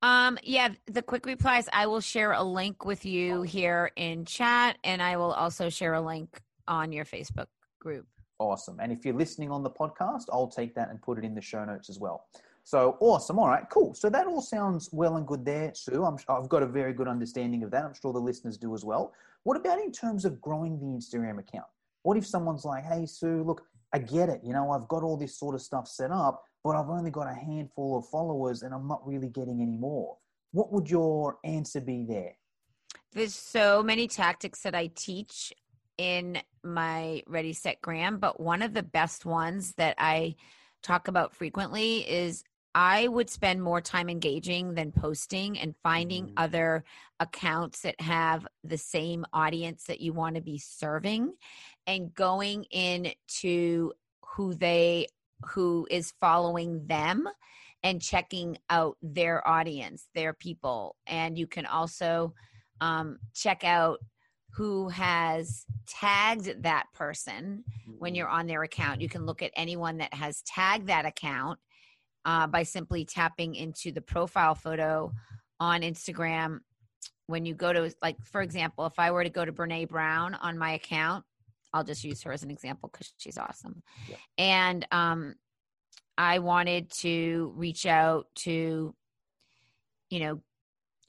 Um, 0.01 0.39
yeah, 0.43 0.71
the 0.87 1.03
quick 1.03 1.27
replies, 1.27 1.69
I 1.71 1.87
will 1.87 2.01
share 2.01 2.33
a 2.33 2.43
link 2.43 2.87
with 2.87 3.05
you 3.05 3.43
here 3.43 3.91
in 3.97 4.25
chat, 4.25 4.79
and 4.85 5.03
I 5.03 5.19
will 5.19 5.33
also 5.33 5.69
share 5.69 5.93
a 5.93 6.01
link 6.01 6.41
on 6.67 6.93
your 6.93 7.05
Facebook 7.05 7.49
group. 7.79 8.07
Awesome. 8.39 8.79
And 8.81 8.93
if 8.93 9.05
you're 9.05 9.15
listening 9.15 9.51
on 9.51 9.63
the 9.63 9.71
podcast, 9.71 10.25
I'll 10.33 10.49
take 10.49 10.75
that 10.77 10.91
and 10.91 11.03
put 11.03 11.19
it 11.19 11.25
in 11.25 11.35
the 11.35 11.41
show 11.41 11.65
notes 11.65 11.91
as 11.91 11.99
well. 11.99 12.27
So 12.63 12.97
awesome. 13.01 13.39
All 13.39 13.49
right, 13.49 13.65
cool. 13.71 13.95
So 13.95 14.11
that 14.11 14.27
all 14.27 14.43
sounds 14.43 14.91
well 14.93 15.17
and 15.17 15.27
good 15.27 15.45
there, 15.45 15.73
Sue. 15.75 16.05
I'm, 16.05 16.19
I've 16.29 16.49
got 16.49 16.63
a 16.63 16.67
very 16.67 16.93
good 16.93 17.09
understanding 17.09 17.63
of 17.63 17.71
that. 17.71 17.85
I'm 17.85 17.95
sure 17.95 18.13
the 18.13 18.19
listeners 18.19 18.57
do 18.57 18.75
as 18.75 18.85
well. 18.85 19.13
What 19.45 19.57
about 19.57 19.79
in 19.79 19.91
terms 19.91 20.25
of 20.25 20.41
growing 20.41 20.79
the 20.79 20.87
Instagram 20.87 21.39
account? 21.39 21.67
What 22.03 22.17
if 22.17 22.27
someone's 22.27 22.65
like, 22.65 22.85
hey, 22.85 23.07
Sue, 23.07 23.43
look, 23.43 23.63
I 23.93 23.99
get 23.99 24.29
it. 24.29 24.41
You 24.45 24.53
know, 24.53 24.71
I've 24.71 24.87
got 24.87 25.03
all 25.03 25.17
this 25.17 25.39
sort 25.39 25.55
of 25.55 25.63
stuff 25.63 25.89
set 25.89 26.11
up, 26.11 26.45
but 26.63 26.77
I've 26.77 26.91
only 26.91 27.11
got 27.11 27.27
a 27.27 27.35
handful 27.35 27.99
of 27.99 28.07
followers 28.09 28.63
and 28.63 28.75
I'm 28.75 28.87
not 28.87 29.07
really 29.07 29.29
getting 29.29 29.63
any 29.63 29.77
more. 29.77 30.17
What 30.53 30.73
would 30.73 30.91
your 30.91 31.39
answer 31.45 31.81
be 31.81 32.05
there? 32.09 32.37
There's 33.13 33.35
so 33.35 33.83
many 33.83 34.07
tactics 34.07 34.61
that 34.61 34.75
I 34.75 34.89
teach 34.95 35.53
in 35.99 36.39
my 36.63 37.23
Ready 37.27 37.53
Set 37.53 37.83
Gram, 37.83 38.19
but 38.19 38.41
one 38.41 38.63
of 38.63 38.73
the 38.73 38.83
best 38.83 39.27
ones 39.27 39.75
that 39.75 39.97
I 39.99 40.37
talk 40.83 41.09
about 41.09 41.35
frequently 41.35 42.09
is 42.09 42.45
I 42.75 43.09
would 43.09 43.29
spend 43.29 43.63
more 43.63 43.81
time 43.81 44.09
engaging 44.09 44.75
than 44.75 44.93
posting 44.93 45.59
and 45.59 45.75
finding 45.83 46.27
mm-hmm. 46.27 46.35
other 46.37 46.85
accounts 47.19 47.81
that 47.81 48.01
have 48.01 48.47
the 48.63 48.79
same 48.79 49.27
audience 49.33 49.85
that 49.85 50.01
you 50.01 50.13
want 50.13 50.37
to 50.37 50.41
be 50.41 50.59
serving 50.59 51.35
and 51.87 52.15
going 52.15 52.65
into 52.71 53.93
who 54.23 54.55
they 54.55 55.09
who 55.47 55.87
is 55.91 56.15
following 56.21 56.87
them 56.87 57.29
and 57.83 58.03
checking 58.03 58.59
out 58.71 58.97
their 59.03 59.47
audience, 59.47 60.09
their 60.15 60.33
people. 60.33 60.97
And 61.07 61.39
you 61.39 61.47
can 61.47 61.65
also 61.65 62.35
um, 62.81 63.19
check 63.35 63.65
out 63.65 64.01
who 64.51 64.89
has 64.89 65.65
tagged 65.87 66.63
that 66.63 66.87
person 66.95 67.65
when 67.99 68.11
mm-hmm. 68.11 68.17
you're 68.17 68.29
on 68.29 68.47
their 68.47 68.63
account. 68.63 69.01
You 69.01 69.09
can 69.09 69.27
look 69.27 69.43
at 69.43 69.53
anyone 69.55 69.99
that 69.99 70.13
has 70.15 70.43
tagged 70.43 70.89
that 70.89 71.07
account 71.07 71.59
uh, 72.25 72.47
by 72.47 72.63
simply 72.63 73.05
tapping 73.05 73.55
into 73.55 73.93
the 73.93 74.01
profile 74.01 74.55
photo 74.55 75.13
on 75.61 75.83
Instagram. 75.83 76.61
When 77.27 77.45
you 77.45 77.55
go 77.55 77.73
to, 77.73 77.95
like, 78.03 78.17
for 78.25 78.43
example, 78.43 78.87
if 78.87 78.99
I 78.99 79.11
were 79.11 79.23
to 79.23 79.31
go 79.31 79.45
to 79.45 79.53
Brene 79.53 79.89
Brown 79.89 80.35
on 80.35 80.57
my 80.59 80.73
account, 80.73 81.25
I'll 81.73 81.85
just 81.85 82.03
use 82.03 82.23
her 82.23 82.33
as 82.33 82.43
an 82.43 82.51
example 82.51 82.89
because 82.91 83.13
she's 83.19 83.37
awesome. 83.39 83.83
Yeah. 84.09 84.17
And 84.39 84.87
um, 84.91 85.35
I 86.17 86.39
wanted 86.39 86.91
to 87.01 87.53
reach 87.55 87.87
out 87.87 88.27
to, 88.37 88.95
you 90.11 90.21
know, 90.21 90.41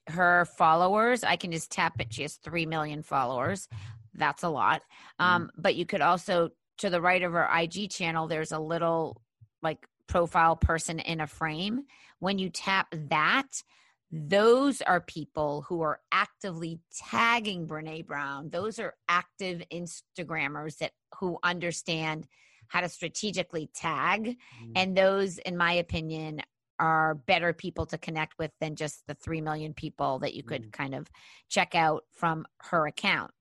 her 0.10 0.46
followers. 0.46 1.24
I 1.24 1.36
can 1.36 1.52
just 1.52 1.72
tap 1.72 2.00
it. 2.00 2.14
She 2.14 2.24
has 2.24 2.36
3 2.36 2.66
million 2.66 3.04
followers. 3.04 3.68
That's 4.14 4.44
a 4.44 4.50
lot. 4.50 4.82
Um, 5.18 5.44
mm-hmm. 5.44 5.62
But 5.62 5.76
you 5.76 5.86
could 5.86 6.02
also, 6.02 6.50
to 6.80 6.90
the 6.90 7.02
right 7.02 7.22
of 7.24 7.34
her 7.34 7.48
IG 7.52 7.90
channel, 7.90 8.28
there's 8.28 8.52
a 8.52 8.60
little 8.60 9.22
like 9.62 9.86
profile 10.08 10.56
person 10.56 11.00
in 11.00 11.22
a 11.22 11.28
frame. 11.28 11.84
When 12.20 12.40
you 12.40 12.50
tap 12.50 12.88
that, 13.10 13.64
those 14.12 14.82
are 14.82 15.02
people 15.02 15.64
who 15.68 15.82
are 15.82 16.00
actively 16.12 16.80
tagging 16.98 17.68
Brene 17.68 18.06
Brown. 18.08 18.50
Those 18.50 18.80
are 18.80 18.96
active 19.08 19.62
Instagrammers 19.72 20.78
that 20.78 20.92
who 21.20 21.38
understand 21.44 22.28
how 22.68 22.82
to 22.82 22.90
strategically 22.90 23.70
tag. 23.74 24.24
Mm-hmm. 24.26 24.72
And 24.76 24.98
those, 24.98 25.38
in 25.40 25.58
my 25.58 25.74
opinion, 25.74 26.42
are 26.80 27.16
better 27.16 27.54
people 27.54 27.86
to 27.88 27.98
connect 27.98 28.38
with 28.40 28.52
than 28.60 28.76
just 28.76 29.04
the 29.08 29.14
3 29.16 29.42
million 29.42 29.74
people 29.74 30.20
that 30.20 30.34
you 30.34 30.44
could 30.44 30.64
mm-hmm. 30.64 30.84
kind 30.84 30.96
of 30.96 31.08
check 31.50 31.76
out 31.76 32.04
from 32.12 32.46
her 32.58 32.88
account. 32.88 33.32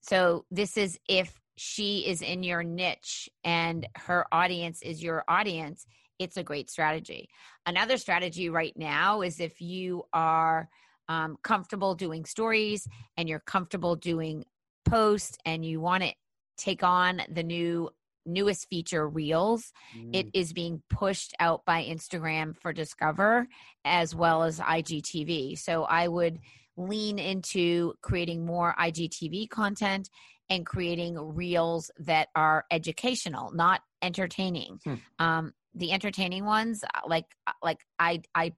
So, 0.00 0.44
this 0.50 0.76
is 0.76 0.98
if 1.08 1.40
she 1.56 2.06
is 2.06 2.22
in 2.22 2.42
your 2.42 2.62
niche 2.62 3.28
and 3.42 3.86
her 3.96 4.24
audience 4.32 4.80
is 4.82 5.02
your 5.02 5.24
audience, 5.28 5.86
it's 6.18 6.36
a 6.36 6.42
great 6.42 6.70
strategy. 6.70 7.28
Another 7.66 7.96
strategy 7.96 8.48
right 8.48 8.76
now 8.76 9.22
is 9.22 9.40
if 9.40 9.60
you 9.60 10.04
are 10.12 10.68
um, 11.08 11.36
comfortable 11.42 11.94
doing 11.94 12.24
stories 12.24 12.86
and 13.16 13.28
you're 13.28 13.40
comfortable 13.40 13.96
doing 13.96 14.44
posts 14.88 15.36
and 15.44 15.64
you 15.64 15.80
want 15.80 16.02
to 16.02 16.12
take 16.56 16.82
on 16.82 17.22
the 17.32 17.42
new 17.42 17.88
newest 18.28 18.68
feature 18.68 19.08
reels. 19.08 19.72
Mm. 19.96 20.14
it 20.14 20.26
is 20.34 20.52
being 20.52 20.82
pushed 20.90 21.34
out 21.40 21.64
by 21.64 21.82
instagram 21.84 22.56
for 22.56 22.72
discover 22.72 23.48
as 23.84 24.14
well 24.14 24.42
as 24.42 24.60
igtv 24.60 25.58
so 25.58 25.84
i 25.84 26.06
would 26.06 26.38
lean 26.76 27.18
into 27.18 27.94
creating 28.02 28.44
more 28.46 28.74
igtv 28.78 29.48
content 29.50 30.08
and 30.50 30.64
creating 30.64 31.18
reels 31.18 31.90
that 31.98 32.28
are 32.34 32.64
educational 32.70 33.52
not 33.52 33.82
entertaining. 34.02 34.78
Hmm. 34.84 34.94
um, 35.18 35.52
the 35.74 35.92
entertaining 35.92 36.44
ones 36.44 36.82
uh, 36.84 37.00
like 37.06 37.26
uh, 37.46 37.52
like 37.62 37.80
i 37.98 38.20
i 38.34 38.52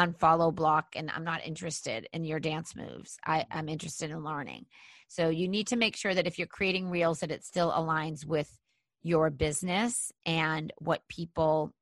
unfollow 0.00 0.54
block 0.54 0.86
and 0.96 1.10
i'm 1.14 1.24
not 1.24 1.44
interested 1.44 2.08
in 2.12 2.24
your 2.24 2.40
dance 2.40 2.74
moves. 2.74 3.18
I 3.26 3.46
i'm 3.50 3.68
interested 3.68 4.10
in 4.10 4.24
learning. 4.24 4.66
So 5.08 5.28
you 5.28 5.46
need 5.48 5.66
to 5.68 5.76
make 5.76 5.96
sure 5.96 6.14
that 6.14 6.26
if 6.26 6.38
you're 6.38 6.46
creating 6.46 6.88
reels 6.88 7.20
that 7.20 7.30
it 7.30 7.44
still 7.44 7.70
aligns 7.70 8.24
with 8.24 8.50
your 9.02 9.30
business 9.30 10.12
and 10.26 10.72
what 10.78 11.02
people 11.08 11.72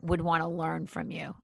would 0.00 0.20
want 0.20 0.42
to 0.42 0.48
learn 0.48 0.86
from 0.86 1.10
you. 1.10 1.34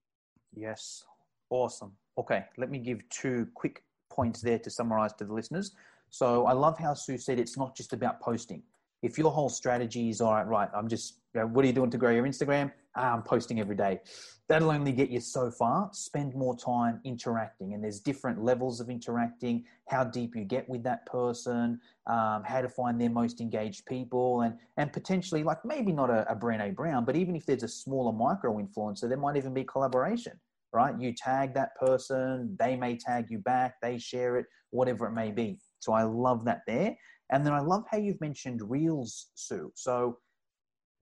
Yes. 0.55 1.05
Awesome. 1.51 1.93
Okay, 2.19 2.45
let 2.57 2.71
me 2.71 2.79
give 2.79 3.09
two 3.11 3.47
quick 3.55 3.85
points 4.11 4.41
there 4.41 4.59
to 4.59 4.71
summarize 4.71 5.13
to 5.15 5.25
the 5.25 5.33
listeners. 5.33 5.73
So 6.11 6.47
I 6.47 6.53
love 6.53 6.79
how 6.79 6.95
Sue 6.95 7.19
said 7.19 7.39
it's 7.39 7.57
not 7.57 7.77
just 7.77 7.93
about 7.93 8.21
posting. 8.21 8.63
If 9.03 9.17
your 9.17 9.31
whole 9.31 9.49
strategy 9.49 10.09
is 10.09 10.21
all 10.21 10.33
right, 10.33 10.47
right, 10.47 10.69
I'm 10.75 10.89
just, 10.89 11.19
you 11.35 11.41
know, 11.41 11.47
what 11.47 11.65
are 11.65 11.69
you 11.69 11.75
doing 11.75 11.91
to 11.91 11.99
grow 11.99 12.11
your 12.11 12.25
Instagram? 12.25 12.73
I'm 12.99 13.23
posting 13.23 13.61
every 13.61 13.77
day 13.77 14.01
that'll 14.49 14.71
only 14.71 14.93
get 14.93 15.11
you 15.11 15.21
so 15.21 15.51
far. 15.51 15.91
Spend 15.93 16.35
more 16.35 16.57
time 16.57 17.01
interacting, 17.05 17.75
and 17.75 17.85
there's 17.85 18.01
different 18.01 18.43
levels 18.43 18.81
of 18.81 18.89
interacting. 18.89 19.65
How 19.89 20.05
deep 20.05 20.35
you 20.35 20.45
get 20.45 20.69
with 20.69 20.83
that 20.85 21.07
person, 21.07 21.81
um, 22.07 22.43
how 22.45 22.63
to 22.63 22.69
find 22.69 23.01
their 23.01 23.11
most 23.11 23.41
engaged 23.41 23.87
people, 23.87 24.41
and 24.43 24.55
and 24.77 24.93
potentially 24.93 25.43
like 25.43 25.65
maybe 25.65 25.93
not 25.93 26.11
a, 26.11 26.31
a 26.31 26.35
Brené 26.35 26.75
Brown, 26.75 27.05
but 27.05 27.17
even 27.17 27.37
if 27.37 27.47
there's 27.47 27.63
a 27.63 27.69
smaller 27.69 28.13
micro 28.13 28.59
influencer, 28.59 29.09
there 29.09 29.19
might 29.19 29.37
even 29.37 29.55
be 29.55 29.65
collaboration. 29.65 30.39
Right? 30.73 30.95
You 30.99 31.15
tag 31.15 31.55
that 31.55 31.75
person, 31.77 32.55
they 32.59 32.77
may 32.77 32.97
tag 32.97 33.31
you 33.31 33.39
back, 33.39 33.77
they 33.81 33.97
share 33.99 34.37
it, 34.37 34.45
whatever 34.71 35.07
it 35.07 35.13
may 35.13 35.31
be. 35.31 35.59
So 35.81 35.95
I 35.95 36.03
love 36.03 36.45
that 36.45 36.61
there. 36.67 36.95
And 37.31 37.45
then 37.45 37.55
I 37.55 37.61
love 37.61 37.85
how 37.91 37.97
you've 37.97 38.21
mentioned 38.21 38.61
Reels, 38.63 39.29
Sue. 39.35 39.73
So 39.75 40.19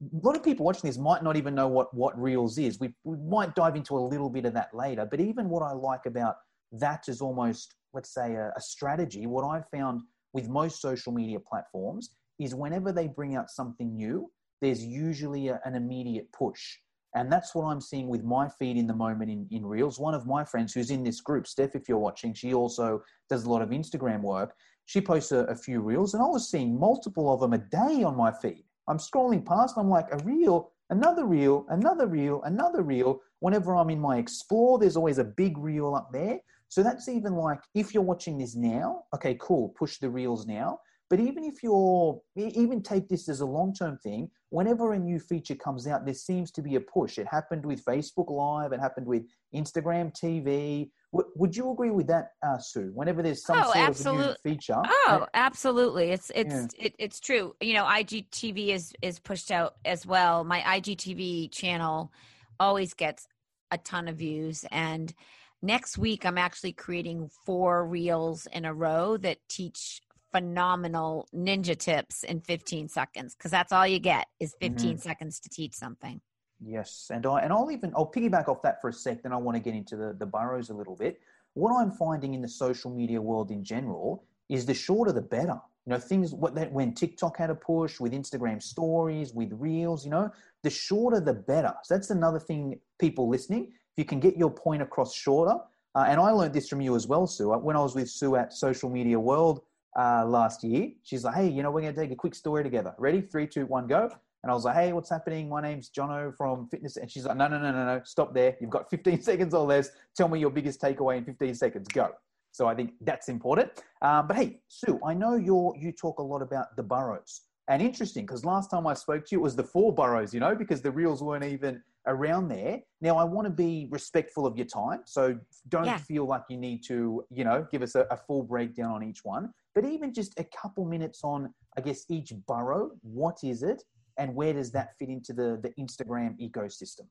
a 0.02 0.26
lot 0.26 0.37
of 0.37 0.42
people 0.42 0.66
watching 0.66 0.88
this 0.88 0.98
might 0.98 1.22
not 1.22 1.37
even 1.37 1.54
know 1.54 1.68
what 1.68 1.94
what 1.94 2.20
reels 2.20 2.59
is. 2.59 2.78
We, 2.78 2.92
we 3.04 3.16
might 3.16 3.54
dive 3.54 3.76
into 3.76 3.96
a 3.96 4.00
little 4.00 4.28
bit 4.28 4.44
of 4.44 4.52
that 4.54 4.74
later 4.74 5.06
but 5.11 5.20
even 5.20 5.48
what 5.48 5.62
i 5.62 5.72
like 5.72 6.06
about 6.06 6.37
that 6.72 7.04
is 7.09 7.20
almost 7.20 7.74
let's 7.94 8.12
say 8.12 8.35
a, 8.35 8.52
a 8.56 8.61
strategy. 8.61 9.26
What 9.26 9.44
i've 9.44 9.68
found 9.70 10.02
with 10.32 10.48
most 10.48 10.80
social 10.82 11.12
media 11.12 11.40
platforms 11.40 12.11
is 12.38 12.54
whenever 12.54 12.92
they 12.92 13.09
bring 13.09 13.37
out 13.37 13.50
something 13.50 13.96
new 13.96 14.30
there's 14.61 14.85
usually 14.85 15.48
a, 15.48 15.61
an 15.66 15.74
immediate 15.74 16.30
push. 16.32 16.78
And 17.14 17.32
that's 17.32 17.54
what 17.54 17.64
i'm 17.64 17.80
seeing 17.80 18.09
with 18.09 18.22
my 18.22 18.48
feed 18.59 18.76
in 18.76 18.87
the 18.87 18.94
moment 18.94 19.30
in, 19.30 19.46
in 19.50 19.64
reels. 19.64 19.98
One 19.98 20.14
of 20.14 20.26
my 20.26 20.44
friends 20.44 20.74
who's 20.74 20.90
in 20.90 21.04
this 21.04 21.22
group 21.22 21.46
steph 21.46 21.74
if 21.74 21.88
you're 21.88 21.98
watching 21.98 22.35
she 22.35 22.52
also 22.52 23.02
does 23.30 23.44
a 23.44 23.50
lot 23.50 23.62
of 23.62 23.70
instagram 23.70 24.20
work. 24.20 24.52
She 24.85 25.00
posts 25.00 25.32
a, 25.32 25.38
a 25.44 25.56
few 25.56 25.80
reels 25.80 26.12
and 26.12 26.22
i 26.22 26.26
was 26.26 26.50
seeing 26.50 26.78
multiple 26.78 27.32
of 27.32 27.40
them 27.40 27.54
a 27.54 27.59
day 27.59 28.02
on 28.02 28.14
my 28.14 28.30
feed 28.30 28.65
I'm 28.88 28.99
scrolling 28.99 29.44
past, 29.44 29.77
I'm 29.77 29.88
like, 29.88 30.07
a 30.12 30.18
reel, 30.25 30.70
another 30.90 31.25
reel, 31.25 31.66
another 31.68 32.07
reel, 32.07 32.42
another 32.44 32.83
reel. 32.83 33.20
Whenever 33.40 33.75
I'm 33.75 33.90
in 33.90 34.01
my 34.01 34.18
explore, 34.18 34.79
there's 34.79 34.96
always 34.96 35.18
a 35.18 35.25
big 35.25 35.59
reel 35.59 35.94
up 35.94 36.11
there. 36.12 36.40
So 36.68 36.83
that's 36.83 37.09
even 37.09 37.35
like 37.35 37.61
if 37.75 37.94
you're 37.94 38.03
watching 38.03 38.38
this 38.38 38.57
now, 38.57 39.05
okay, 39.14 39.37
cool, 39.40 39.75
push 39.79 39.99
the 39.99 40.11
reels 40.11 40.46
now. 40.46 40.79
But 41.09 41.20
even 41.20 41.44
if 41.44 41.62
you're, 41.62 42.20
even 42.37 42.83
take 42.83 43.09
this 43.09 43.29
as 43.29 43.40
a 43.40 43.46
long 43.46 43.72
term 43.72 43.99
thing, 44.03 44.29
whenever 44.51 44.92
a 44.92 44.99
new 44.99 45.20
feature 45.20 45.55
comes 45.55 45.87
out, 45.87 46.05
there 46.05 46.14
seems 46.14 46.51
to 46.53 46.62
be 46.62 46.75
a 46.75 46.81
push. 46.81 47.18
It 47.18 47.29
happened 47.29 47.64
with 47.64 47.85
Facebook 47.85 48.29
Live, 48.29 48.72
it 48.72 48.81
happened 48.81 49.07
with 49.07 49.22
Instagram 49.55 50.12
TV, 50.12 50.90
would 51.35 51.57
you 51.57 51.70
agree 51.70 51.90
with 51.90 52.07
that, 52.09 52.33
uh, 52.46 52.59
Sue? 52.59 52.90
Whenever 52.94 53.22
there's 53.22 53.44
some 53.44 53.59
oh, 53.59 53.72
sort 53.94 54.20
of 54.20 54.26
new 54.26 54.35
feature. 54.42 54.81
Oh, 54.85 55.07
uh, 55.22 55.26
absolutely. 55.35 56.11
It's 56.11 56.31
it's 56.35 56.74
yeah. 56.79 56.87
it, 56.87 56.94
it's 56.98 57.20
true. 57.20 57.55
You 57.61 57.74
know, 57.74 57.85
IGTV 57.85 58.68
is 58.68 58.92
is 59.02 59.18
pushed 59.18 59.50
out 59.50 59.74
as 59.85 60.07
well. 60.07 60.44
My 60.44 60.61
IGTV 60.61 61.52
channel 61.52 62.12
always 62.59 62.94
gets 62.94 63.26
a 63.70 63.79
ton 63.79 64.09
of 64.09 64.16
views 64.16 64.64
and 64.70 65.12
next 65.61 65.98
week 65.98 66.24
I'm 66.24 66.38
actually 66.38 66.72
creating 66.72 67.29
four 67.44 67.87
reels 67.87 68.46
in 68.52 68.64
a 68.64 68.72
row 68.72 69.16
that 69.18 69.38
teach 69.48 70.00
phenomenal 70.33 71.26
ninja 71.35 71.76
tips 71.76 72.22
in 72.22 72.40
15 72.40 72.88
seconds 72.88 73.35
because 73.35 73.50
that's 73.50 73.72
all 73.72 73.87
you 73.87 73.98
get 73.98 74.26
is 74.38 74.55
15 74.61 74.90
mm-hmm. 74.90 74.98
seconds 74.98 75.40
to 75.40 75.48
teach 75.48 75.74
something. 75.74 76.20
Yes, 76.64 77.11
and 77.12 77.27
I 77.27 77.40
and 77.40 77.53
I'll 77.53 77.71
even 77.71 77.92
I'll 77.95 78.11
piggyback 78.11 78.49
off 78.49 78.62
that 78.62 78.81
for 78.81 78.88
a 78.88 78.92
sec. 78.92 79.23
Then 79.23 79.33
I 79.33 79.37
want 79.37 79.57
to 79.57 79.61
get 79.61 79.75
into 79.75 79.97
the 79.97 80.16
the 80.19 80.27
boroughs 80.27 80.71
a 80.71 80.75
little 80.75 80.97
bit. 80.97 81.21
What 81.55 81.73
I'm 81.75 81.90
finding 81.90 82.35
in 82.35 82.40
the 82.40 82.49
social 82.49 82.90
media 82.90 83.21
world 83.21 83.51
in 83.51 83.62
general 83.62 84.25
is 84.49 84.64
the 84.64 84.75
shorter 84.75 85.12
the 85.12 85.23
better. 85.23 85.61
You 85.87 85.92
know, 85.92 85.99
things 85.99 86.33
what 86.33 86.55
that 86.55 86.73
when 86.73 86.95
TikTok 86.95 87.37
had 87.37 87.51
a 87.51 87.55
push 87.55 88.01
with 88.01 88.12
Instagram 88.12 88.62
stories, 88.62 89.35
with 89.35 89.53
Reels. 89.53 90.05
You 90.05 90.11
know, 90.12 90.31
the 90.62 90.71
shorter 90.71 91.21
the 91.21 91.35
better. 91.35 91.75
So 91.85 91.95
that's 91.95 92.11
another 92.11 92.40
thing. 92.40 92.81
People 92.99 93.29
listening, 93.29 93.73
if 93.73 93.99
you 93.99 94.05
can 94.05 94.19
get 94.19 94.37
your 94.37 94.51
point 94.51 94.83
across 94.83 95.14
shorter. 95.14 95.59
Uh, 95.95 96.05
and 96.09 96.21
I 96.21 96.31
learned 96.31 96.53
this 96.53 96.69
from 96.69 96.83
you 96.83 96.95
as 96.95 97.07
well, 97.07 97.27
Sue. 97.27 97.51
When 97.51 97.75
I 97.75 97.81
was 97.81 97.95
with 97.95 98.11
Sue 98.11 98.37
at 98.37 98.53
Social 98.53 98.90
Media 98.90 99.19
World 99.19 99.62
uh, 99.99 100.27
last 100.27 100.62
year, 100.62 100.90
she's 101.03 101.25
like, 101.25 101.35
"Hey, 101.35 101.49
you 101.49 101.62
know, 101.62 101.71
we're 101.71 101.83
going 101.83 101.95
to 101.95 102.01
take 102.01 102.11
a 102.11 102.16
quick 102.16 102.35
story 102.35 102.62
together. 102.62 102.95
Ready? 102.99 103.21
Three, 103.21 103.47
two, 103.47 103.66
one, 103.66 103.87
go." 103.87 104.11
And 104.46 104.52
I 104.52 104.54
was 104.54 104.64
like, 104.64 104.76
hey, 104.76 104.92
what's 104.92 105.11
happening? 105.11 105.48
My 105.48 105.61
name's 105.61 105.90
Jono 105.90 106.32
from 106.37 106.68
Fitness. 106.68 106.98
And 106.98 107.11
she's 107.11 107.24
like, 107.24 107.37
no, 107.37 107.48
no, 107.48 107.59
no, 107.59 107.72
no, 107.72 107.85
no, 107.85 108.00
stop 108.04 108.32
there. 108.32 108.56
You've 108.61 108.70
got 108.70 108.88
15 108.88 109.20
seconds 109.30 109.52
or 109.52 109.66
less. 109.66 109.90
Tell 110.16 110.28
me 110.28 110.38
your 110.38 110.50
biggest 110.50 110.80
takeaway 110.80 111.16
in 111.16 111.24
15 111.24 111.52
seconds. 111.56 111.88
Go. 111.88 112.11
So 112.52 112.68
I 112.68 112.76
think 112.76 112.92
that's 113.00 113.28
important. 113.28 113.72
Um, 114.02 114.28
but 114.28 114.37
hey, 114.37 114.61
Sue, 114.68 115.00
I 115.04 115.14
know 115.14 115.35
you're, 115.35 115.74
you 115.76 115.90
talk 115.90 116.20
a 116.20 116.22
lot 116.22 116.42
about 116.42 116.76
the 116.76 116.85
boroughs. 116.85 117.40
And 117.66 117.82
interesting, 117.82 118.24
because 118.24 118.44
last 118.44 118.70
time 118.70 118.87
I 118.87 118.94
spoke 118.94 119.24
to 119.26 119.28
you, 119.32 119.40
it 119.40 119.42
was 119.42 119.56
the 119.56 119.64
four 119.64 119.92
boroughs, 119.92 120.32
you 120.32 120.38
know, 120.38 120.54
because 120.54 120.80
the 120.80 120.92
reels 120.92 121.24
weren't 121.24 121.42
even 121.42 121.82
around 122.06 122.46
there. 122.46 122.78
Now, 123.00 123.16
I 123.16 123.24
want 123.24 123.46
to 123.46 123.52
be 123.52 123.88
respectful 123.90 124.46
of 124.46 124.56
your 124.56 124.66
time. 124.66 125.00
So 125.06 125.37
don't 125.70 125.87
yeah. 125.87 125.98
feel 125.98 126.24
like 126.24 126.42
you 126.48 126.56
need 126.56 126.85
to, 126.87 127.24
you 127.32 127.42
know, 127.42 127.66
give 127.72 127.82
us 127.82 127.96
a, 127.96 128.06
a 128.12 128.16
full 128.16 128.44
breakdown 128.44 128.92
on 128.92 129.02
each 129.02 129.24
one. 129.24 129.50
But 129.74 129.85
even 129.87 130.14
just 130.14 130.38
a 130.38 130.44
couple 130.44 130.85
minutes 130.85 131.22
on, 131.24 131.52
I 131.76 131.80
guess, 131.80 132.04
each 132.09 132.32
borough. 132.46 132.92
What 133.02 133.38
is 133.42 133.64
it? 133.64 133.82
And 134.18 134.35
where 134.35 134.52
does 134.52 134.70
that 134.72 134.90
fit 134.98 135.09
into 135.09 135.33
the, 135.33 135.61
the 135.62 135.70
Instagram 135.81 136.38
ecosystem? 136.40 137.07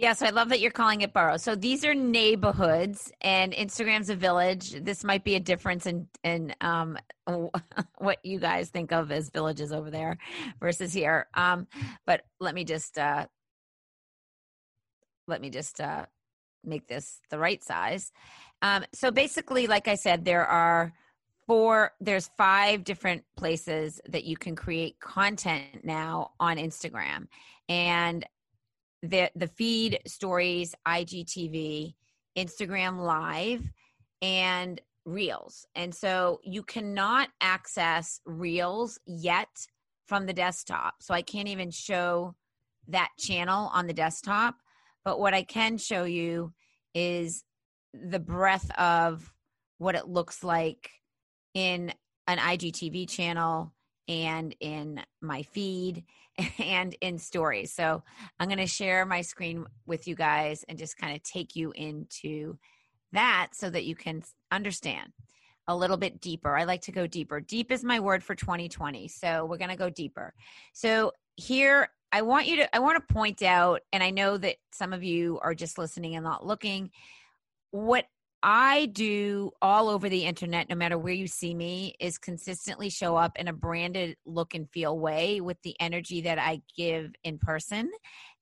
Yes, 0.00 0.22
I 0.22 0.30
love 0.30 0.48
that 0.48 0.60
you're 0.60 0.70
calling 0.70 1.02
it 1.02 1.12
borough. 1.12 1.36
So 1.36 1.54
these 1.54 1.84
are 1.84 1.94
neighborhoods, 1.94 3.12
and 3.20 3.52
Instagram's 3.52 4.08
a 4.08 4.16
village. 4.16 4.82
This 4.82 5.04
might 5.04 5.24
be 5.24 5.34
a 5.34 5.40
difference 5.40 5.84
in 5.84 6.08
in 6.24 6.54
um, 6.62 6.96
what 7.98 8.16
you 8.24 8.38
guys 8.38 8.70
think 8.70 8.92
of 8.92 9.12
as 9.12 9.28
villages 9.28 9.72
over 9.72 9.90
there 9.90 10.16
versus 10.58 10.94
here. 10.94 11.28
Um, 11.34 11.66
but 12.06 12.22
let 12.40 12.54
me 12.54 12.64
just 12.64 12.98
uh, 12.98 13.26
let 15.28 15.42
me 15.42 15.50
just 15.50 15.82
uh, 15.82 16.06
make 16.64 16.86
this 16.88 17.20
the 17.30 17.38
right 17.38 17.62
size. 17.62 18.10
Um, 18.62 18.86
so 18.94 19.10
basically, 19.10 19.66
like 19.66 19.86
I 19.86 19.96
said, 19.96 20.24
there 20.24 20.46
are 20.46 20.94
four 21.50 21.90
there's 22.00 22.30
five 22.38 22.84
different 22.84 23.24
places 23.36 24.00
that 24.08 24.22
you 24.22 24.36
can 24.36 24.54
create 24.54 25.00
content 25.00 25.80
now 25.82 26.30
on 26.38 26.58
Instagram. 26.58 27.26
And 27.68 28.24
the 29.02 29.32
the 29.34 29.48
feed 29.48 29.98
stories, 30.06 30.76
IGTV, 30.86 31.94
Instagram 32.38 33.00
live 33.00 33.68
and 34.22 34.80
Reels. 35.04 35.66
And 35.74 35.92
so 35.92 36.38
you 36.44 36.62
cannot 36.62 37.30
access 37.40 38.20
Reels 38.24 39.00
yet 39.04 39.48
from 40.06 40.26
the 40.26 40.32
desktop. 40.32 40.94
So 41.00 41.14
I 41.14 41.22
can't 41.22 41.48
even 41.48 41.72
show 41.72 42.36
that 42.86 43.08
channel 43.18 43.72
on 43.74 43.88
the 43.88 43.92
desktop, 43.92 44.54
but 45.04 45.18
what 45.18 45.34
I 45.34 45.42
can 45.42 45.78
show 45.78 46.04
you 46.04 46.52
is 46.94 47.42
the 47.92 48.20
breadth 48.20 48.70
of 48.78 49.34
what 49.78 49.96
it 49.96 50.06
looks 50.06 50.44
like 50.44 50.90
in 51.54 51.92
an 52.26 52.38
IGTV 52.38 53.08
channel 53.08 53.72
and 54.08 54.54
in 54.60 55.00
my 55.20 55.42
feed 55.42 56.04
and 56.58 56.94
in 57.00 57.18
stories. 57.18 57.72
So 57.72 58.02
I'm 58.38 58.48
going 58.48 58.58
to 58.58 58.66
share 58.66 59.06
my 59.06 59.22
screen 59.22 59.66
with 59.86 60.08
you 60.08 60.14
guys 60.14 60.64
and 60.68 60.78
just 60.78 60.96
kind 60.96 61.14
of 61.14 61.22
take 61.22 61.56
you 61.56 61.72
into 61.72 62.58
that 63.12 63.48
so 63.52 63.70
that 63.70 63.84
you 63.84 63.94
can 63.94 64.22
understand 64.50 65.12
a 65.68 65.76
little 65.76 65.96
bit 65.96 66.20
deeper. 66.20 66.56
I 66.56 66.64
like 66.64 66.82
to 66.82 66.92
go 66.92 67.06
deeper. 67.06 67.40
Deep 67.40 67.70
is 67.70 67.84
my 67.84 68.00
word 68.00 68.24
for 68.24 68.34
2020. 68.34 69.08
So 69.08 69.46
we're 69.46 69.58
going 69.58 69.70
to 69.70 69.76
go 69.76 69.90
deeper. 69.90 70.34
So 70.72 71.12
here 71.36 71.88
I 72.12 72.22
want 72.22 72.46
you 72.46 72.56
to 72.56 72.74
I 72.74 72.80
want 72.80 72.96
to 73.06 73.14
point 73.14 73.42
out 73.42 73.82
and 73.92 74.02
I 74.02 74.10
know 74.10 74.36
that 74.36 74.56
some 74.72 74.92
of 74.92 75.04
you 75.04 75.38
are 75.42 75.54
just 75.54 75.78
listening 75.78 76.16
and 76.16 76.24
not 76.24 76.44
looking 76.44 76.90
what 77.70 78.06
I 78.42 78.86
do 78.86 79.50
all 79.60 79.90
over 79.90 80.08
the 80.08 80.24
internet, 80.24 80.70
no 80.70 80.74
matter 80.74 80.96
where 80.96 81.12
you 81.12 81.26
see 81.26 81.52
me, 81.54 81.94
is 82.00 82.16
consistently 82.16 82.88
show 82.88 83.16
up 83.16 83.38
in 83.38 83.48
a 83.48 83.52
branded 83.52 84.16
look 84.24 84.54
and 84.54 84.70
feel 84.70 84.98
way 84.98 85.42
with 85.42 85.58
the 85.62 85.76
energy 85.78 86.22
that 86.22 86.38
I 86.38 86.62
give 86.74 87.12
in 87.22 87.38
person, 87.38 87.90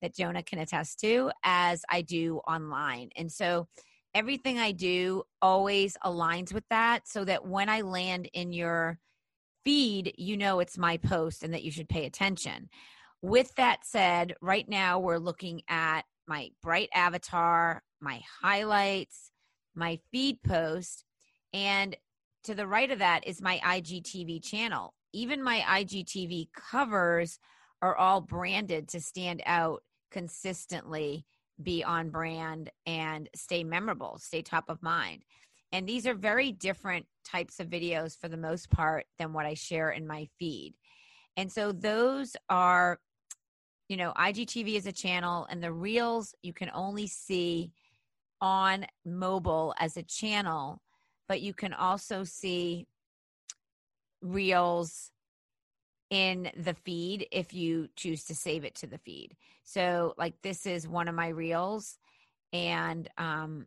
that 0.00 0.14
Jono 0.14 0.46
can 0.46 0.60
attest 0.60 1.00
to, 1.00 1.32
as 1.42 1.82
I 1.90 2.02
do 2.02 2.36
online. 2.46 3.10
And 3.16 3.30
so 3.30 3.66
everything 4.14 4.58
I 4.58 4.70
do 4.70 5.24
always 5.42 5.96
aligns 6.04 6.52
with 6.52 6.64
that 6.70 7.08
so 7.08 7.24
that 7.24 7.46
when 7.46 7.68
I 7.68 7.80
land 7.80 8.28
in 8.32 8.52
your 8.52 9.00
feed, 9.64 10.14
you 10.16 10.36
know 10.36 10.60
it's 10.60 10.78
my 10.78 10.96
post 10.96 11.42
and 11.42 11.52
that 11.54 11.64
you 11.64 11.72
should 11.72 11.88
pay 11.88 12.06
attention. 12.06 12.68
With 13.20 13.52
that 13.56 13.80
said, 13.84 14.34
right 14.40 14.68
now 14.68 15.00
we're 15.00 15.18
looking 15.18 15.62
at 15.68 16.02
my 16.28 16.50
bright 16.62 16.88
avatar, 16.94 17.82
my 18.00 18.20
highlights, 18.42 19.32
my 19.74 19.98
feed 20.10 20.42
post, 20.42 21.04
and 21.52 21.96
to 22.44 22.54
the 22.54 22.66
right 22.66 22.90
of 22.90 22.98
that 23.00 23.26
is 23.26 23.42
my 23.42 23.60
IGTV 23.64 24.42
channel. 24.42 24.94
Even 25.12 25.42
my 25.42 25.60
IGTV 25.60 26.48
covers 26.52 27.38
are 27.82 27.96
all 27.96 28.20
branded 28.20 28.88
to 28.88 29.00
stand 29.00 29.42
out 29.46 29.82
consistently, 30.10 31.24
be 31.62 31.84
on 31.84 32.10
brand, 32.10 32.70
and 32.86 33.28
stay 33.34 33.64
memorable, 33.64 34.18
stay 34.18 34.42
top 34.42 34.64
of 34.68 34.82
mind. 34.82 35.24
And 35.72 35.86
these 35.86 36.06
are 36.06 36.14
very 36.14 36.52
different 36.52 37.06
types 37.24 37.60
of 37.60 37.68
videos 37.68 38.16
for 38.18 38.28
the 38.28 38.36
most 38.36 38.70
part 38.70 39.06
than 39.18 39.32
what 39.32 39.46
I 39.46 39.54
share 39.54 39.90
in 39.90 40.06
my 40.06 40.28
feed. 40.38 40.74
And 41.36 41.52
so 41.52 41.72
those 41.72 42.34
are, 42.48 42.98
you 43.88 43.96
know, 43.96 44.12
IGTV 44.16 44.76
is 44.76 44.86
a 44.86 44.92
channel, 44.92 45.46
and 45.50 45.62
the 45.62 45.72
reels 45.72 46.34
you 46.42 46.52
can 46.52 46.70
only 46.74 47.06
see 47.06 47.70
on 48.40 48.86
mobile 49.04 49.74
as 49.78 49.96
a 49.96 50.02
channel, 50.02 50.80
but 51.28 51.40
you 51.40 51.52
can 51.52 51.72
also 51.72 52.24
see 52.24 52.86
reels 54.22 55.10
in 56.10 56.50
the 56.56 56.74
feed 56.74 57.26
if 57.30 57.52
you 57.52 57.88
choose 57.96 58.24
to 58.24 58.34
save 58.34 58.64
it 58.64 58.74
to 58.76 58.86
the 58.86 58.98
feed. 58.98 59.36
So 59.64 60.14
like 60.16 60.34
this 60.42 60.66
is 60.66 60.88
one 60.88 61.08
of 61.08 61.14
my 61.14 61.28
reels 61.28 61.98
and 62.52 63.08
um 63.18 63.66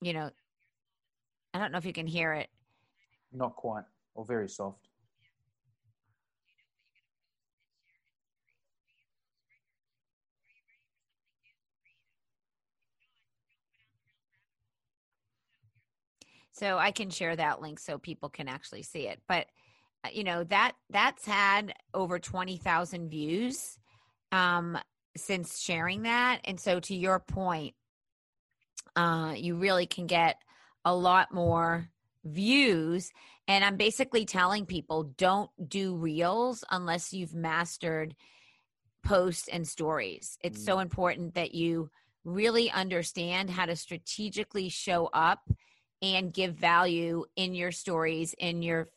you 0.00 0.14
know 0.14 0.30
I 1.52 1.58
don't 1.58 1.72
know 1.72 1.78
if 1.78 1.86
you 1.86 1.92
can 1.92 2.06
hear 2.06 2.32
it. 2.32 2.48
Not 3.32 3.56
quite 3.56 3.84
or 4.14 4.24
very 4.24 4.48
soft. 4.48 4.85
So 16.58 16.78
I 16.78 16.90
can 16.90 17.10
share 17.10 17.36
that 17.36 17.60
link 17.60 17.78
so 17.78 17.98
people 17.98 18.28
can 18.28 18.48
actually 18.48 18.82
see 18.82 19.06
it. 19.08 19.20
But 19.28 19.46
uh, 20.04 20.10
you 20.12 20.24
know 20.24 20.44
that 20.44 20.72
that's 20.90 21.24
had 21.26 21.74
over 21.94 22.18
20,000 22.18 23.08
views 23.08 23.78
um 24.32 24.76
since 25.16 25.58
sharing 25.58 26.02
that 26.02 26.40
and 26.44 26.60
so 26.60 26.80
to 26.80 26.94
your 26.94 27.18
point 27.20 27.74
uh 28.96 29.32
you 29.34 29.54
really 29.56 29.86
can 29.86 30.06
get 30.06 30.36
a 30.84 30.94
lot 30.94 31.32
more 31.32 31.88
views 32.24 33.10
and 33.48 33.64
I'm 33.64 33.76
basically 33.76 34.24
telling 34.24 34.66
people 34.66 35.04
don't 35.16 35.50
do 35.68 35.94
reels 35.94 36.64
unless 36.70 37.12
you've 37.12 37.34
mastered 37.34 38.16
posts 39.04 39.48
and 39.48 39.66
stories. 39.66 40.36
It's 40.42 40.60
mm. 40.60 40.64
so 40.64 40.78
important 40.80 41.34
that 41.34 41.54
you 41.54 41.90
really 42.24 42.70
understand 42.70 43.50
how 43.50 43.66
to 43.66 43.76
strategically 43.76 44.68
show 44.68 45.08
up 45.12 45.48
and 46.02 46.32
give 46.32 46.54
value 46.54 47.24
in 47.36 47.54
your 47.54 47.72
stories, 47.72 48.34
in 48.38 48.62
your 48.62 48.88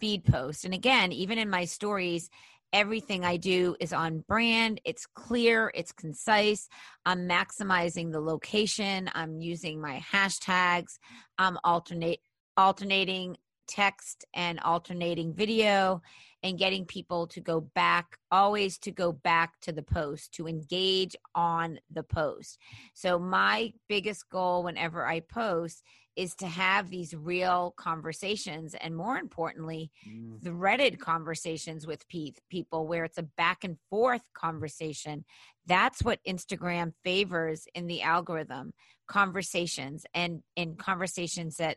feed 0.00 0.24
post. 0.24 0.64
And 0.64 0.74
again, 0.74 1.12
even 1.12 1.38
in 1.38 1.50
my 1.50 1.64
stories, 1.64 2.30
everything 2.72 3.24
I 3.24 3.36
do 3.36 3.76
is 3.80 3.92
on 3.92 4.24
brand. 4.28 4.80
It's 4.84 5.06
clear, 5.06 5.70
it's 5.74 5.92
concise. 5.92 6.68
I'm 7.04 7.28
maximizing 7.28 8.12
the 8.12 8.20
location. 8.20 9.10
I'm 9.14 9.40
using 9.40 9.80
my 9.80 10.02
hashtags. 10.12 10.98
I'm 11.38 11.58
alternate 11.64 12.20
alternating 12.56 13.36
text 13.66 14.24
and 14.34 14.60
alternating 14.60 15.34
video 15.34 16.00
and 16.42 16.58
getting 16.58 16.84
people 16.84 17.26
to 17.26 17.40
go 17.40 17.60
back 17.60 18.18
always 18.30 18.78
to 18.78 18.92
go 18.92 19.12
back 19.12 19.54
to 19.60 19.72
the 19.72 19.82
post 19.82 20.32
to 20.32 20.46
engage 20.46 21.16
on 21.34 21.78
the 21.90 22.04
post 22.04 22.58
so 22.94 23.18
my 23.18 23.72
biggest 23.88 24.28
goal 24.30 24.62
whenever 24.62 25.04
i 25.04 25.18
post 25.18 25.82
is 26.16 26.34
to 26.34 26.46
have 26.46 26.88
these 26.88 27.14
real 27.14 27.74
conversations 27.76 28.74
and 28.74 28.96
more 28.96 29.18
importantly 29.18 29.90
mm. 30.08 30.42
threaded 30.42 30.98
conversations 30.98 31.86
with 31.86 32.08
pe- 32.08 32.32
people 32.50 32.86
where 32.86 33.04
it's 33.04 33.18
a 33.18 33.22
back 33.36 33.64
and 33.64 33.76
forth 33.90 34.22
conversation 34.34 35.24
that's 35.66 36.02
what 36.02 36.18
instagram 36.26 36.92
favors 37.04 37.66
in 37.74 37.86
the 37.86 38.02
algorithm 38.02 38.72
conversations 39.06 40.04
and 40.14 40.42
in 40.56 40.74
conversations 40.76 41.56
that 41.56 41.76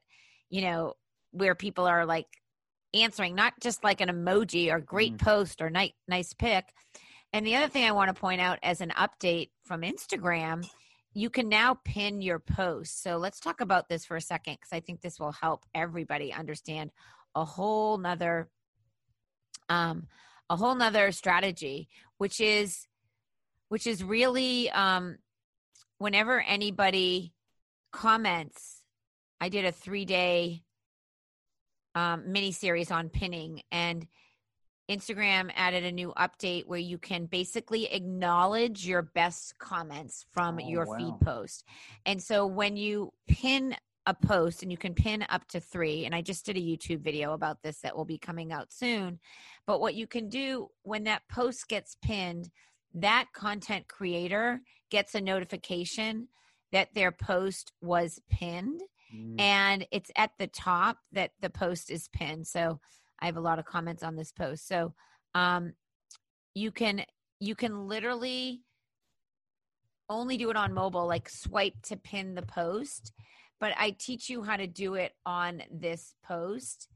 you 0.49 0.61
know 0.61 0.93
where 1.31 1.55
people 1.55 1.85
are 1.85 2.05
like 2.05 2.27
answering 2.93 3.35
not 3.35 3.53
just 3.61 3.83
like 3.83 4.01
an 4.01 4.09
emoji 4.09 4.71
or 4.71 4.79
great 4.79 5.13
mm. 5.13 5.21
post 5.21 5.61
or 5.61 5.69
nice 5.69 5.91
nice 6.07 6.33
pic 6.33 6.65
and 7.33 7.45
the 7.45 7.55
other 7.55 7.67
thing 7.67 7.83
i 7.83 7.91
want 7.91 8.13
to 8.13 8.19
point 8.19 8.41
out 8.41 8.57
as 8.63 8.81
an 8.81 8.91
update 8.91 9.49
from 9.63 9.81
instagram 9.81 10.65
you 11.19 11.29
can 11.29 11.49
now 11.49 11.77
pin 11.83 12.21
your 12.21 12.39
post. 12.39 13.03
So 13.03 13.17
let's 13.17 13.41
talk 13.41 13.59
about 13.59 13.89
this 13.89 14.05
for 14.05 14.15
a 14.15 14.21
second 14.21 14.53
because 14.53 14.71
I 14.71 14.79
think 14.79 15.01
this 15.01 15.19
will 15.19 15.33
help 15.33 15.65
everybody 15.75 16.31
understand 16.31 16.91
a 17.35 17.43
whole 17.43 17.97
nother 17.97 18.49
um 19.67 20.07
a 20.49 20.55
whole 20.55 20.75
nother 20.75 21.11
strategy, 21.11 21.89
which 22.17 22.39
is 22.39 22.87
which 23.67 23.85
is 23.85 24.03
really 24.03 24.71
um 24.71 25.17
whenever 25.97 26.39
anybody 26.41 27.33
comments, 27.91 28.81
I 29.41 29.49
did 29.49 29.65
a 29.65 29.71
three 29.73 30.05
day 30.05 30.63
um, 31.95 32.31
mini 32.31 32.53
series 32.53 32.91
on 32.91 33.09
pinning 33.09 33.61
and 33.71 34.07
Instagram 34.89 35.51
added 35.55 35.83
a 35.83 35.91
new 35.91 36.11
update 36.17 36.65
where 36.65 36.79
you 36.79 36.97
can 36.97 37.25
basically 37.27 37.85
acknowledge 37.93 38.87
your 38.87 39.03
best 39.03 39.57
comments 39.59 40.25
from 40.31 40.55
oh, 40.55 40.67
your 40.67 40.85
wow. 40.85 40.97
feed 40.97 41.13
post. 41.23 41.63
And 42.05 42.21
so 42.21 42.47
when 42.47 42.75
you 42.75 43.13
pin 43.27 43.75
a 44.05 44.13
post 44.13 44.63
and 44.63 44.71
you 44.71 44.77
can 44.77 44.95
pin 44.95 45.23
up 45.29 45.47
to 45.49 45.59
three, 45.59 46.05
and 46.05 46.15
I 46.15 46.21
just 46.21 46.45
did 46.45 46.57
a 46.57 46.61
YouTube 46.61 47.01
video 47.01 47.33
about 47.33 47.61
this 47.61 47.81
that 47.81 47.95
will 47.95 48.05
be 48.05 48.17
coming 48.17 48.51
out 48.51 48.71
soon. 48.71 49.19
But 49.67 49.79
what 49.79 49.93
you 49.93 50.07
can 50.07 50.27
do 50.27 50.69
when 50.81 51.03
that 51.03 51.21
post 51.29 51.67
gets 51.67 51.95
pinned, 52.01 52.49
that 52.95 53.27
content 53.33 53.87
creator 53.87 54.61
gets 54.89 55.13
a 55.13 55.21
notification 55.21 56.29
that 56.71 56.95
their 56.95 57.11
post 57.11 57.71
was 57.81 58.19
pinned. 58.31 58.81
Mm. 59.15 59.39
And 59.39 59.87
it's 59.91 60.11
at 60.15 60.31
the 60.39 60.47
top 60.47 60.97
that 61.11 61.31
the 61.41 61.49
post 61.51 61.91
is 61.91 62.07
pinned. 62.07 62.47
So 62.47 62.79
I 63.21 63.25
have 63.25 63.37
a 63.37 63.41
lot 63.41 63.59
of 63.59 63.65
comments 63.65 64.03
on 64.03 64.15
this 64.15 64.31
post. 64.31 64.67
So 64.67 64.93
um, 65.35 65.73
you 66.53 66.71
can 66.71 67.03
you 67.39 67.55
can 67.55 67.87
literally 67.87 68.61
only 70.09 70.37
do 70.37 70.49
it 70.49 70.57
on 70.57 70.73
mobile, 70.73 71.07
like 71.07 71.29
swipe 71.29 71.75
to 71.83 71.95
pin 71.95 72.35
the 72.35 72.41
post. 72.41 73.13
But 73.59 73.73
I 73.77 73.91
teach 73.91 74.29
you 74.29 74.43
how 74.43 74.55
to 74.55 74.67
do 74.67 74.95
it 74.95 75.13
on 75.25 75.63
this 75.71 76.13
post, 76.25 76.87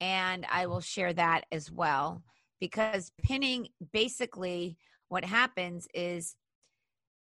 and 0.00 0.46
I 0.50 0.66
will 0.66 0.80
share 0.80 1.12
that 1.12 1.44
as 1.50 1.70
well. 1.70 2.22
Because 2.60 3.10
pinning 3.22 3.68
basically 3.92 4.76
what 5.08 5.24
happens 5.24 5.88
is 5.94 6.36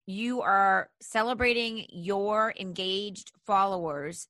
you 0.06 0.42
are 0.42 0.90
celebrating 1.02 1.86
your 1.90 2.54
engaged 2.60 3.32
followers 3.48 4.28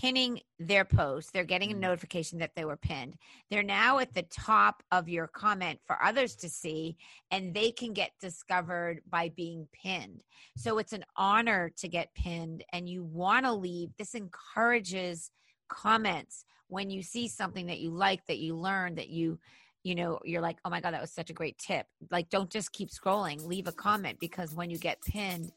pinning 0.00 0.40
their 0.58 0.84
post. 0.84 1.30
They're 1.32 1.44
getting 1.44 1.72
a 1.72 1.74
Mm. 1.74 1.80
notification 1.80 2.38
that 2.38 2.54
they 2.54 2.64
were 2.64 2.76
pinned. 2.78 3.18
They're 3.50 3.62
now 3.62 3.98
at 3.98 4.14
the 4.14 4.22
top 4.22 4.82
of 4.90 5.10
your 5.10 5.26
comment 5.28 5.78
for 5.86 6.02
others 6.02 6.34
to 6.36 6.48
see, 6.48 6.96
and 7.30 7.52
they 7.52 7.70
can 7.70 7.92
get 7.92 8.12
discovered 8.18 9.02
by 9.10 9.28
being 9.28 9.68
pinned. 9.72 10.22
So 10.56 10.78
it's 10.78 10.94
an 10.94 11.04
honor 11.16 11.68
to 11.76 11.88
get 11.88 12.14
pinned, 12.14 12.64
and 12.72 12.88
you 12.88 13.04
want 13.04 13.44
to 13.44 13.52
leave. 13.52 13.94
This 13.98 14.14
encourages 14.14 15.30
comments 15.68 16.44
when 16.68 16.88
you 16.88 17.02
see 17.02 17.28
something 17.28 17.66
that 17.66 17.80
you 17.80 17.90
like, 17.90 18.24
that 18.26 18.38
you 18.38 18.56
learn, 18.56 18.94
that 18.94 19.10
you 19.10 19.38
you 19.82 19.94
know 19.94 20.20
you're 20.26 20.42
like 20.42 20.58
oh 20.66 20.68
my 20.68 20.78
god 20.78 20.92
that 20.92 21.00
was 21.00 21.10
such 21.10 21.30
a 21.30 21.32
great 21.32 21.56
tip 21.56 21.86
like 22.10 22.28
don't 22.28 22.50
just 22.50 22.70
keep 22.70 22.90
scrolling 22.90 23.42
leave 23.46 23.66
a 23.66 23.72
comment 23.72 24.18
because 24.20 24.54
when 24.54 24.68
you 24.68 24.76
get 24.76 25.00
pinned 25.00 25.50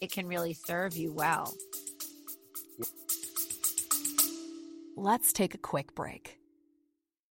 it 0.00 0.10
can 0.10 0.26
really 0.26 0.52
serve 0.52 0.96
you 0.96 1.12
well 1.12 1.54
Let's 5.00 5.32
take 5.32 5.54
a 5.54 5.58
quick 5.58 5.94
break. 5.94 6.40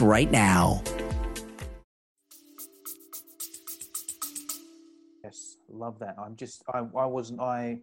right 0.00 0.30
now. 0.30 0.82
Yes, 5.22 5.56
love 5.68 5.98
that. 5.98 6.16
I'm 6.18 6.36
just 6.36 6.62
I, 6.72 6.78
I 6.96 7.04
wasn't 7.04 7.40
I 7.40 7.80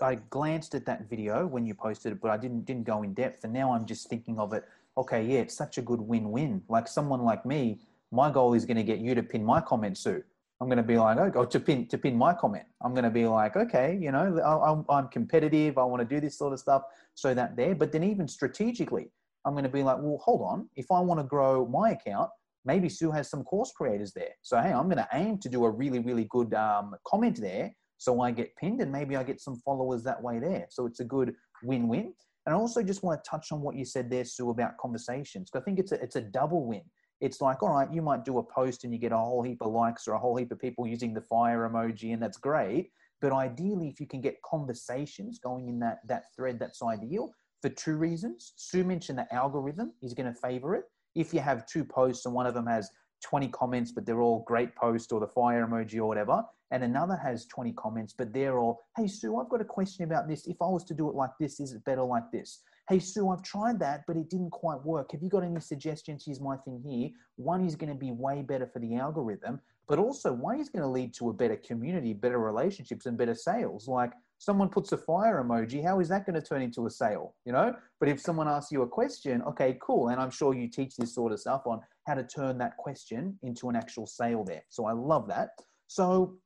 I 0.00 0.14
glanced 0.30 0.74
at 0.74 0.86
that 0.86 1.10
video 1.10 1.46
when 1.46 1.66
you 1.66 1.74
posted 1.74 2.12
it, 2.12 2.20
but 2.22 2.30
I 2.30 2.38
didn't 2.38 2.64
didn't 2.64 2.84
go 2.84 3.02
in 3.02 3.12
depth. 3.12 3.44
And 3.44 3.52
now 3.52 3.70
I'm 3.74 3.84
just 3.84 4.08
thinking 4.08 4.38
of 4.38 4.54
it. 4.54 4.64
Okay, 4.96 5.22
yeah, 5.24 5.40
it's 5.40 5.54
such 5.54 5.76
a 5.76 5.82
good 5.82 6.00
win-win. 6.00 6.62
Like 6.70 6.88
someone 6.88 7.22
like 7.22 7.44
me, 7.44 7.80
my 8.10 8.30
goal 8.30 8.54
is 8.54 8.64
going 8.64 8.78
to 8.78 8.82
get 8.82 9.00
you 9.00 9.14
to 9.14 9.22
pin 9.22 9.44
my 9.44 9.60
comment, 9.60 9.98
Sue. 9.98 10.22
I'm 10.58 10.68
going 10.68 10.78
to 10.78 10.82
be 10.82 10.96
like, 10.96 11.36
oh, 11.36 11.44
to 11.44 11.60
pin 11.60 11.86
to 11.88 11.98
pin 11.98 12.16
my 12.16 12.32
comment. 12.32 12.64
I'm 12.82 12.92
going 12.94 13.04
to 13.04 13.10
be 13.10 13.26
like, 13.26 13.56
okay, 13.56 13.98
you 14.00 14.10
know, 14.10 14.38
I- 14.40 14.96
I'm 14.96 15.08
competitive. 15.08 15.76
I 15.76 15.84
want 15.84 16.00
to 16.00 16.14
do 16.14 16.18
this 16.18 16.38
sort 16.38 16.54
of 16.54 16.60
stuff. 16.60 16.82
So 17.14 17.34
that 17.34 17.56
there, 17.56 17.74
but 17.74 17.92
then 17.92 18.04
even 18.04 18.26
strategically, 18.26 19.10
I'm 19.44 19.54
going 19.54 19.64
to 19.64 19.70
be 19.70 19.82
like, 19.82 19.98
well, 20.00 20.18
hold 20.22 20.42
on. 20.42 20.68
If 20.76 20.90
I 20.90 21.00
want 21.00 21.20
to 21.20 21.24
grow 21.24 21.66
my 21.66 21.90
account, 21.90 22.30
maybe 22.64 22.88
Sue 22.88 23.10
has 23.10 23.28
some 23.28 23.42
course 23.44 23.72
creators 23.72 24.12
there. 24.12 24.30
So, 24.42 24.60
hey, 24.60 24.72
I'm 24.72 24.84
going 24.84 24.98
to 24.98 25.08
aim 25.12 25.38
to 25.38 25.48
do 25.48 25.64
a 25.64 25.70
really, 25.70 25.98
really 25.98 26.26
good 26.30 26.54
um, 26.54 26.94
comment 27.06 27.40
there. 27.40 27.74
So 27.98 28.20
I 28.20 28.30
get 28.30 28.56
pinned 28.56 28.80
and 28.80 28.90
maybe 28.90 29.16
I 29.16 29.22
get 29.22 29.40
some 29.40 29.60
followers 29.64 30.02
that 30.04 30.20
way 30.20 30.38
there. 30.38 30.66
So 30.70 30.86
it's 30.86 31.00
a 31.00 31.04
good 31.04 31.34
win 31.62 31.88
win. 31.88 32.12
And 32.46 32.54
I 32.54 32.58
also 32.58 32.82
just 32.82 33.02
want 33.02 33.22
to 33.22 33.30
touch 33.30 33.52
on 33.52 33.60
what 33.60 33.76
you 33.76 33.84
said 33.84 34.10
there, 34.10 34.24
Sue, 34.24 34.50
about 34.50 34.76
conversations. 34.78 35.50
Because 35.50 35.62
I 35.62 35.64
think 35.64 35.78
it's 35.78 35.92
a, 35.92 36.02
it's 36.02 36.16
a 36.16 36.20
double 36.20 36.66
win. 36.66 36.82
It's 37.20 37.40
like, 37.40 37.62
all 37.62 37.70
right, 37.70 37.92
you 37.92 38.02
might 38.02 38.24
do 38.24 38.38
a 38.38 38.42
post 38.42 38.82
and 38.82 38.92
you 38.92 38.98
get 38.98 39.12
a 39.12 39.16
whole 39.16 39.42
heap 39.42 39.58
of 39.62 39.70
likes 39.70 40.08
or 40.08 40.14
a 40.14 40.18
whole 40.18 40.36
heap 40.36 40.50
of 40.50 40.58
people 40.58 40.88
using 40.88 41.14
the 41.14 41.20
fire 41.20 41.68
emoji, 41.68 42.12
and 42.12 42.20
that's 42.20 42.36
great. 42.36 42.90
But 43.20 43.32
ideally, 43.32 43.86
if 43.86 44.00
you 44.00 44.08
can 44.08 44.20
get 44.20 44.42
conversations 44.42 45.38
going 45.38 45.68
in 45.68 45.78
that, 45.78 46.00
that 46.08 46.24
thread, 46.34 46.58
that's 46.58 46.82
ideal 46.82 47.32
for 47.62 47.68
two 47.70 47.96
reasons. 47.96 48.52
Sue 48.56 48.84
mentioned 48.84 49.18
the 49.18 49.32
algorithm 49.34 49.92
is 50.02 50.12
going 50.12 50.32
to 50.32 50.38
favor 50.38 50.74
it. 50.74 50.84
If 51.14 51.32
you 51.32 51.40
have 51.40 51.66
two 51.66 51.84
posts 51.84 52.26
and 52.26 52.34
one 52.34 52.46
of 52.46 52.54
them 52.54 52.66
has 52.66 52.90
20 53.22 53.48
comments, 53.48 53.92
but 53.92 54.04
they're 54.04 54.20
all 54.20 54.44
great 54.46 54.74
posts 54.74 55.12
or 55.12 55.20
the 55.20 55.28
fire 55.28 55.66
emoji 55.66 55.96
or 55.98 56.06
whatever, 56.06 56.42
and 56.72 56.82
another 56.82 57.16
has 57.16 57.46
20 57.46 57.72
comments, 57.74 58.14
but 58.16 58.32
they're 58.32 58.58
all, 58.58 58.80
hey, 58.96 59.06
Sue, 59.06 59.38
I've 59.38 59.48
got 59.48 59.60
a 59.60 59.64
question 59.64 60.04
about 60.04 60.28
this. 60.28 60.46
If 60.46 60.56
I 60.60 60.66
was 60.66 60.84
to 60.84 60.94
do 60.94 61.08
it 61.08 61.14
like 61.14 61.30
this, 61.38 61.60
is 61.60 61.72
it 61.72 61.84
better 61.84 62.02
like 62.02 62.30
this? 62.32 62.62
Hey, 62.88 62.98
Sue, 62.98 63.28
I've 63.28 63.42
tried 63.42 63.78
that, 63.78 64.02
but 64.08 64.16
it 64.16 64.28
didn't 64.28 64.50
quite 64.50 64.82
work. 64.84 65.12
Have 65.12 65.22
you 65.22 65.28
got 65.28 65.44
any 65.44 65.60
suggestions? 65.60 66.24
Here's 66.26 66.40
my 66.40 66.56
thing 66.56 66.82
here. 66.84 67.10
One 67.36 67.64
is 67.64 67.76
going 67.76 67.92
to 67.92 67.98
be 67.98 68.10
way 68.10 68.42
better 68.42 68.66
for 68.66 68.80
the 68.80 68.96
algorithm, 68.96 69.60
but 69.86 69.98
also 69.98 70.32
one 70.32 70.58
is 70.58 70.68
going 70.68 70.82
to 70.82 70.88
lead 70.88 71.14
to 71.14 71.28
a 71.28 71.32
better 71.32 71.56
community, 71.56 72.12
better 72.12 72.38
relationships, 72.38 73.06
and 73.06 73.16
better 73.16 73.34
sales. 73.34 73.86
Like, 73.86 74.12
someone 74.42 74.68
puts 74.68 74.90
a 74.90 74.96
fire 74.96 75.40
emoji, 75.44 75.84
how 75.84 76.00
is 76.00 76.08
that 76.08 76.26
going 76.26 76.34
to 76.34 76.42
turn 76.44 76.62
into 76.62 76.86
a 76.86 76.90
sale? 76.90 77.36
You 77.44 77.52
know? 77.52 77.76
But 78.00 78.08
if 78.08 78.20
someone 78.20 78.48
asks 78.48 78.72
you 78.72 78.82
a 78.82 78.88
question, 78.88 79.40
okay, 79.42 79.78
cool. 79.80 80.08
And 80.08 80.20
I'm 80.20 80.32
sure 80.32 80.52
you 80.52 80.66
teach 80.66 80.96
this 80.96 81.14
sort 81.14 81.30
of 81.30 81.38
stuff 81.38 81.62
on 81.64 81.80
how 82.08 82.14
to 82.14 82.24
turn 82.24 82.58
that 82.58 82.76
question 82.76 83.38
into 83.44 83.68
an 83.68 83.76
actual 83.76 84.04
sale 84.04 84.42
there. 84.42 84.64
So 84.68 84.84
I 84.86 84.94
love 84.94 85.28
that. 85.28 85.50
So 85.86 86.38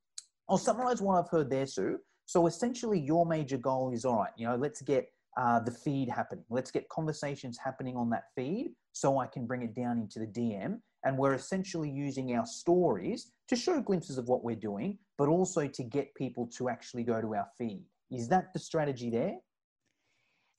I'll 0.47 0.59
summarize 0.59 1.01
what 1.01 1.15
I've 1.15 1.31
heard 1.31 1.49
there, 1.49 1.65
Sue. 1.65 1.97
So 2.27 2.47
essentially, 2.47 3.01
your 3.01 3.25
major 3.25 3.57
goal 3.57 3.95
is 3.95 4.05
all 4.05 4.19
right, 4.19 4.33
you 4.37 4.47
know, 4.47 4.57
let's 4.57 4.83
get 4.83 5.09
uh, 5.39 5.61
the 5.61 5.71
feed 5.71 6.11
happening. 6.11 6.45
Let's 6.51 6.71
get 6.71 6.87
conversations 6.91 7.57
happening 7.57 7.97
on 7.97 8.11
that 8.11 8.25
feed 8.35 8.75
so 8.93 9.19
I 9.21 9.27
can 9.27 9.47
bring 9.47 9.63
it 9.63 9.75
down 9.75 9.99
into 9.99 10.19
the 10.19 10.27
DM. 10.27 10.81
And 11.07 11.17
we're 11.17 11.35
essentially 11.35 11.89
using 11.89 12.35
our 12.37 12.45
stories 12.45 13.31
to 13.49 13.57
show 13.57 13.81
glimpses 13.81 14.19
of 14.19 14.29
what 14.29 14.45
we're 14.45 14.57
doing, 14.57 14.99
but 15.17 15.29
also 15.29 15.67
to 15.67 15.83
get 15.83 16.15
people 16.15 16.51
to 16.59 16.69
actually 16.69 17.05
go 17.05 17.21
to 17.21 17.35
our 17.35 17.47
feed. 17.57 17.85
Is 18.11 18.29
that 18.29 18.53
the 18.53 18.59
strategy 18.59 19.09
there? 19.09 19.37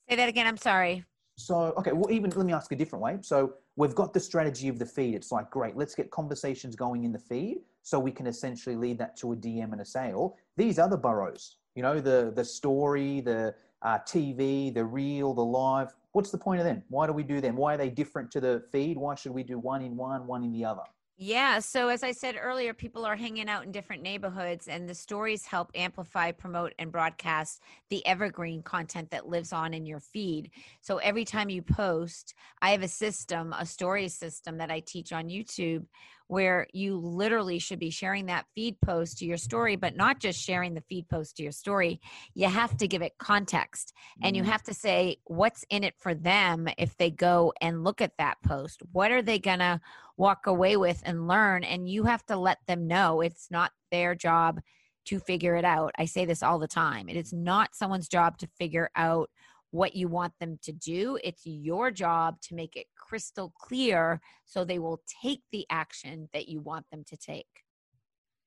say 0.10 0.16
that 0.16 0.30
again 0.30 0.48
i'm 0.48 0.58
sorry 0.58 1.04
So, 1.40 1.74
okay, 1.78 1.92
well, 1.92 2.12
even 2.12 2.32
let 2.32 2.46
me 2.48 2.54
ask 2.54 2.72
a 2.72 2.76
different 2.76 3.04
way. 3.04 3.20
So, 3.22 3.54
we've 3.76 3.94
got 3.94 4.12
the 4.12 4.20
strategy 4.20 4.68
of 4.70 4.80
the 4.80 4.88
feed. 4.88 5.14
It's 5.14 5.32
like, 5.32 5.52
great, 5.52 5.78
let's 5.78 5.94
get 5.94 6.10
conversations 6.10 6.76
going 6.76 7.04
in 7.04 7.12
the 7.12 7.20
feed 7.20 7.58
so 7.84 8.00
we 8.00 8.12
can 8.12 8.26
essentially 8.26 8.76
lead 8.76 8.98
that 8.98 9.16
to 9.18 9.34
a 9.34 9.36
DM 9.36 9.72
and 9.72 9.82
a 9.82 9.86
sale. 9.86 10.36
These 10.58 10.80
other 10.80 10.98
boroughs, 10.98 11.58
you 11.76 11.84
know, 11.84 12.00
the 12.02 12.34
the 12.36 12.44
story, 12.44 13.22
the 13.22 13.54
uh, 13.84 14.00
TV, 14.00 14.74
the 14.74 14.84
reel, 14.84 15.36
the 15.36 15.46
live. 15.46 15.94
What's 16.18 16.32
the 16.32 16.38
point 16.40 16.60
of 16.60 16.66
them? 16.66 16.82
Why 16.90 17.06
do 17.06 17.14
we 17.14 17.22
do 17.22 17.40
them? 17.40 17.56
Why 17.56 17.76
are 17.76 17.78
they 17.78 17.92
different 17.92 18.32
to 18.32 18.42
the 18.42 18.64
feed? 18.72 18.98
Why 18.98 19.14
should 19.14 19.34
we 19.34 19.44
do 19.44 19.60
one 19.60 19.84
in 19.84 19.96
one, 19.96 20.26
one 20.26 20.44
in 20.44 20.52
the 20.52 20.66
other? 20.66 20.82
Yeah. 21.16 21.60
So, 21.60 21.90
as 21.90 22.02
I 22.02 22.12
said 22.12 22.36
earlier, 22.42 22.74
people 22.74 23.06
are 23.06 23.16
hanging 23.16 23.48
out 23.48 23.66
in 23.66 23.72
different 23.72 24.02
neighborhoods, 24.02 24.68
and 24.68 24.90
the 24.90 24.96
stories 24.96 25.46
help 25.46 25.70
amplify, 25.76 26.32
promote, 26.32 26.74
and 26.80 26.92
broadcast 26.92 27.62
the 27.92 28.04
evergreen 28.08 28.64
content 28.64 29.12
that 29.12 29.28
lives 29.28 29.54
on 29.54 29.76
in 29.76 29.86
your 29.86 30.00
feed. 30.00 30.50
So, 30.82 30.98
every 30.98 31.24
time 31.24 31.52
you 31.52 31.62
post, 31.62 32.34
I 32.64 32.72
have 32.72 32.82
a 32.82 32.88
system, 32.88 33.54
a 33.54 33.66
story 33.68 34.08
system 34.08 34.58
that 34.58 34.72
I 34.72 34.80
teach 34.80 35.14
on 35.14 35.30
YouTube 35.30 35.86
where 36.28 36.68
you 36.74 36.98
literally 36.98 37.60
should 37.60 37.80
be 37.80 37.90
sharing 37.90 38.26
that 38.28 38.46
feed 38.54 38.80
post 38.82 39.18
to 39.18 39.26
your 39.26 39.38
story, 39.38 39.76
but 39.76 39.96
not 39.96 40.20
just 40.20 40.40
sharing 40.40 40.74
the 40.74 40.84
feed 40.90 41.08
post 41.10 41.38
to 41.38 41.44
your 41.44 41.52
story. 41.52 42.00
You 42.34 42.48
have 42.48 42.76
to 42.78 42.88
give 42.88 43.02
it 43.02 43.18
context 43.18 43.94
and 44.22 44.36
you 44.36 44.44
Mm. 44.44 44.48
have 44.48 44.64
to 44.64 44.74
say 44.74 45.18
what's 45.26 45.66
in 45.70 45.84
it 45.84 45.96
for 45.98 46.14
them 46.14 46.68
if 46.78 46.96
they 46.98 47.12
go 47.12 47.54
and 47.62 47.84
look 47.84 48.02
at 48.02 48.18
that 48.18 48.38
post. 48.44 48.82
What 48.92 49.12
are 49.12 49.22
they 49.22 49.40
going 49.40 49.60
to 49.60 49.80
walk 50.18 50.48
away 50.48 50.78
with 50.78 51.02
and 51.06 51.28
learn? 51.28 51.64
And 51.64 51.90
you 51.90 52.04
have 52.04 52.26
to 52.28 52.36
let 52.36 52.60
them 52.68 52.88
know 52.88 53.22
it's 53.22 53.50
not 53.50 53.72
their 53.92 54.16
job 54.16 54.60
to 55.06 55.20
figure 55.20 55.56
it 55.56 55.64
out. 55.64 55.94
I 55.98 56.06
say 56.06 56.26
this 56.26 56.44
all 56.44 56.60
the 56.60 56.68
time. 56.68 57.08
It 57.08 57.16
is 57.16 57.32
not 57.32 57.74
someone's 57.76 58.10
job 58.10 58.38
to 58.40 58.48
figure 58.60 58.90
out 58.96 59.30
what 59.72 59.96
you 59.96 60.08
want 60.08 60.34
them 60.40 60.60
to 60.64 60.72
do. 60.72 61.18
It's 61.24 61.46
your 61.46 61.92
job 61.92 62.40
to 62.44 62.56
make 62.56 62.76
it 62.76 62.88
crystal 62.98 63.54
clear 63.60 64.22
so 64.46 64.64
they 64.64 64.80
will 64.80 65.02
take 65.22 65.42
the 65.52 65.66
action 65.70 66.30
that 66.34 66.48
you 66.48 66.62
want 66.62 66.86
them 66.92 67.04
to 67.08 67.18
take. 67.18 67.48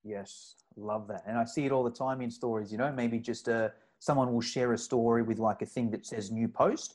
Yes, 0.02 0.54
love 0.76 1.08
that. 1.08 1.24
And 1.26 1.38
I 1.38 1.44
see 1.44 1.66
it 1.66 1.72
all 1.72 1.84
the 1.84 1.90
time 1.90 2.22
in 2.22 2.30
stories, 2.30 2.72
you 2.72 2.78
know, 2.78 2.92
maybe 2.92 3.18
just 3.18 3.48
a 3.48 3.72
someone 3.98 4.32
will 4.32 4.40
share 4.40 4.72
a 4.72 4.78
story 4.78 5.22
with 5.22 5.38
like 5.38 5.60
a 5.62 5.66
thing 5.66 5.90
that 5.90 6.06
says 6.06 6.30
new 6.30 6.48
post. 6.48 6.94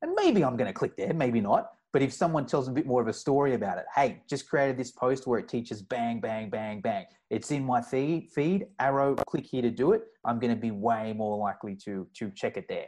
And 0.00 0.12
maybe 0.14 0.42
I'm 0.42 0.56
going 0.56 0.68
to 0.68 0.72
click 0.72 0.96
there, 0.96 1.12
maybe 1.12 1.40
not. 1.40 1.72
But 1.92 2.02
if 2.02 2.12
someone 2.12 2.46
tells 2.46 2.68
a 2.68 2.72
bit 2.72 2.86
more 2.86 3.00
of 3.00 3.08
a 3.08 3.12
story 3.12 3.54
about 3.54 3.78
it, 3.78 3.84
hey, 3.94 4.22
just 4.28 4.48
created 4.48 4.76
this 4.76 4.90
post 4.90 5.26
where 5.26 5.38
it 5.38 5.48
teaches 5.48 5.80
bang, 5.82 6.20
bang, 6.20 6.50
bang, 6.50 6.80
bang. 6.80 7.06
It's 7.30 7.50
in 7.50 7.64
my 7.64 7.80
feed, 7.80 8.30
feed 8.34 8.66
arrow, 8.80 9.14
click 9.14 9.46
here 9.46 9.62
to 9.62 9.70
do 9.70 9.92
it. 9.92 10.04
I'm 10.24 10.38
going 10.38 10.54
to 10.54 10.60
be 10.60 10.70
way 10.70 11.14
more 11.16 11.38
likely 11.38 11.74
to 11.84 12.06
to 12.14 12.30
check 12.30 12.56
it 12.56 12.66
there. 12.68 12.86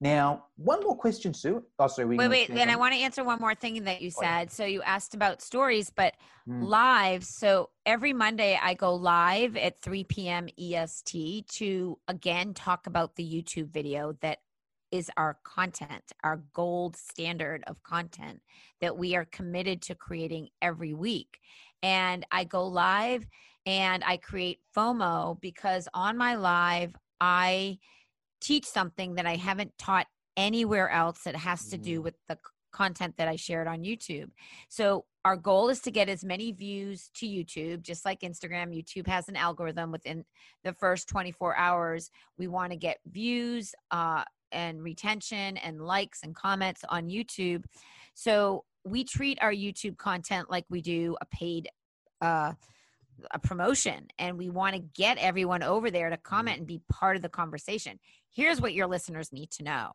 Now, 0.00 0.46
one 0.56 0.82
more 0.82 0.96
question, 0.96 1.34
Sue. 1.34 1.62
Oh, 1.78 1.86
sorry. 1.86 2.08
we 2.08 2.16
Wait, 2.16 2.28
wait. 2.28 2.54
Then 2.54 2.70
I 2.70 2.76
want 2.76 2.94
to 2.94 3.00
answer 3.00 3.22
one 3.22 3.38
more 3.38 3.54
thing 3.54 3.84
that 3.84 4.00
you 4.00 4.10
said. 4.10 4.50
So 4.50 4.64
you 4.64 4.82
asked 4.82 5.14
about 5.14 5.42
stories, 5.42 5.90
but 5.90 6.14
Mm. 6.48 6.68
live. 6.68 7.24
So 7.24 7.70
every 7.86 8.12
Monday 8.12 8.58
I 8.60 8.74
go 8.74 8.94
live 8.94 9.56
at 9.56 9.80
3 9.82 10.04
p.m. 10.04 10.48
EST 10.58 11.46
to 11.48 11.98
again 12.08 12.54
talk 12.54 12.86
about 12.86 13.14
the 13.14 13.22
YouTube 13.24 13.68
video 13.68 14.14
that 14.20 14.38
is 14.90 15.10
our 15.16 15.38
content, 15.44 16.12
our 16.24 16.42
gold 16.52 16.96
standard 16.96 17.62
of 17.68 17.82
content 17.84 18.40
that 18.80 18.96
we 18.96 19.14
are 19.14 19.26
committed 19.26 19.82
to 19.82 19.94
creating 19.94 20.48
every 20.60 20.92
week. 20.94 21.38
And 21.82 22.26
I 22.32 22.44
go 22.44 22.66
live 22.66 23.26
and 23.66 24.02
I 24.04 24.16
create 24.16 24.60
FOMO 24.76 25.40
because 25.40 25.86
on 25.94 26.16
my 26.16 26.34
live, 26.34 26.96
I 27.20 27.78
teach 28.40 28.64
something 28.66 29.14
that 29.14 29.26
I 29.26 29.36
haven't 29.36 29.76
taught 29.78 30.06
anywhere 30.36 30.88
else 30.90 31.22
that 31.24 31.36
has 31.36 31.68
to 31.68 31.78
do 31.78 32.00
Mm. 32.00 32.04
with 32.04 32.14
the 32.28 32.38
content 32.72 33.16
that 33.16 33.28
I 33.28 33.36
shared 33.36 33.66
on 33.66 33.82
YouTube. 33.82 34.30
So 34.68 35.04
our 35.24 35.36
goal 35.36 35.68
is 35.68 35.80
to 35.80 35.90
get 35.90 36.08
as 36.08 36.24
many 36.24 36.52
views 36.52 37.10
to 37.14 37.26
YouTube, 37.26 37.82
just 37.82 38.04
like 38.04 38.20
Instagram. 38.20 38.74
YouTube 38.74 39.06
has 39.06 39.28
an 39.28 39.36
algorithm 39.36 39.90
within 39.90 40.24
the 40.64 40.72
first 40.72 41.08
24 41.08 41.56
hours. 41.56 42.10
We 42.38 42.46
want 42.46 42.72
to 42.72 42.76
get 42.76 42.98
views 43.06 43.74
uh, 43.90 44.24
and 44.52 44.82
retention 44.82 45.56
and 45.58 45.80
likes 45.82 46.20
and 46.22 46.34
comments 46.34 46.82
on 46.88 47.08
YouTube. 47.08 47.64
So 48.14 48.64
we 48.84 49.04
treat 49.04 49.38
our 49.42 49.52
YouTube 49.52 49.98
content 49.98 50.50
like 50.50 50.64
we 50.70 50.80
do 50.80 51.16
a 51.20 51.26
paid 51.26 51.68
uh, 52.20 52.52
a 53.30 53.38
promotion 53.38 54.08
and 54.18 54.36
we 54.36 54.50
want 54.50 54.74
to 54.74 54.82
get 54.94 55.18
everyone 55.18 55.62
over 55.62 55.90
there 55.90 56.10
to 56.10 56.16
comment 56.16 56.58
and 56.58 56.66
be 56.66 56.82
part 56.90 57.16
of 57.16 57.22
the 57.22 57.28
conversation. 57.28 57.98
Here's 58.34 58.60
what 58.60 58.74
your 58.74 58.86
listeners 58.86 59.32
need 59.32 59.50
to 59.52 59.64
know. 59.64 59.92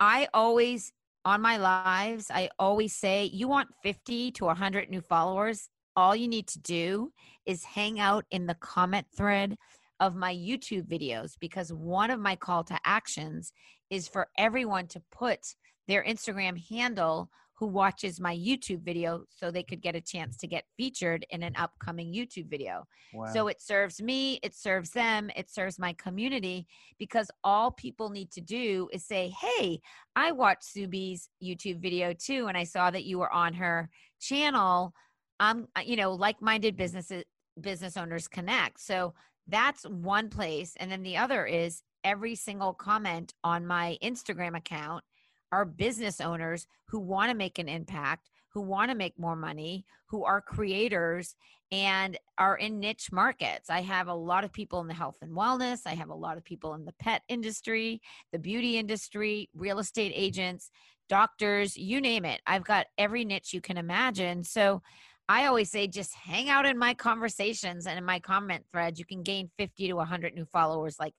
I 0.00 0.28
always 0.34 0.92
on 1.24 1.40
my 1.40 1.56
lives, 1.56 2.26
I 2.30 2.50
always 2.58 2.94
say 2.96 3.30
you 3.32 3.46
want 3.46 3.68
50 3.82 4.32
to 4.32 4.44
100 4.46 4.90
new 4.90 5.00
followers, 5.00 5.68
all 5.94 6.16
you 6.16 6.26
need 6.26 6.48
to 6.48 6.58
do 6.58 7.12
is 7.46 7.64
hang 7.64 8.00
out 8.00 8.24
in 8.30 8.46
the 8.46 8.54
comment 8.54 9.06
thread 9.16 9.56
of 10.00 10.16
my 10.16 10.34
YouTube 10.34 10.88
videos 10.88 11.34
because 11.38 11.72
one 11.72 12.10
of 12.10 12.18
my 12.18 12.34
call 12.34 12.64
to 12.64 12.78
actions 12.84 13.52
is 13.90 14.08
for 14.08 14.28
everyone 14.36 14.88
to 14.88 15.02
put 15.12 15.38
their 15.86 16.02
Instagram 16.02 16.58
handle 16.68 17.30
who 17.54 17.66
watches 17.66 18.20
my 18.20 18.36
YouTube 18.36 18.82
video 18.82 19.24
so 19.28 19.50
they 19.50 19.62
could 19.62 19.80
get 19.80 19.94
a 19.94 20.00
chance 20.00 20.36
to 20.38 20.46
get 20.46 20.64
featured 20.76 21.24
in 21.30 21.42
an 21.42 21.54
upcoming 21.56 22.12
YouTube 22.12 22.48
video. 22.48 22.84
Wow. 23.14 23.32
So 23.32 23.48
it 23.48 23.60
serves 23.60 24.02
me, 24.02 24.40
it 24.42 24.54
serves 24.54 24.90
them, 24.90 25.30
it 25.36 25.50
serves 25.50 25.78
my 25.78 25.92
community 25.94 26.66
because 26.98 27.30
all 27.44 27.70
people 27.70 28.10
need 28.10 28.30
to 28.32 28.40
do 28.40 28.88
is 28.92 29.04
say, 29.04 29.32
Hey, 29.40 29.80
I 30.16 30.32
watched 30.32 30.64
Sue 30.64 30.88
B's 30.88 31.28
YouTube 31.42 31.80
video 31.80 32.12
too, 32.12 32.46
and 32.48 32.56
I 32.56 32.64
saw 32.64 32.90
that 32.90 33.04
you 33.04 33.18
were 33.18 33.32
on 33.32 33.54
her 33.54 33.90
channel. 34.20 34.92
Um, 35.40 35.66
you 35.84 35.96
know, 35.96 36.12
like-minded 36.12 36.76
businesses 36.76 37.24
business 37.60 37.96
owners 37.96 38.28
connect. 38.28 38.80
So 38.80 39.14
that's 39.48 39.84
one 39.84 40.28
place. 40.28 40.74
And 40.78 40.90
then 40.90 41.02
the 41.02 41.16
other 41.16 41.46
is 41.46 41.82
every 42.04 42.34
single 42.34 42.72
comment 42.72 43.34
on 43.44 43.66
my 43.66 43.98
Instagram 44.02 44.56
account 44.56 45.04
are 45.52 45.64
business 45.64 46.20
owners 46.20 46.66
who 46.86 46.98
want 46.98 47.30
to 47.30 47.36
make 47.36 47.58
an 47.58 47.68
impact, 47.68 48.30
who 48.48 48.62
want 48.62 48.90
to 48.90 48.96
make 48.96 49.18
more 49.18 49.36
money, 49.36 49.84
who 50.06 50.24
are 50.24 50.40
creators 50.40 51.36
and 51.70 52.18
are 52.36 52.56
in 52.56 52.80
niche 52.80 53.10
markets. 53.12 53.70
I 53.70 53.80
have 53.80 54.08
a 54.08 54.14
lot 54.14 54.44
of 54.44 54.52
people 54.52 54.80
in 54.80 54.88
the 54.88 54.94
health 54.94 55.18
and 55.22 55.32
wellness. 55.32 55.80
I 55.86 55.94
have 55.94 56.10
a 56.10 56.14
lot 56.14 56.36
of 56.36 56.44
people 56.44 56.74
in 56.74 56.84
the 56.84 56.92
pet 56.98 57.22
industry, 57.28 58.00
the 58.32 58.38
beauty 58.38 58.76
industry, 58.76 59.48
real 59.54 59.78
estate 59.78 60.12
agents, 60.14 60.70
doctors, 61.08 61.76
you 61.76 62.00
name 62.00 62.24
it. 62.24 62.40
I've 62.46 62.64
got 62.64 62.86
every 62.98 63.24
niche 63.24 63.54
you 63.54 63.60
can 63.60 63.78
imagine. 63.78 64.44
So 64.44 64.82
I 65.28 65.46
always 65.46 65.70
say 65.70 65.86
just 65.86 66.14
hang 66.14 66.50
out 66.50 66.66
in 66.66 66.76
my 66.76 66.94
conversations 66.94 67.86
and 67.86 67.96
in 67.96 68.04
my 68.04 68.18
comment 68.18 68.64
threads. 68.70 68.98
You 68.98 69.06
can 69.06 69.22
gain 69.22 69.50
50 69.58 69.88
to 69.88 69.94
100 69.94 70.34
new 70.34 70.44
followers 70.44 70.96
like 70.98 71.14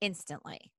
instantly. 0.00 0.72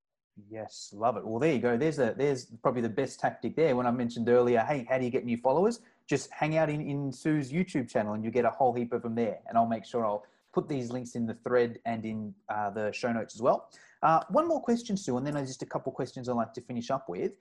Yes, 0.49 0.93
love 0.95 1.17
it. 1.17 1.25
Well, 1.25 1.39
there 1.39 1.53
you 1.53 1.59
go. 1.59 1.77
There's 1.77 1.99
a 1.99 2.13
there's 2.17 2.45
probably 2.63 2.81
the 2.81 2.89
best 2.89 3.19
tactic 3.19 3.55
there. 3.55 3.75
When 3.75 3.85
I 3.85 3.91
mentioned 3.91 4.29
earlier, 4.29 4.61
hey, 4.61 4.85
how 4.89 4.97
do 4.97 5.05
you 5.05 5.11
get 5.11 5.25
new 5.25 5.37
followers? 5.37 5.81
Just 6.07 6.31
hang 6.31 6.57
out 6.57 6.69
in, 6.69 6.81
in 6.81 7.11
Sue's 7.11 7.51
YouTube 7.51 7.89
channel, 7.89 8.13
and 8.13 8.23
you 8.23 8.31
get 8.31 8.45
a 8.45 8.49
whole 8.49 8.73
heap 8.73 8.93
of 8.93 9.01
them 9.01 9.15
there. 9.15 9.39
And 9.47 9.57
I'll 9.57 9.67
make 9.67 9.85
sure 9.85 10.05
I'll 10.05 10.25
put 10.53 10.67
these 10.67 10.89
links 10.89 11.15
in 11.15 11.25
the 11.25 11.33
thread 11.33 11.79
and 11.85 12.05
in 12.05 12.33
uh, 12.49 12.69
the 12.69 12.91
show 12.91 13.11
notes 13.11 13.35
as 13.35 13.41
well. 13.41 13.69
Uh, 14.01 14.21
one 14.29 14.47
more 14.47 14.61
question, 14.61 14.97
Sue, 14.97 15.17
and 15.17 15.25
then 15.25 15.33
just 15.45 15.61
a 15.61 15.65
couple 15.65 15.91
questions 15.91 16.27
I'd 16.27 16.33
like 16.33 16.53
to 16.53 16.61
finish 16.61 16.89
up 16.89 17.07
with. 17.07 17.33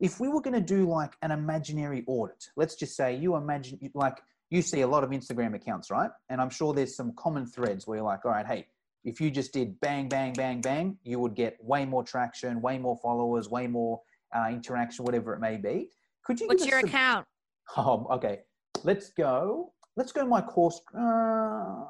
If 0.00 0.20
we 0.20 0.28
were 0.28 0.40
going 0.40 0.54
to 0.54 0.60
do 0.60 0.88
like 0.88 1.14
an 1.22 1.32
imaginary 1.32 2.04
audit, 2.06 2.48
let's 2.56 2.76
just 2.76 2.94
say 2.96 3.16
you 3.16 3.34
imagine 3.36 3.78
like 3.94 4.22
you 4.50 4.62
see 4.62 4.82
a 4.82 4.86
lot 4.86 5.02
of 5.02 5.10
Instagram 5.10 5.54
accounts, 5.54 5.90
right? 5.90 6.10
And 6.28 6.40
I'm 6.40 6.50
sure 6.50 6.72
there's 6.72 6.94
some 6.94 7.12
common 7.16 7.46
threads 7.46 7.86
where 7.86 7.98
you're 7.98 8.04
like, 8.04 8.24
all 8.24 8.30
right, 8.30 8.46
hey, 8.46 8.66
if 9.08 9.20
you 9.20 9.30
just 9.30 9.52
did 9.52 9.80
bang, 9.80 10.08
bang, 10.08 10.32
bang, 10.34 10.60
bang, 10.60 10.98
you 11.02 11.18
would 11.18 11.34
get 11.34 11.56
way 11.64 11.84
more 11.86 12.04
traction, 12.04 12.60
way 12.60 12.78
more 12.78 12.96
followers, 13.02 13.48
way 13.48 13.66
more 13.66 14.00
uh, 14.36 14.48
interaction, 14.50 15.04
whatever 15.04 15.32
it 15.34 15.40
may 15.40 15.56
be. 15.56 15.88
Could 16.24 16.38
you? 16.40 16.46
What's 16.46 16.66
your 16.66 16.80
some- 16.80 16.88
account? 16.90 17.26
Oh, 17.76 18.06
okay. 18.12 18.40
Let's 18.84 19.10
go. 19.10 19.72
Let's 19.96 20.12
go 20.12 20.24
my 20.26 20.40
course. 20.40 20.80
Uh, 20.96 21.84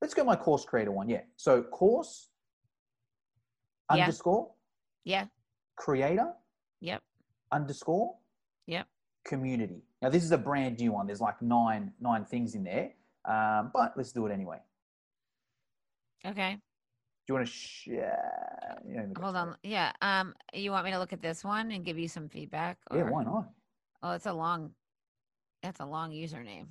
let's 0.00 0.14
go 0.14 0.24
my 0.24 0.36
course 0.36 0.64
creator 0.64 0.92
one. 0.92 1.08
Yeah. 1.08 1.22
So 1.36 1.62
course 1.62 2.28
Yeah. 3.94 4.04
underscore 4.04 4.52
Yeah. 5.04 5.26
creator 5.76 6.32
Yep. 6.80 7.02
underscore 7.50 8.16
Yep. 8.66 8.86
community. 9.24 9.82
Now 10.00 10.08
this 10.10 10.24
is 10.24 10.32
a 10.32 10.38
brand 10.38 10.78
new 10.78 10.92
one. 10.92 11.06
There's 11.06 11.20
like 11.20 11.40
nine 11.42 11.92
nine 12.00 12.24
things 12.24 12.54
in 12.54 12.64
there, 12.64 12.92
um, 13.24 13.70
but 13.74 13.96
let's 13.96 14.12
do 14.12 14.24
it 14.26 14.32
anyway. 14.32 14.60
Okay. 16.26 16.54
Do 16.54 16.60
you 17.28 17.34
want 17.34 17.46
to 17.46 17.52
share? 17.52 18.78
Know, 18.84 19.12
Hold 19.20 19.36
on. 19.36 19.56
Yeah. 19.62 19.92
Um, 20.02 20.34
you 20.52 20.70
want 20.70 20.84
me 20.84 20.90
to 20.90 20.98
look 20.98 21.12
at 21.12 21.22
this 21.22 21.44
one 21.44 21.70
and 21.70 21.84
give 21.84 21.98
you 21.98 22.08
some 22.08 22.28
feedback? 22.28 22.78
Yeah, 22.92 23.02
why 23.04 23.24
not? 23.24 23.48
Oh, 24.02 24.12
it's 24.12 24.26
a 24.26 24.32
long. 24.32 24.72
That's 25.62 25.80
a 25.80 25.86
long 25.86 26.10
username. 26.10 26.66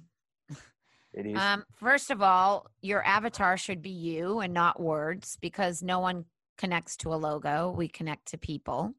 It 1.13 1.25
is. 1.25 1.37
Um, 1.37 1.65
first 1.75 2.09
of 2.09 2.21
all, 2.21 2.67
your 2.81 3.05
avatar 3.05 3.57
should 3.57 3.81
be 3.81 3.89
you 3.89 4.39
and 4.39 4.53
not 4.53 4.79
words 4.79 5.37
because 5.41 5.83
no 5.83 5.99
one 5.99 6.25
connects 6.57 6.95
to 6.97 7.13
a 7.13 7.15
logo. 7.15 7.71
We 7.71 7.87
connect 7.87 8.27
to 8.27 8.37
people. 8.37 8.93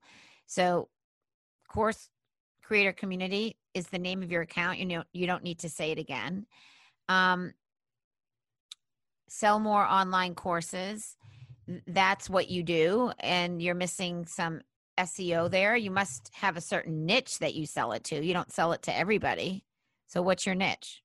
So, 0.46 0.88
course 1.68 2.10
creator 2.62 2.92
community 2.92 3.56
is 3.74 3.86
the 3.86 3.98
name 3.98 4.22
of 4.22 4.30
your 4.30 4.42
account. 4.42 4.78
You 4.78 4.86
know, 4.86 5.04
you 5.12 5.26
don't 5.26 5.42
need 5.42 5.60
to 5.60 5.68
say 5.68 5.90
it 5.90 5.98
again. 5.98 6.46
Um, 7.08 7.52
sell 9.32 9.58
more 9.58 9.84
online 9.84 10.34
courses. 10.34 11.16
That's 11.86 12.28
what 12.28 12.50
you 12.50 12.62
do, 12.62 13.12
and 13.20 13.62
you're 13.62 13.74
missing 13.74 14.26
some 14.26 14.60
SEO 14.98 15.50
there. 15.50 15.74
You 15.74 15.90
must 15.90 16.30
have 16.34 16.56
a 16.56 16.60
certain 16.60 17.06
niche 17.06 17.38
that 17.38 17.54
you 17.54 17.64
sell 17.64 17.92
it 17.92 18.04
to. 18.04 18.22
You 18.22 18.34
don't 18.34 18.52
sell 18.52 18.72
it 18.72 18.82
to 18.82 18.96
everybody. 18.96 19.64
So, 20.06 20.20
what's 20.20 20.44
your 20.44 20.54
niche? 20.54 21.02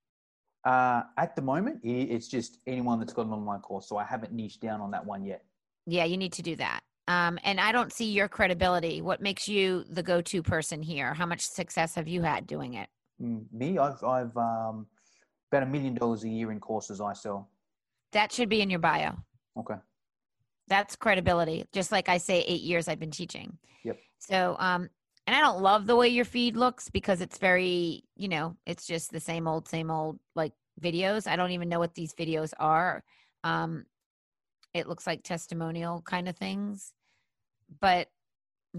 Uh, 0.65 1.03
at 1.17 1.35
the 1.37 1.41
moment, 1.41 1.79
it's 1.83 2.27
just 2.27 2.59
anyone 2.67 2.99
that's 2.99 3.13
got 3.13 3.27
an 3.27 3.31
online 3.31 3.61
course. 3.61 3.87
So 3.87 3.95
I 3.95 4.03
haven't 4.03 4.33
niched 4.33 4.59
down 4.59 4.81
on 4.81 4.91
that 4.91 5.05
one 5.05 5.23
yet. 5.23 5.45
Yeah, 5.85 6.03
you 6.03 6.17
need 6.17 6.33
to 6.33 6.41
do 6.41 6.57
that. 6.57 6.81
Um, 7.07 7.39
and 7.45 7.61
I 7.61 7.71
don't 7.71 7.93
see 7.93 8.11
your 8.11 8.27
credibility. 8.27 9.01
What 9.01 9.21
makes 9.21 9.47
you 9.47 9.85
the 9.89 10.03
go-to 10.03 10.43
person 10.43 10.81
here? 10.81 11.13
How 11.13 11.25
much 11.25 11.39
success 11.39 11.95
have 11.95 12.09
you 12.09 12.21
had 12.21 12.45
doing 12.45 12.73
it? 12.73 12.89
Mm, 13.21 13.45
Me, 13.53 13.77
I've, 13.77 14.03
I've 14.03 14.35
um, 14.35 14.87
about 15.49 15.63
a 15.63 15.67
million 15.67 15.93
dollars 15.93 16.25
a 16.25 16.29
year 16.29 16.51
in 16.51 16.59
courses 16.59 16.99
I 16.99 17.13
sell. 17.13 17.49
That 18.13 18.31
should 18.31 18.49
be 18.49 18.61
in 18.61 18.69
your 18.69 18.79
bio. 18.79 19.13
Okay. 19.57 19.75
That's 20.67 20.95
credibility. 20.95 21.65
Just 21.73 21.91
like 21.91 22.09
I 22.09 22.17
say, 22.17 22.41
eight 22.41 22.61
years 22.61 22.87
I've 22.87 22.99
been 22.99 23.11
teaching. 23.11 23.57
Yep. 23.83 23.97
So, 24.19 24.55
um, 24.59 24.89
and 25.25 25.35
I 25.35 25.41
don't 25.41 25.61
love 25.61 25.87
the 25.87 25.95
way 25.95 26.07
your 26.07 26.25
feed 26.25 26.55
looks 26.55 26.89
because 26.89 27.21
it's 27.21 27.37
very, 27.37 28.03
you 28.15 28.27
know, 28.29 28.55
it's 28.65 28.87
just 28.87 29.11
the 29.11 29.19
same 29.19 29.47
old, 29.47 29.67
same 29.67 29.91
old 29.91 30.19
like 30.35 30.53
videos. 30.81 31.27
I 31.27 31.35
don't 31.35 31.51
even 31.51 31.69
know 31.69 31.79
what 31.79 31.95
these 31.95 32.13
videos 32.13 32.53
are. 32.59 33.03
Um, 33.43 33.85
it 34.73 34.87
looks 34.87 35.05
like 35.07 35.23
testimonial 35.23 36.01
kind 36.01 36.29
of 36.29 36.37
things, 36.37 36.93
but 37.79 38.07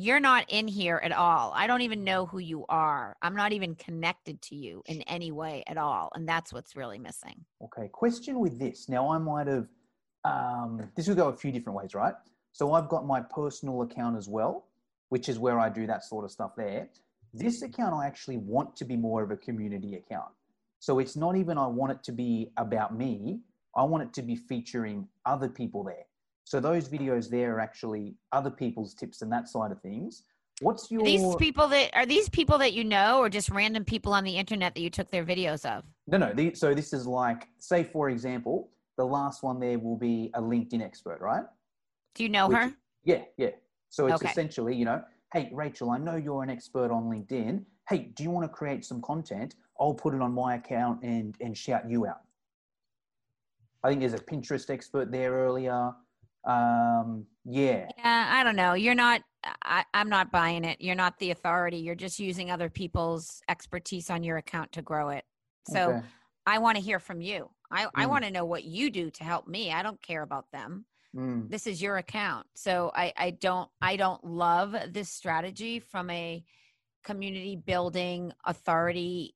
you're 0.02 0.20
not 0.20 0.44
in 0.48 0.68
here 0.68 1.00
at 1.02 1.12
all. 1.12 1.52
I 1.54 1.66
don't 1.66 1.82
even 1.82 2.04
know 2.04 2.26
who 2.26 2.38
you 2.38 2.64
are. 2.68 3.16
I'm 3.22 3.34
not 3.34 3.52
even 3.52 3.74
connected 3.74 4.40
to 4.42 4.54
you 4.54 4.82
in 4.86 5.02
any 5.02 5.32
way 5.32 5.64
at 5.66 5.78
all. 5.78 6.10
And 6.14 6.28
that's 6.28 6.52
what's 6.52 6.76
really 6.76 6.98
missing. 6.98 7.44
Okay. 7.62 7.88
Question 7.92 8.40
with 8.40 8.58
this. 8.58 8.88
Now, 8.88 9.10
I 9.10 9.18
might 9.18 9.46
have, 9.46 9.66
um, 10.24 10.90
this 10.96 11.08
will 11.08 11.14
go 11.14 11.28
a 11.28 11.36
few 11.36 11.52
different 11.52 11.78
ways, 11.78 11.94
right? 11.94 12.14
So 12.52 12.72
I've 12.72 12.88
got 12.88 13.06
my 13.06 13.20
personal 13.20 13.82
account 13.82 14.16
as 14.16 14.28
well, 14.28 14.66
which 15.10 15.28
is 15.28 15.38
where 15.38 15.60
I 15.60 15.68
do 15.68 15.86
that 15.86 16.04
sort 16.04 16.24
of 16.24 16.30
stuff 16.30 16.52
there. 16.56 16.88
This 17.32 17.62
account, 17.62 17.94
I 17.94 18.06
actually 18.06 18.38
want 18.38 18.74
to 18.76 18.84
be 18.84 18.96
more 18.96 19.22
of 19.22 19.30
a 19.30 19.36
community 19.36 19.94
account. 19.94 20.30
So 20.80 20.98
it's 20.98 21.16
not 21.16 21.36
even 21.36 21.58
I 21.58 21.66
want 21.66 21.92
it 21.92 22.02
to 22.04 22.12
be 22.12 22.50
about 22.56 22.96
me. 22.96 23.40
I 23.76 23.84
want 23.84 24.02
it 24.02 24.12
to 24.14 24.22
be 24.22 24.34
featuring 24.34 25.06
other 25.24 25.48
people 25.48 25.84
there. 25.84 26.06
So 26.48 26.60
those 26.60 26.88
videos 26.88 27.28
there 27.28 27.56
are 27.56 27.60
actually 27.60 28.14
other 28.32 28.48
people's 28.50 28.94
tips 28.94 29.20
and 29.20 29.30
that 29.30 29.48
side 29.48 29.70
of 29.70 29.82
things. 29.82 30.22
What's 30.62 30.90
your 30.90 31.02
Are 31.02 31.04
these 31.04 31.36
people 31.36 31.68
that 31.68 31.90
are 31.94 32.06
these 32.06 32.30
people 32.30 32.56
that 32.56 32.72
you 32.72 32.84
know 32.84 33.18
or 33.18 33.28
just 33.28 33.50
random 33.50 33.84
people 33.84 34.14
on 34.14 34.24
the 34.24 34.34
internet 34.34 34.74
that 34.74 34.80
you 34.80 34.88
took 34.88 35.10
their 35.10 35.26
videos 35.26 35.66
of? 35.66 35.84
No, 36.06 36.16
no. 36.16 36.32
The, 36.32 36.54
so 36.54 36.72
this 36.72 36.94
is 36.94 37.06
like, 37.06 37.48
say, 37.58 37.84
for 37.84 38.08
example, 38.08 38.70
the 38.96 39.04
last 39.04 39.42
one 39.42 39.60
there 39.60 39.78
will 39.78 39.98
be 39.98 40.30
a 40.32 40.40
LinkedIn 40.40 40.80
expert, 40.82 41.20
right? 41.20 41.44
Do 42.14 42.22
you 42.22 42.30
know 42.30 42.48
Which- 42.48 42.56
her? 42.56 42.72
Yeah, 43.04 43.24
yeah. 43.36 43.50
So 43.90 44.06
it's 44.06 44.22
Okay. 44.22 44.30
essentially, 44.30 44.74
you 44.74 44.86
know, 44.86 45.02
hey, 45.34 45.50
Rachel, 45.52 45.90
I 45.90 45.98
know 45.98 46.16
you're 46.16 46.42
an 46.42 46.50
expert 46.50 46.90
on 46.90 47.04
LinkedIn. 47.10 47.62
Hey, 47.90 48.10
do 48.16 48.22
you 48.22 48.30
want 48.30 48.44
to 48.44 48.48
create 48.48 48.86
some 48.86 49.02
content? 49.02 49.54
I'll 49.78 49.94
put 49.94 50.14
it 50.14 50.22
on 50.22 50.32
my 50.32 50.54
account 50.54 51.02
and 51.02 51.36
and 51.42 51.54
shout 51.54 51.90
you 51.90 52.06
out. 52.06 52.22
I 53.84 53.90
think 53.90 54.00
there's 54.00 54.14
a 54.14 54.18
Pinterest 54.18 54.70
expert 54.70 55.12
there 55.12 55.32
earlier. 55.32 55.92
Um, 56.44 57.26
yeah, 57.44 57.90
Yeah, 57.96 58.26
I 58.30 58.44
don't 58.44 58.56
know. 58.56 58.74
You're 58.74 58.94
not 58.94 59.22
I, 59.62 59.84
I'm 59.94 60.08
not 60.08 60.32
buying 60.32 60.64
it. 60.64 60.80
You're 60.80 60.94
not 60.96 61.18
the 61.18 61.30
authority. 61.30 61.78
You're 61.78 61.94
just 61.94 62.18
using 62.18 62.50
other 62.50 62.68
people's 62.68 63.40
expertise 63.48 64.10
on 64.10 64.24
your 64.24 64.36
account 64.36 64.72
to 64.72 64.82
grow 64.82 65.10
it. 65.10 65.24
So 65.64 65.96
Okay. 65.96 66.02
I 66.44 66.58
want 66.58 66.76
to 66.76 66.82
hear 66.82 66.98
from 66.98 67.20
you. 67.20 67.50
I, 67.70 67.86
I 67.94 68.06
Mm. 68.06 68.10
want 68.10 68.24
to 68.24 68.30
know 68.30 68.44
what 68.44 68.64
you 68.64 68.90
do 68.90 69.10
to 69.12 69.24
help 69.24 69.46
me. 69.46 69.72
I 69.72 69.82
don't 69.82 70.02
care 70.02 70.22
about 70.22 70.50
them. 70.52 70.86
Mm, 71.14 71.48
This 71.48 71.66
is 71.66 71.80
your 71.82 71.98
account. 71.98 72.46
So 72.56 72.90
I, 72.94 73.12
I 73.16 73.30
don't 73.30 73.70
I 73.80 73.96
don't 73.96 74.24
love 74.24 74.74
this 74.90 75.10
strategy 75.10 75.80
from 75.80 76.10
a 76.10 76.44
community 77.04 77.56
building 77.56 78.32
authority 78.44 79.34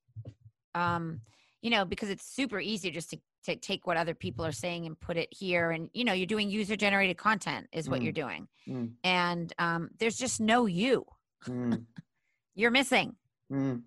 um 0.75 1.21
you 1.63 1.71
know 1.71 1.85
because 1.85 2.11
it's 2.11 2.25
super 2.27 2.59
easy 2.61 2.91
just 2.91 3.11
to, 3.11 3.21
to 3.45 3.57
take 3.57 3.86
what 3.86 3.97
other 3.97 4.14
people 4.14 4.45
are 4.45 4.53
saying 4.53 4.86
and 4.86 4.99
put 5.01 5.16
it 5.16 5.28
here 5.32 5.70
and 5.70 5.90
you 5.93 6.05
know 6.05 6.12
you're 6.12 6.26
doing 6.26 6.51
user 6.51 6.76
generated 6.76 7.16
content 7.16 7.66
is 7.72 7.88
what 7.88 8.01
Mm. 8.01 8.05
you're 8.05 8.12
doing 8.12 8.49
mm, 8.68 8.90
and 9.05 9.53
um 9.59 9.90
there's 9.99 10.16
just 10.16 10.40
no 10.40 10.66
you 10.66 11.05
mm, 11.47 11.84
you're 12.55 12.70
missing 12.70 13.16
mm. 13.53 13.82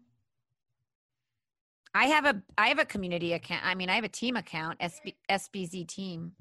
I 1.94 2.08
have 2.08 2.26
a 2.26 2.42
I 2.58 2.68
have 2.68 2.80
a 2.80 2.86
community 2.86 3.32
account. 3.34 3.66
I 3.66 3.74
mean, 3.74 3.90
I 3.90 3.96
have 3.96 4.04
a 4.04 4.10
team 4.10 4.36
account, 4.36 4.80
SB, 4.80 5.16
SBZ 5.32 5.88
team. 5.88 6.34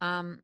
Um, 0.00 0.40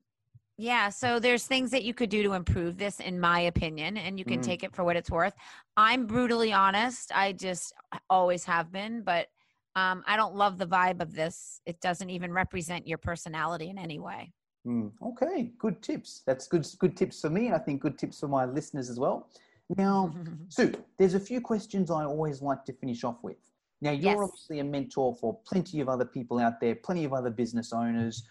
yeah. 0.59 0.90
So 0.90 1.18
there's 1.18 1.47
things 1.47 1.70
that 1.70 1.84
you 1.84 1.94
could 1.94 2.11
do 2.11 2.22
to 2.22 2.34
improve 2.34 2.76
this, 2.76 3.01
in 3.01 3.18
my 3.18 3.40
opinion, 3.40 3.97
and 3.97 4.18
you 4.18 4.24
can 4.26 4.40
Mm. 4.40 4.44
take 4.44 4.62
it 4.62 4.74
for 4.74 4.84
what 4.84 4.97
it's 4.97 5.11
worth. 5.11 5.32
I'm 5.76 6.07
brutally 6.07 6.53
honest. 6.53 7.12
I 7.14 7.32
just 7.32 7.72
always 8.11 8.44
have 8.44 8.70
been, 8.70 9.03
but 9.03 9.28
um, 9.77 10.03
I 10.07 10.16
don't 10.16 10.35
love 10.35 10.57
the 10.57 10.66
vibe 10.66 11.01
of 11.03 11.14
this. 11.14 11.61
It 11.66 11.81
doesn't 11.83 12.09
even 12.09 12.33
represent 12.33 12.89
your 12.89 12.97
personality 12.99 13.68
in 13.68 13.79
any 13.79 13.99
way. 13.99 14.33
Mm, 14.66 14.91
okay, 15.03 15.53
good 15.59 15.83
tips. 15.83 16.22
That's 16.27 16.49
good. 16.49 16.66
Good 16.79 16.97
tips 16.97 17.20
for 17.20 17.31
me, 17.31 17.47
and 17.47 17.55
I 17.55 17.59
think 17.59 17.83
good 17.83 17.99
tips 17.99 18.18
for 18.18 18.27
my 18.27 18.47
listeners 18.47 18.89
as 18.89 18.99
well. 18.99 19.29
Now, 19.77 20.12
Sue, 20.49 20.72
there's 20.99 21.14
a 21.14 21.20
few 21.20 21.41
questions 21.43 21.91
I 21.91 22.05
always 22.05 22.41
like 22.41 22.64
to 22.64 22.72
finish 22.72 23.05
off 23.05 23.22
with. 23.22 23.37
Now, 23.83 23.91
you're 23.91 24.12
Yes. 24.12 24.18
obviously 24.22 24.61
a 24.61 24.64
mentor 24.64 25.14
for 25.14 25.39
plenty 25.47 25.81
of 25.81 25.91
other 25.91 26.07
people 26.07 26.39
out 26.39 26.59
there, 26.59 26.74
plenty 26.74 27.05
of 27.05 27.12
other 27.12 27.31
business 27.31 27.72
owners. 27.74 28.27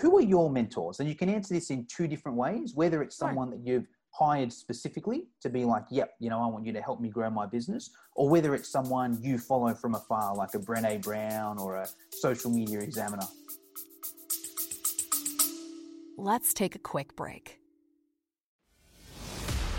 Who 0.00 0.16
are 0.18 0.22
your 0.22 0.50
mentors? 0.50 1.00
And 1.00 1.08
you 1.08 1.14
can 1.14 1.30
answer 1.30 1.54
this 1.54 1.70
in 1.70 1.86
two 1.86 2.06
different 2.06 2.36
ways. 2.36 2.74
Whether 2.74 3.02
it's 3.02 3.16
someone 3.16 3.50
that 3.50 3.66
you've 3.66 3.88
hired 4.12 4.52
specifically 4.52 5.28
to 5.40 5.48
be 5.48 5.64
like, 5.64 5.84
"Yep, 5.90 6.16
you 6.20 6.30
know, 6.30 6.40
I 6.40 6.46
want 6.46 6.66
you 6.66 6.72
to 6.72 6.82
help 6.82 7.00
me 7.00 7.08
grow 7.08 7.30
my 7.30 7.46
business," 7.46 7.90
or 8.14 8.28
whether 8.28 8.54
it's 8.54 8.68
someone 8.68 9.18
you 9.22 9.38
follow 9.38 9.74
from 9.74 9.94
afar, 9.94 10.34
like 10.36 10.54
a 10.54 10.58
Brene 10.58 11.02
Brown 11.02 11.58
or 11.58 11.76
a 11.76 11.88
social 12.10 12.50
media 12.50 12.80
examiner. 12.80 13.26
Let's 16.18 16.52
take 16.52 16.74
a 16.74 16.78
quick 16.78 17.16
break. 17.16 17.61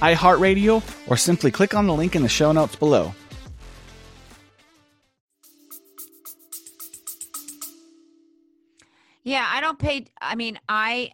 iHeartRadio, 0.00 0.82
or 1.10 1.16
simply 1.16 1.50
click 1.50 1.74
on 1.74 1.86
the 1.86 1.94
link 1.94 2.14
in 2.14 2.22
the 2.22 2.28
show 2.28 2.52
notes 2.52 2.76
below. 2.76 3.14
Yeah, 9.22 9.48
I 9.50 9.60
don't 9.60 9.78
pay. 9.78 10.06
I 10.20 10.34
mean, 10.34 10.58
I 10.68 11.12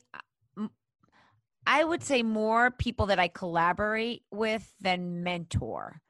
I 1.67 1.85
would 1.85 2.03
say 2.03 2.23
more 2.23 2.73
people 2.73 3.07
that 3.07 3.21
I 3.21 3.29
collaborate 3.29 4.23
with 4.33 4.73
than 4.81 5.23
mentor. 5.23 6.01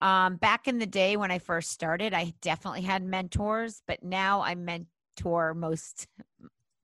Um, 0.00 0.36
back 0.36 0.66
in 0.66 0.78
the 0.78 0.86
day 0.86 1.16
when 1.16 1.30
I 1.30 1.38
first 1.38 1.70
started, 1.70 2.14
I 2.14 2.32
definitely 2.40 2.82
had 2.82 3.04
mentors, 3.04 3.82
but 3.86 4.02
now 4.02 4.40
I 4.40 4.54
mentor 4.54 5.54
most 5.54 6.06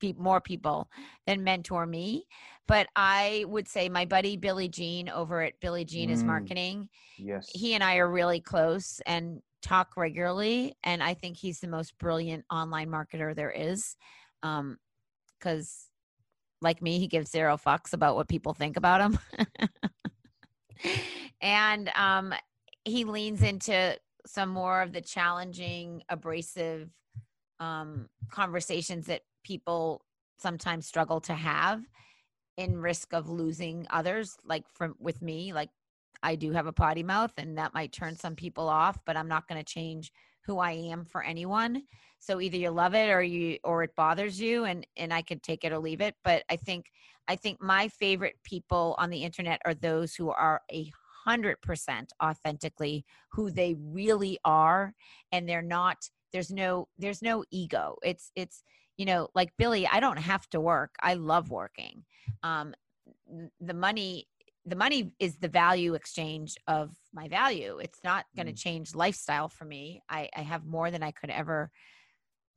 pe- 0.01 0.15
more 0.17 0.41
people 0.41 0.89
than 1.27 1.45
mentor 1.45 1.87
me. 1.87 2.25
But 2.67 2.87
I 2.97 3.45
would 3.49 3.67
say 3.69 3.89
my 3.89 4.05
buddy 4.05 4.37
Billy 4.37 4.69
Gene 4.69 5.09
over 5.09 5.43
at 5.43 5.59
Billy 5.61 5.85
Gene 5.85 6.11
is 6.11 6.23
Mm. 6.23 6.27
marketing 6.27 6.89
Yes. 7.17 7.49
he 7.53 7.75
and 7.75 7.83
I 7.83 7.97
are 7.97 8.11
really 8.11 8.41
close 8.41 9.01
and 9.07 9.41
talk 9.63 9.97
regularly. 9.97 10.77
And 10.85 11.03
I 11.03 11.15
think 11.15 11.37
he's 11.37 11.61
the 11.61 11.69
most 11.69 11.97
brilliant 11.99 12.45
online 12.51 12.89
marketer 12.89 13.35
there 13.35 13.51
is. 13.51 13.97
Um, 14.43 14.79
because 15.39 15.89
like 16.61 16.83
me, 16.83 16.99
he 16.99 17.07
gives 17.07 17.31
zero 17.31 17.57
fucks 17.57 17.93
about 17.93 18.17
what 18.17 18.29
people 18.29 18.53
think 18.53 18.77
about 18.77 19.01
him. 19.01 19.19
and 21.41 21.91
um, 21.95 22.35
he 22.85 23.05
leans 23.05 23.43
into 23.43 23.97
some 24.27 24.49
more 24.49 24.83
of 24.83 24.93
the 24.93 25.01
challenging, 25.01 26.03
abrasive 26.09 26.91
um, 27.61 28.09
conversations 28.31 29.07
that 29.07 29.23
people 29.43 30.03
sometimes 30.39 30.87
struggle 30.87 31.21
to 31.21 31.35
have 31.35 31.83
in 32.57 32.81
risk 32.81 33.13
of 33.13 33.29
losing 33.29 33.87
others 33.91 34.37
like 34.45 34.65
from 34.75 34.95
with 34.99 35.23
me 35.23 35.53
like 35.53 35.71
I 36.23 36.35
do 36.35 36.53
have 36.53 36.67
a 36.67 36.73
potty 36.73 37.03
mouth 37.03 37.33
and 37.37 37.57
that 37.59 37.75
might 37.75 37.93
turn 37.93 38.17
some 38.17 38.35
people 38.35 38.69
off, 38.69 38.99
but 39.07 39.17
I'm 39.17 39.29
not 39.29 39.47
going 39.47 39.63
to 39.63 39.73
change 39.73 40.13
who 40.45 40.59
I 40.59 40.73
am 40.73 41.05
for 41.05 41.23
anyone. 41.23 41.83
So 42.19 42.41
either 42.41 42.57
you 42.57 42.71
love 42.71 42.95
it 42.95 43.11
or 43.11 43.23
you 43.23 43.59
or 43.63 43.83
it 43.83 43.95
bothers 43.97 44.41
you 44.41 44.65
and 44.65 44.87
and 44.97 45.13
I 45.13 45.23
could 45.23 45.43
take 45.43 45.65
it 45.65 45.73
or 45.73 45.79
leave 45.79 46.01
it, 46.01 46.15
but 46.25 46.43
I 46.51 46.57
think 46.57 46.87
I 47.29 47.37
think 47.37 47.63
my 47.63 47.89
favorite 47.89 48.37
people 48.43 48.97
on 48.99 49.11
the 49.11 49.23
internet 49.23 49.61
are 49.65 49.75
those 49.75 50.15
who 50.15 50.31
are 50.31 50.63
a 50.73 50.91
hundred 51.25 51.61
percent 51.61 52.13
authentically 52.23 53.05
who 53.33 53.51
they 53.51 53.77
really 53.79 54.39
are 54.45 54.95
and 55.31 55.49
they're 55.49 55.63
not 55.63 55.99
there's 56.33 56.51
no 56.51 56.89
there's 56.99 57.23
no 57.23 57.45
ego. 57.51 57.97
It's 58.03 58.33
it's 58.35 58.63
you 58.99 59.07
know 59.07 59.29
like 59.35 59.51
Billy, 59.57 59.87
I 59.87 60.01
don't 60.01 60.19
have 60.19 60.47
to 60.51 60.61
work. 60.61 60.95
I 61.03 61.15
love 61.15 61.51
working. 61.51 62.05
Um 62.43 62.75
the 63.61 63.75
money 63.75 64.29
the 64.67 64.77
money 64.77 65.13
is 65.19 65.37
the 65.39 65.49
value 65.49 65.95
exchange 65.95 66.57
of 66.67 66.91
my 67.15 67.27
value. 67.29 67.79
It's 67.79 68.01
not 68.05 68.27
going 68.37 68.49
to 68.49 68.53
change 68.53 68.95
lifestyle 68.95 69.49
for 69.49 69.65
me. 69.65 70.03
I, 70.11 70.29
I 70.37 70.43
have 70.43 70.67
more 70.67 70.91
than 70.91 71.03
I 71.03 71.11
could 71.11 71.31
ever 71.31 71.71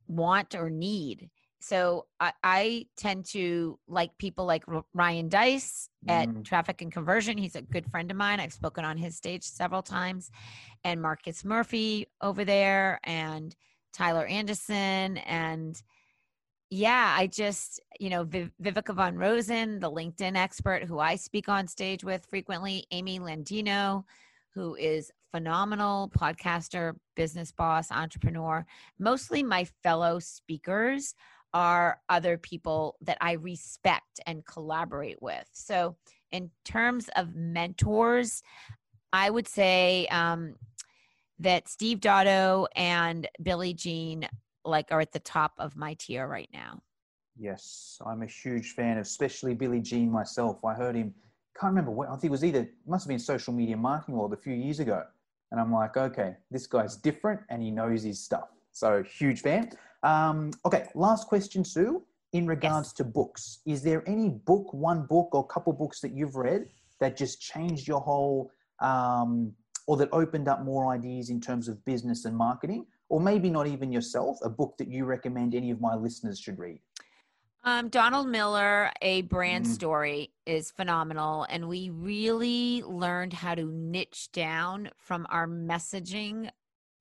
want 0.07 0.53
or 0.55 0.69
need. 0.69 1.29
So 1.61 2.07
I, 2.19 2.33
I 2.43 2.85
tend 2.97 3.27
to 3.27 3.79
like 3.87 4.17
people 4.17 4.45
like 4.45 4.65
Ryan 4.93 5.29
Deiss 5.29 5.89
at 6.09 6.27
Mm. 6.27 6.43
Traffic 6.43 6.81
and 6.81 6.91
Conversion. 6.91 7.37
He's 7.37 7.55
a 7.55 7.61
good 7.61 7.89
friend 7.89 8.09
of 8.11 8.17
mine. 8.17 8.39
I've 8.41 8.51
spoken 8.51 8.83
on 8.83 8.97
his 8.97 9.15
stage 9.15 9.43
several 9.43 9.83
times, 9.83 10.31
and 10.83 11.01
Marcus 11.01 11.45
Murphy 11.45 12.07
over 12.19 12.43
there, 12.43 12.99
and 13.03 13.55
Tyler 13.93 14.25
Anderson, 14.25 15.17
and 15.19 15.81
yeah, 16.71 17.13
I 17.17 17.27
just, 17.27 17.81
you 17.99 18.09
know, 18.09 18.23
Viv- 18.23 18.53
Viveka 18.63 18.95
Von 18.95 19.17
Rosen, 19.17 19.81
the 19.81 19.91
LinkedIn 19.91 20.37
expert 20.37 20.85
who 20.85 20.99
I 20.99 21.17
speak 21.17 21.49
on 21.49 21.67
stage 21.67 22.01
with 22.01 22.25
frequently, 22.29 22.85
Amy 22.91 23.19
Landino, 23.19 24.05
who 24.53 24.75
is 24.75 25.11
phenomenal 25.33 26.09
podcaster, 26.17 26.93
business 27.13 27.51
boss, 27.51 27.91
entrepreneur. 27.91 28.65
Mostly 28.99 29.43
my 29.43 29.65
fellow 29.83 30.19
speakers 30.19 31.13
are 31.53 31.99
other 32.07 32.37
people 32.37 32.95
that 33.01 33.17
I 33.19 33.33
respect 33.33 34.21
and 34.25 34.45
collaborate 34.45 35.21
with. 35.21 35.45
So, 35.51 35.97
in 36.31 36.49
terms 36.63 37.09
of 37.17 37.35
mentors, 37.35 38.41
I 39.11 39.29
would 39.29 39.49
say 39.49 40.07
um, 40.07 40.55
that 41.39 41.67
Steve 41.67 41.99
Dotto 41.99 42.67
and 42.77 43.27
Billy 43.43 43.73
Gene 43.73 44.29
like 44.65 44.87
are 44.91 45.01
at 45.01 45.11
the 45.11 45.19
top 45.19 45.53
of 45.57 45.75
my 45.75 45.95
tier 45.95 46.27
right 46.27 46.49
now. 46.53 46.81
Yes, 47.37 47.99
I'm 48.05 48.21
a 48.21 48.27
huge 48.27 48.73
fan 48.73 48.97
of 48.97 49.03
especially 49.03 49.53
Billy 49.53 49.79
Gene 49.79 50.11
myself. 50.11 50.63
I 50.65 50.73
heard 50.73 50.95
him, 50.95 51.13
can't 51.59 51.71
remember 51.71 51.91
when, 51.91 52.07
I 52.09 52.11
think 52.11 52.25
it 52.25 52.31
was 52.31 52.43
either, 52.43 52.69
must 52.85 53.05
have 53.05 53.09
been 53.09 53.19
Social 53.19 53.53
Media 53.53 53.77
Marketing 53.77 54.15
World 54.15 54.33
a 54.33 54.37
few 54.37 54.53
years 54.53 54.79
ago. 54.79 55.03
And 55.51 55.59
I'm 55.59 55.71
like, 55.71 55.97
okay, 55.97 56.35
this 56.49 56.67
guy's 56.67 56.95
different 56.95 57.41
and 57.49 57.61
he 57.61 57.71
knows 57.71 58.03
his 58.03 58.23
stuff. 58.23 58.49
So, 58.71 59.03
huge 59.03 59.41
fan. 59.41 59.71
Um, 60.03 60.51
okay, 60.65 60.87
last 60.95 61.27
question, 61.27 61.65
Sue. 61.65 62.03
In 62.33 62.47
regards 62.47 62.93
to 62.93 63.03
books, 63.03 63.59
is 63.65 63.83
there 63.83 64.07
any 64.07 64.29
book, 64.29 64.73
one 64.73 65.05
book 65.05 65.29
or 65.33 65.45
couple 65.45 65.73
books 65.73 65.99
that 65.99 66.15
you've 66.15 66.35
read 66.35 66.67
that 67.01 67.17
just 67.17 67.41
changed 67.41 67.87
your 67.87 67.99
whole, 67.99 68.51
um, 68.79 69.51
or 69.87 69.97
that 69.97 70.07
opened 70.13 70.47
up 70.47 70.63
more 70.63 70.93
ideas 70.93 71.29
in 71.29 71.41
terms 71.41 71.67
of 71.67 71.83
business 71.83 72.23
and 72.23 72.35
marketing? 72.35 72.85
Or 73.11 73.19
maybe 73.19 73.49
not 73.49 73.67
even 73.67 73.91
yourself, 73.91 74.37
a 74.41 74.49
book 74.49 74.77
that 74.77 74.87
you 74.87 75.03
recommend 75.03 75.53
any 75.53 75.69
of 75.69 75.81
my 75.81 75.95
listeners 75.95 76.39
should 76.39 76.57
read? 76.57 76.79
Um, 77.65 77.89
Donald 77.89 78.29
Miller, 78.29 78.89
a 79.01 79.23
brand 79.23 79.65
Mm. 79.65 79.69
story, 79.69 80.33
is 80.45 80.71
phenomenal. 80.71 81.45
And 81.49 81.67
we 81.67 81.89
really 81.89 82.81
learned 82.83 83.33
how 83.33 83.53
to 83.55 83.65
niche 83.65 84.31
down 84.31 84.91
from 84.95 85.27
our 85.29 85.45
messaging 85.45 86.51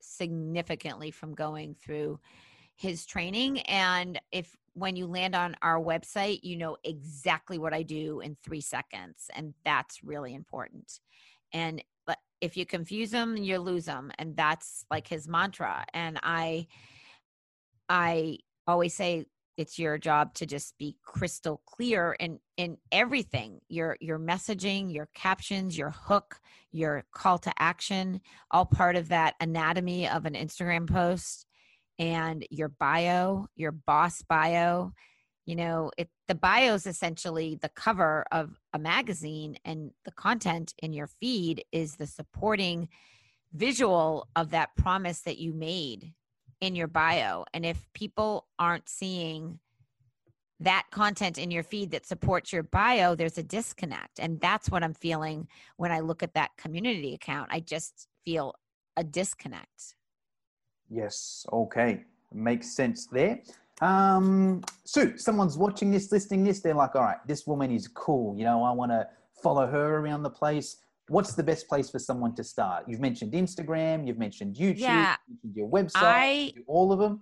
significantly 0.00 1.12
from 1.12 1.32
going 1.32 1.76
through 1.76 2.18
his 2.74 3.06
training. 3.06 3.60
And 3.60 4.20
if 4.32 4.56
when 4.72 4.96
you 4.96 5.06
land 5.06 5.36
on 5.36 5.54
our 5.62 5.80
website, 5.80 6.40
you 6.42 6.56
know 6.56 6.76
exactly 6.82 7.56
what 7.56 7.72
I 7.72 7.84
do 7.84 8.18
in 8.18 8.36
three 8.42 8.60
seconds. 8.60 9.30
And 9.32 9.54
that's 9.64 10.02
really 10.02 10.34
important. 10.34 10.98
And 11.52 11.84
if 12.40 12.56
you 12.56 12.66
confuse 12.66 13.10
them, 13.10 13.36
you 13.36 13.58
lose 13.58 13.84
them. 13.84 14.10
And 14.18 14.36
that's 14.36 14.84
like 14.90 15.08
his 15.08 15.28
mantra. 15.28 15.84
And 15.92 16.18
I, 16.22 16.66
I 17.88 18.38
always 18.66 18.94
say 18.94 19.26
it's 19.56 19.78
your 19.78 19.98
job 19.98 20.32
to 20.32 20.46
just 20.46 20.78
be 20.78 20.96
crystal 21.04 21.60
clear 21.66 22.16
in 22.18 22.38
in 22.56 22.78
everything 22.92 23.60
your 23.68 23.96
your 24.00 24.18
messaging 24.18 24.92
your 24.92 25.08
captions 25.14 25.76
your 25.76 25.90
hook 25.90 26.40
your 26.72 27.04
call 27.12 27.36
to 27.36 27.52
action 27.58 28.20
all 28.50 28.64
part 28.64 28.96
of 28.96 29.08
that 29.08 29.34
anatomy 29.40 30.08
of 30.08 30.24
an 30.24 30.32
instagram 30.34 30.88
post 30.88 31.44
and 31.98 32.46
your 32.50 32.68
bio 32.68 33.46
your 33.54 33.72
boss 33.72 34.22
bio 34.22 34.92
you 35.46 35.56
know 35.56 35.90
it 35.96 36.08
the 36.28 36.34
bio 36.34 36.74
is 36.74 36.86
essentially 36.86 37.58
the 37.60 37.68
cover 37.70 38.24
of 38.30 38.60
a 38.72 38.78
magazine 38.78 39.56
and 39.64 39.90
the 40.04 40.12
content 40.12 40.74
in 40.82 40.92
your 40.92 41.06
feed 41.06 41.64
is 41.72 41.96
the 41.96 42.06
supporting 42.06 42.88
visual 43.52 44.28
of 44.36 44.50
that 44.50 44.76
promise 44.76 45.20
that 45.22 45.38
you 45.38 45.52
made 45.52 46.12
in 46.60 46.74
your 46.74 46.86
bio. 46.86 47.44
And 47.54 47.64
if 47.64 47.88
people 47.94 48.46
aren't 48.58 48.88
seeing 48.88 49.58
that 50.60 50.84
content 50.90 51.38
in 51.38 51.50
your 51.50 51.62
feed 51.62 51.90
that 51.92 52.06
supports 52.06 52.52
your 52.52 52.62
bio, 52.62 53.14
there's 53.14 53.38
a 53.38 53.42
disconnect. 53.42 54.20
And 54.20 54.40
that's 54.40 54.70
what 54.70 54.84
I'm 54.84 54.94
feeling 54.94 55.48
when 55.78 55.90
I 55.90 56.00
look 56.00 56.22
at 56.22 56.34
that 56.34 56.50
community 56.58 57.14
account. 57.14 57.48
I 57.50 57.60
just 57.60 58.08
feel 58.24 58.54
a 58.96 59.02
disconnect. 59.02 59.94
Yes. 60.90 61.46
Okay. 61.50 62.04
Makes 62.32 62.70
sense 62.72 63.06
there. 63.06 63.40
Um, 63.80 64.62
Sue, 64.84 65.16
someone's 65.16 65.56
watching 65.56 65.90
this, 65.90 66.12
listening 66.12 66.44
this. 66.44 66.60
They're 66.60 66.74
like, 66.74 66.94
all 66.94 67.02
right, 67.02 67.18
this 67.26 67.46
woman 67.46 67.70
is 67.70 67.88
cool. 67.88 68.36
You 68.36 68.44
know, 68.44 68.62
I 68.62 68.72
want 68.72 68.92
to 68.92 69.08
follow 69.42 69.66
her 69.66 69.96
around 69.98 70.22
the 70.22 70.30
place. 70.30 70.76
What's 71.08 71.34
the 71.34 71.42
best 71.42 71.68
place 71.68 71.90
for 71.90 71.98
someone 71.98 72.34
to 72.36 72.44
start? 72.44 72.84
You've 72.86 73.00
mentioned 73.00 73.32
Instagram. 73.32 74.06
You've 74.06 74.18
mentioned 74.18 74.56
YouTube. 74.56 74.78
Yeah. 74.78 75.16
you've 75.28 75.38
mentioned 75.42 75.56
your 75.56 75.68
website. 75.68 75.94
I- 75.94 76.52
all 76.66 76.92
of 76.92 76.98
them. 76.98 77.20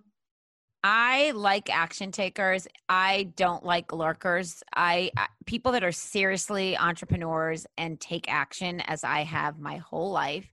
I 0.85 1.33
like 1.33 1.75
action 1.75 2.13
takers. 2.13 2.69
I 2.89 3.33
don't 3.35 3.65
like 3.65 3.93
lurkers. 3.93 4.63
I, 4.75 5.11
I 5.17 5.27
people 5.45 5.73
that 5.73 5.83
are 5.83 5.91
seriously 5.93 6.77
entrepreneurs 6.77 7.67
and 7.77 7.99
take 7.99 8.31
action 8.33 8.81
as 8.83 9.03
I 9.03 9.25
have 9.25 9.59
my 9.59 9.79
whole 9.79 10.13
life. 10.13 10.49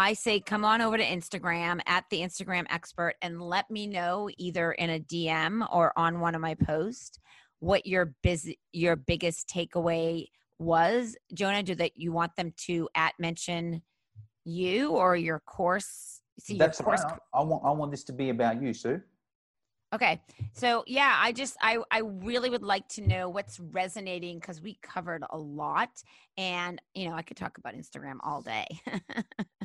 I 0.00 0.14
say 0.14 0.40
come 0.40 0.64
on 0.64 0.80
over 0.80 0.96
to 0.96 1.04
Instagram 1.04 1.80
at 1.86 2.04
the 2.10 2.20
Instagram 2.20 2.64
expert 2.70 3.16
and 3.20 3.38
let 3.38 3.70
me 3.70 3.86
know 3.86 4.30
either 4.38 4.72
in 4.72 4.88
a 4.88 4.98
DM 4.98 5.68
or 5.70 5.92
on 5.94 6.20
one 6.20 6.34
of 6.34 6.40
my 6.40 6.54
posts 6.54 7.18
what 7.58 7.84
your 7.84 8.14
busy 8.22 8.58
your 8.72 8.96
biggest 8.96 9.46
takeaway 9.46 10.24
was. 10.58 11.16
Jono, 11.34 11.62
do 11.62 11.74
that 11.74 11.92
you 11.96 12.12
want 12.12 12.34
them 12.36 12.54
to 12.64 12.88
at 12.94 13.12
mention 13.18 13.82
you 14.46 14.92
or 14.92 15.16
your 15.16 15.40
course? 15.40 16.22
See 16.38 16.54
your 16.54 16.60
That's 16.60 16.80
course 16.80 17.04
right. 17.04 17.18
I 17.34 17.40
I 17.40 17.42
want. 17.42 17.62
I 17.66 17.70
want 17.72 17.90
this 17.90 18.04
to 18.04 18.14
be 18.14 18.30
about 18.30 18.62
you, 18.62 18.72
Sue. 18.72 19.02
Okay. 19.94 20.22
So 20.54 20.82
yeah, 20.86 21.18
I 21.18 21.32
just 21.32 21.58
I 21.60 21.76
I 21.90 21.98
really 21.98 22.48
would 22.48 22.62
like 22.62 22.88
to 22.90 23.02
know 23.02 23.28
what's 23.28 23.60
resonating 23.60 24.38
because 24.38 24.62
we 24.62 24.78
covered 24.80 25.24
a 25.28 25.36
lot 25.36 25.90
and 26.38 26.80
you 26.94 27.10
know, 27.10 27.16
I 27.16 27.20
could 27.20 27.36
talk 27.36 27.58
about 27.58 27.74
Instagram 27.74 28.16
all 28.24 28.40
day. 28.40 28.66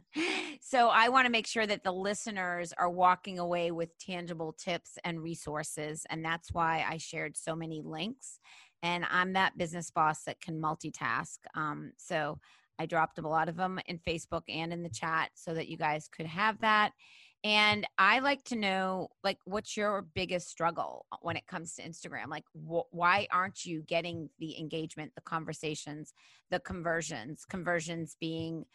so 0.62 0.90
I 0.90 1.10
want 1.10 1.26
to 1.26 1.32
make 1.32 1.48
sure 1.48 1.68
that 1.68 1.84
the 1.84 1.92
listeners 1.92 2.74
are 2.78 2.90
walking 2.90 3.40
away 3.40 3.72
with 3.72 3.98
tangible 3.98 4.54
tips 4.54 4.98
and 5.04 5.22
resources 5.22 6.06
and 6.10 6.24
that's 6.24 6.54
why 6.54 6.86
I 6.88 6.98
shared 6.98 7.38
so 7.38 7.56
many 7.56 7.82
links 7.84 8.40
and 8.84 9.06
I'm 9.10 9.34
that 9.34 9.58
business 9.58 9.92
boss 9.92 10.24
that 10.24 10.42
can 10.42 10.62
multitask. 10.62 11.38
Um 11.56 11.92
so 11.98 12.40
I 12.80 12.86
dropped 12.86 13.20
a 13.20 13.28
lot 13.28 13.50
of 13.50 13.56
them 13.56 13.80
in 13.88 14.00
Facebook 14.00 14.44
and 14.50 14.74
in 14.74 14.84
the 14.84 14.90
chat 14.90 15.32
so 15.34 15.54
that 15.54 15.68
you 15.68 15.78
guys 15.78 16.08
could 16.08 16.26
have 16.26 16.60
that. 16.62 16.92
And 17.46 17.86
I 18.00 18.20
like 18.20 18.44
to 18.46 18.56
know, 18.56 19.10
like, 19.24 19.38
what's 19.46 19.78
your 19.78 20.08
biggest 20.16 20.50
struggle 20.50 21.06
when 21.22 21.38
it 21.38 21.46
comes 21.46 21.76
to 21.76 21.84
Instagram? 21.84 22.28
Like, 22.28 22.46
wh- 22.54 22.92
why 22.92 23.28
aren't 23.32 23.66
you 23.66 23.84
getting 23.84 24.32
the 24.40 24.60
engagement, 24.60 25.12
the 25.14 25.22
conversations, 25.22 26.12
the 26.50 26.60
conversions? 26.60 27.46
Conversions 27.48 28.18
being 28.20 28.66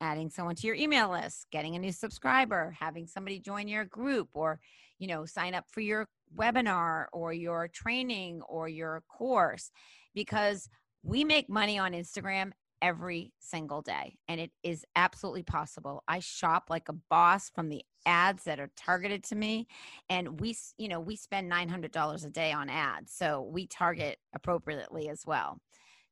adding 0.00 0.30
someone 0.30 0.54
to 0.56 0.66
your 0.66 0.76
email 0.76 1.10
list, 1.10 1.46
getting 1.50 1.76
a 1.76 1.78
new 1.78 1.92
subscriber, 1.92 2.74
having 2.78 3.06
somebody 3.06 3.38
join 3.38 3.68
your 3.68 3.84
group, 3.84 4.28
or, 4.34 4.60
you 4.98 5.06
know, 5.06 5.24
sign 5.24 5.54
up 5.54 5.64
for 5.68 5.80
your 5.80 6.08
webinar 6.36 7.06
or 7.12 7.32
your 7.32 7.68
training 7.68 8.42
or 8.48 8.68
your 8.68 9.02
course. 9.08 9.70
Because 10.14 10.68
we 11.02 11.24
make 11.24 11.48
money 11.48 11.78
on 11.78 11.92
Instagram 11.92 12.52
every 12.82 13.32
single 13.38 13.82
day 13.82 14.16
and 14.28 14.40
it 14.40 14.50
is 14.62 14.84
absolutely 14.96 15.42
possible 15.42 16.02
i 16.08 16.18
shop 16.18 16.64
like 16.70 16.88
a 16.88 16.94
boss 17.10 17.50
from 17.50 17.68
the 17.68 17.82
ads 18.06 18.44
that 18.44 18.58
are 18.58 18.70
targeted 18.76 19.22
to 19.22 19.36
me 19.36 19.66
and 20.08 20.40
we 20.40 20.56
you 20.78 20.88
know 20.88 20.98
we 20.98 21.14
spend 21.14 21.50
$900 21.50 22.24
a 22.26 22.30
day 22.30 22.52
on 22.52 22.70
ads 22.70 23.12
so 23.12 23.42
we 23.52 23.66
target 23.66 24.18
appropriately 24.34 25.08
as 25.10 25.24
well 25.26 25.60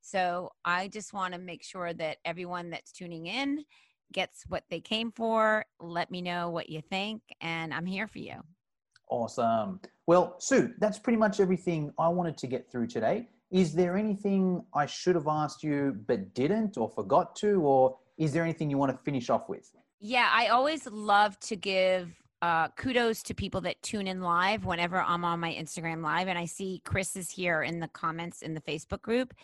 so 0.09 0.51
i 0.65 0.89
just 0.89 1.13
want 1.13 1.35
to 1.35 1.41
make 1.41 1.63
sure 1.63 1.93
that 1.93 2.19
everyone 2.25 2.71
that's 2.71 2.93
tuning 2.93 3.27
in 3.27 3.65
gets 4.13 4.45
what 4.49 4.65
they 4.71 4.81
came 4.81 5.13
for 5.13 5.65
let 5.81 6.11
me 6.11 6.23
know 6.23 6.51
what 6.51 6.69
you 6.69 6.81
think 6.81 7.23
and 7.41 7.75
i'm 7.75 7.87
here 7.87 8.07
for 8.07 8.19
you 8.19 8.41
Awesome. 9.11 9.81
Well, 10.07 10.37
Sue, 10.39 10.75
that's 10.79 10.99
pretty 10.99 11.17
much 11.17 11.41
everything 11.41 11.93
I 11.99 12.09
wanted 12.09 12.37
to 12.39 12.47
get 12.47 12.71
through 12.71 12.89
today. 12.89 13.29
Is 13.51 13.73
there 13.73 13.97
anything 13.97 14.63
I 14.75 14.87
should 14.87 15.15
have 15.15 15.29
asked 15.29 15.63
you 15.63 15.97
but 16.07 16.35
didn't 16.35 16.77
or 16.77 16.89
forgot 16.89 17.35
to, 17.37 17.61
or 17.63 17.97
is 18.19 18.33
there 18.33 18.43
anything 18.43 18.69
you 18.69 18.77
want 18.77 18.93
to 18.93 18.99
finish 19.05 19.31
off 19.31 19.49
with? 19.49 19.71
Yeah, 20.01 20.29
I 20.31 20.49
always 20.49 20.87
love 20.87 21.39
to 21.41 21.57
give 21.57 22.11
uh, 22.43 22.69
kudos 22.77 23.23
to 23.25 23.35
people 23.35 23.61
that 23.63 23.83
tune 23.83 24.07
in 24.07 24.21
live 24.21 24.65
whenever 24.65 25.01
I'm 25.01 25.25
on 25.25 25.41
my 25.41 25.53
Instagram 25.53 26.03
live. 26.03 26.29
And 26.29 26.39
I 26.39 26.45
see 26.45 26.81
Chris 26.85 27.17
is 27.17 27.31
here 27.31 27.63
in 27.63 27.81
the 27.81 27.89
comments 27.89 28.43
in 28.43 28.55
the 28.55 28.61
Facebook 28.61 29.03
group. 29.03 29.35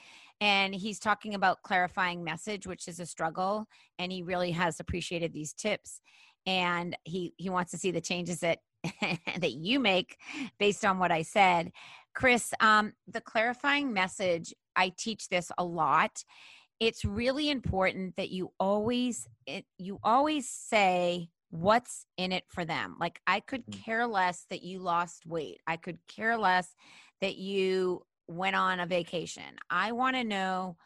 And 0.40 0.74
he's 0.74 0.98
talking 0.98 1.34
about 1.34 1.62
clarifying 1.62 2.22
message, 2.22 2.66
which 2.66 2.88
is 2.88 3.00
a 3.00 3.06
struggle. 3.06 3.66
And 3.98 4.12
he 4.12 4.22
really 4.22 4.52
has 4.52 4.80
appreciated 4.80 5.32
these 5.32 5.52
tips. 5.52 6.00
And 6.46 6.96
he, 7.04 7.32
he 7.36 7.50
wants 7.50 7.70
to 7.72 7.78
see 7.78 7.90
the 7.90 8.00
changes 8.00 8.40
that 8.40 8.58
that 9.38 9.52
you 9.52 9.80
make 9.80 10.18
based 10.58 10.84
on 10.84 10.98
what 10.98 11.10
I 11.10 11.22
said. 11.22 11.72
Chris, 12.14 12.52
um, 12.60 12.92
the 13.08 13.20
clarifying 13.20 13.92
message, 13.92 14.52
I 14.76 14.92
teach 14.96 15.28
this 15.28 15.50
a 15.56 15.64
lot 15.64 16.22
it's 16.80 17.04
really 17.04 17.50
important 17.50 18.16
that 18.16 18.30
you 18.30 18.52
always 18.58 19.28
it, 19.46 19.64
you 19.78 19.98
always 20.02 20.48
say 20.48 21.30
what's 21.54 22.04
in 22.16 22.32
it 22.32 22.44
for 22.48 22.64
them? 22.64 22.96
Like 22.98 23.20
i 23.28 23.38
could 23.38 23.64
Mm. 23.66 23.84
care 23.84 24.06
less 24.08 24.44
that 24.50 24.62
you 24.64 24.80
lost 24.80 25.24
weight. 25.24 25.60
I 25.66 25.76
could 25.76 25.98
care 26.08 26.36
less 26.36 26.74
that 27.20 27.36
you 27.36 28.04
went 28.26 28.56
on 28.56 28.80
a 28.80 28.86
vacation. 28.86 29.56
I 29.70 29.92
want 29.92 30.16
to 30.16 30.24
know 30.24 30.76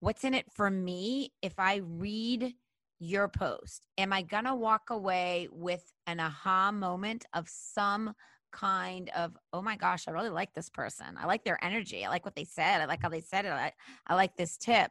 what's 0.00 0.24
in 0.24 0.34
it 0.34 0.46
for 0.52 0.70
me 0.70 1.32
if 1.40 1.54
i 1.58 1.76
read 1.76 2.54
your 2.98 3.28
post. 3.28 3.86
Am 3.96 4.12
i 4.12 4.22
going 4.22 4.44
to 4.44 4.56
walk 4.56 4.90
away 4.90 5.48
with 5.52 5.84
an 6.08 6.18
aha 6.18 6.72
moment 6.72 7.24
of 7.32 7.48
some 7.48 8.12
kind 8.50 9.10
of 9.10 9.36
oh 9.52 9.60
my 9.62 9.76
gosh 9.76 10.08
i 10.08 10.10
really 10.10 10.30
like 10.30 10.52
this 10.54 10.70
person. 10.70 11.16
I 11.16 11.26
like 11.26 11.44
their 11.44 11.62
energy. 11.62 12.04
I 12.04 12.08
like 12.08 12.24
what 12.24 12.34
they 12.34 12.44
said. 12.44 12.80
I 12.80 12.86
like 12.86 13.02
how 13.02 13.08
they 13.08 13.20
said 13.20 13.44
it. 13.44 13.52
I, 13.52 13.72
I 14.08 14.14
like 14.16 14.34
this 14.36 14.56
tip. 14.56 14.90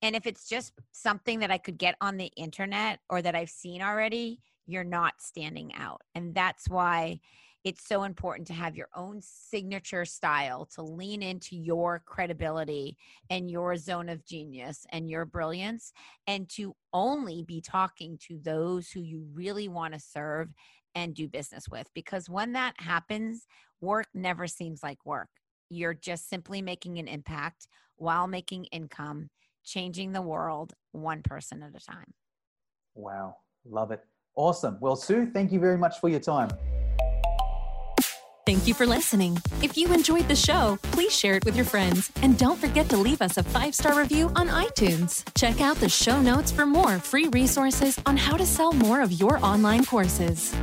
And 0.00 0.16
if 0.16 0.26
it's 0.26 0.48
just 0.48 0.72
something 0.92 1.40
that 1.40 1.50
I 1.50 1.58
could 1.58 1.76
get 1.76 1.96
on 2.00 2.16
the 2.16 2.30
internet 2.36 3.00
or 3.10 3.20
that 3.20 3.34
I've 3.34 3.50
seen 3.50 3.82
already, 3.82 4.40
you're 4.66 4.84
not 4.84 5.14
standing 5.20 5.74
out. 5.74 6.02
And 6.14 6.34
that's 6.34 6.68
why 6.68 7.20
it's 7.64 7.86
so 7.86 8.02
important 8.02 8.46
to 8.48 8.52
have 8.52 8.76
your 8.76 8.88
own 8.94 9.20
signature 9.22 10.04
style 10.04 10.66
to 10.74 10.82
lean 10.82 11.22
into 11.22 11.56
your 11.56 12.02
credibility 12.04 12.96
and 13.30 13.50
your 13.50 13.76
zone 13.76 14.08
of 14.08 14.24
genius 14.24 14.86
and 14.90 15.08
your 15.08 15.24
brilliance 15.24 15.92
and 16.26 16.48
to 16.50 16.74
only 16.92 17.42
be 17.42 17.60
talking 17.60 18.18
to 18.28 18.38
those 18.42 18.90
who 18.90 19.00
you 19.00 19.26
really 19.32 19.68
want 19.68 19.94
to 19.94 20.00
serve 20.00 20.52
and 20.94 21.14
do 21.14 21.26
business 21.26 21.68
with 21.68 21.88
because 21.94 22.28
when 22.28 22.52
that 22.52 22.74
happens 22.76 23.46
work 23.80 24.06
never 24.14 24.46
seems 24.46 24.82
like 24.82 25.04
work 25.04 25.30
you're 25.70 25.94
just 25.94 26.28
simply 26.28 26.62
making 26.62 26.98
an 26.98 27.08
impact 27.08 27.66
while 27.96 28.26
making 28.26 28.64
income 28.66 29.30
changing 29.64 30.12
the 30.12 30.22
world 30.22 30.74
one 30.92 31.22
person 31.22 31.62
at 31.62 31.74
a 31.74 31.84
time. 31.84 32.14
Wow. 32.94 33.36
Love 33.64 33.90
it. 33.90 34.04
Awesome. 34.36 34.76
Well, 34.80 34.96
Sue, 34.96 35.30
thank 35.32 35.52
you 35.52 35.60
very 35.60 35.78
much 35.78 36.00
for 36.00 36.08
your 36.08 36.20
time. 36.20 36.50
Thank 38.46 38.66
you 38.66 38.74
for 38.74 38.86
listening. 38.86 39.38
If 39.62 39.78
you 39.78 39.90
enjoyed 39.94 40.28
the 40.28 40.36
show, 40.36 40.78
please 40.82 41.16
share 41.16 41.34
it 41.34 41.46
with 41.46 41.56
your 41.56 41.64
friends. 41.64 42.12
And 42.20 42.36
don't 42.36 42.58
forget 42.58 42.90
to 42.90 42.96
leave 42.98 43.22
us 43.22 43.38
a 43.38 43.42
five 43.42 43.74
star 43.74 43.98
review 43.98 44.30
on 44.36 44.48
iTunes. 44.48 45.24
Check 45.34 45.62
out 45.62 45.76
the 45.76 45.88
show 45.88 46.20
notes 46.20 46.50
for 46.50 46.66
more 46.66 46.98
free 46.98 47.28
resources 47.28 47.98
on 48.04 48.18
how 48.18 48.36
to 48.36 48.44
sell 48.44 48.72
more 48.72 49.00
of 49.00 49.12
your 49.12 49.42
online 49.44 49.86
courses. 49.86 50.54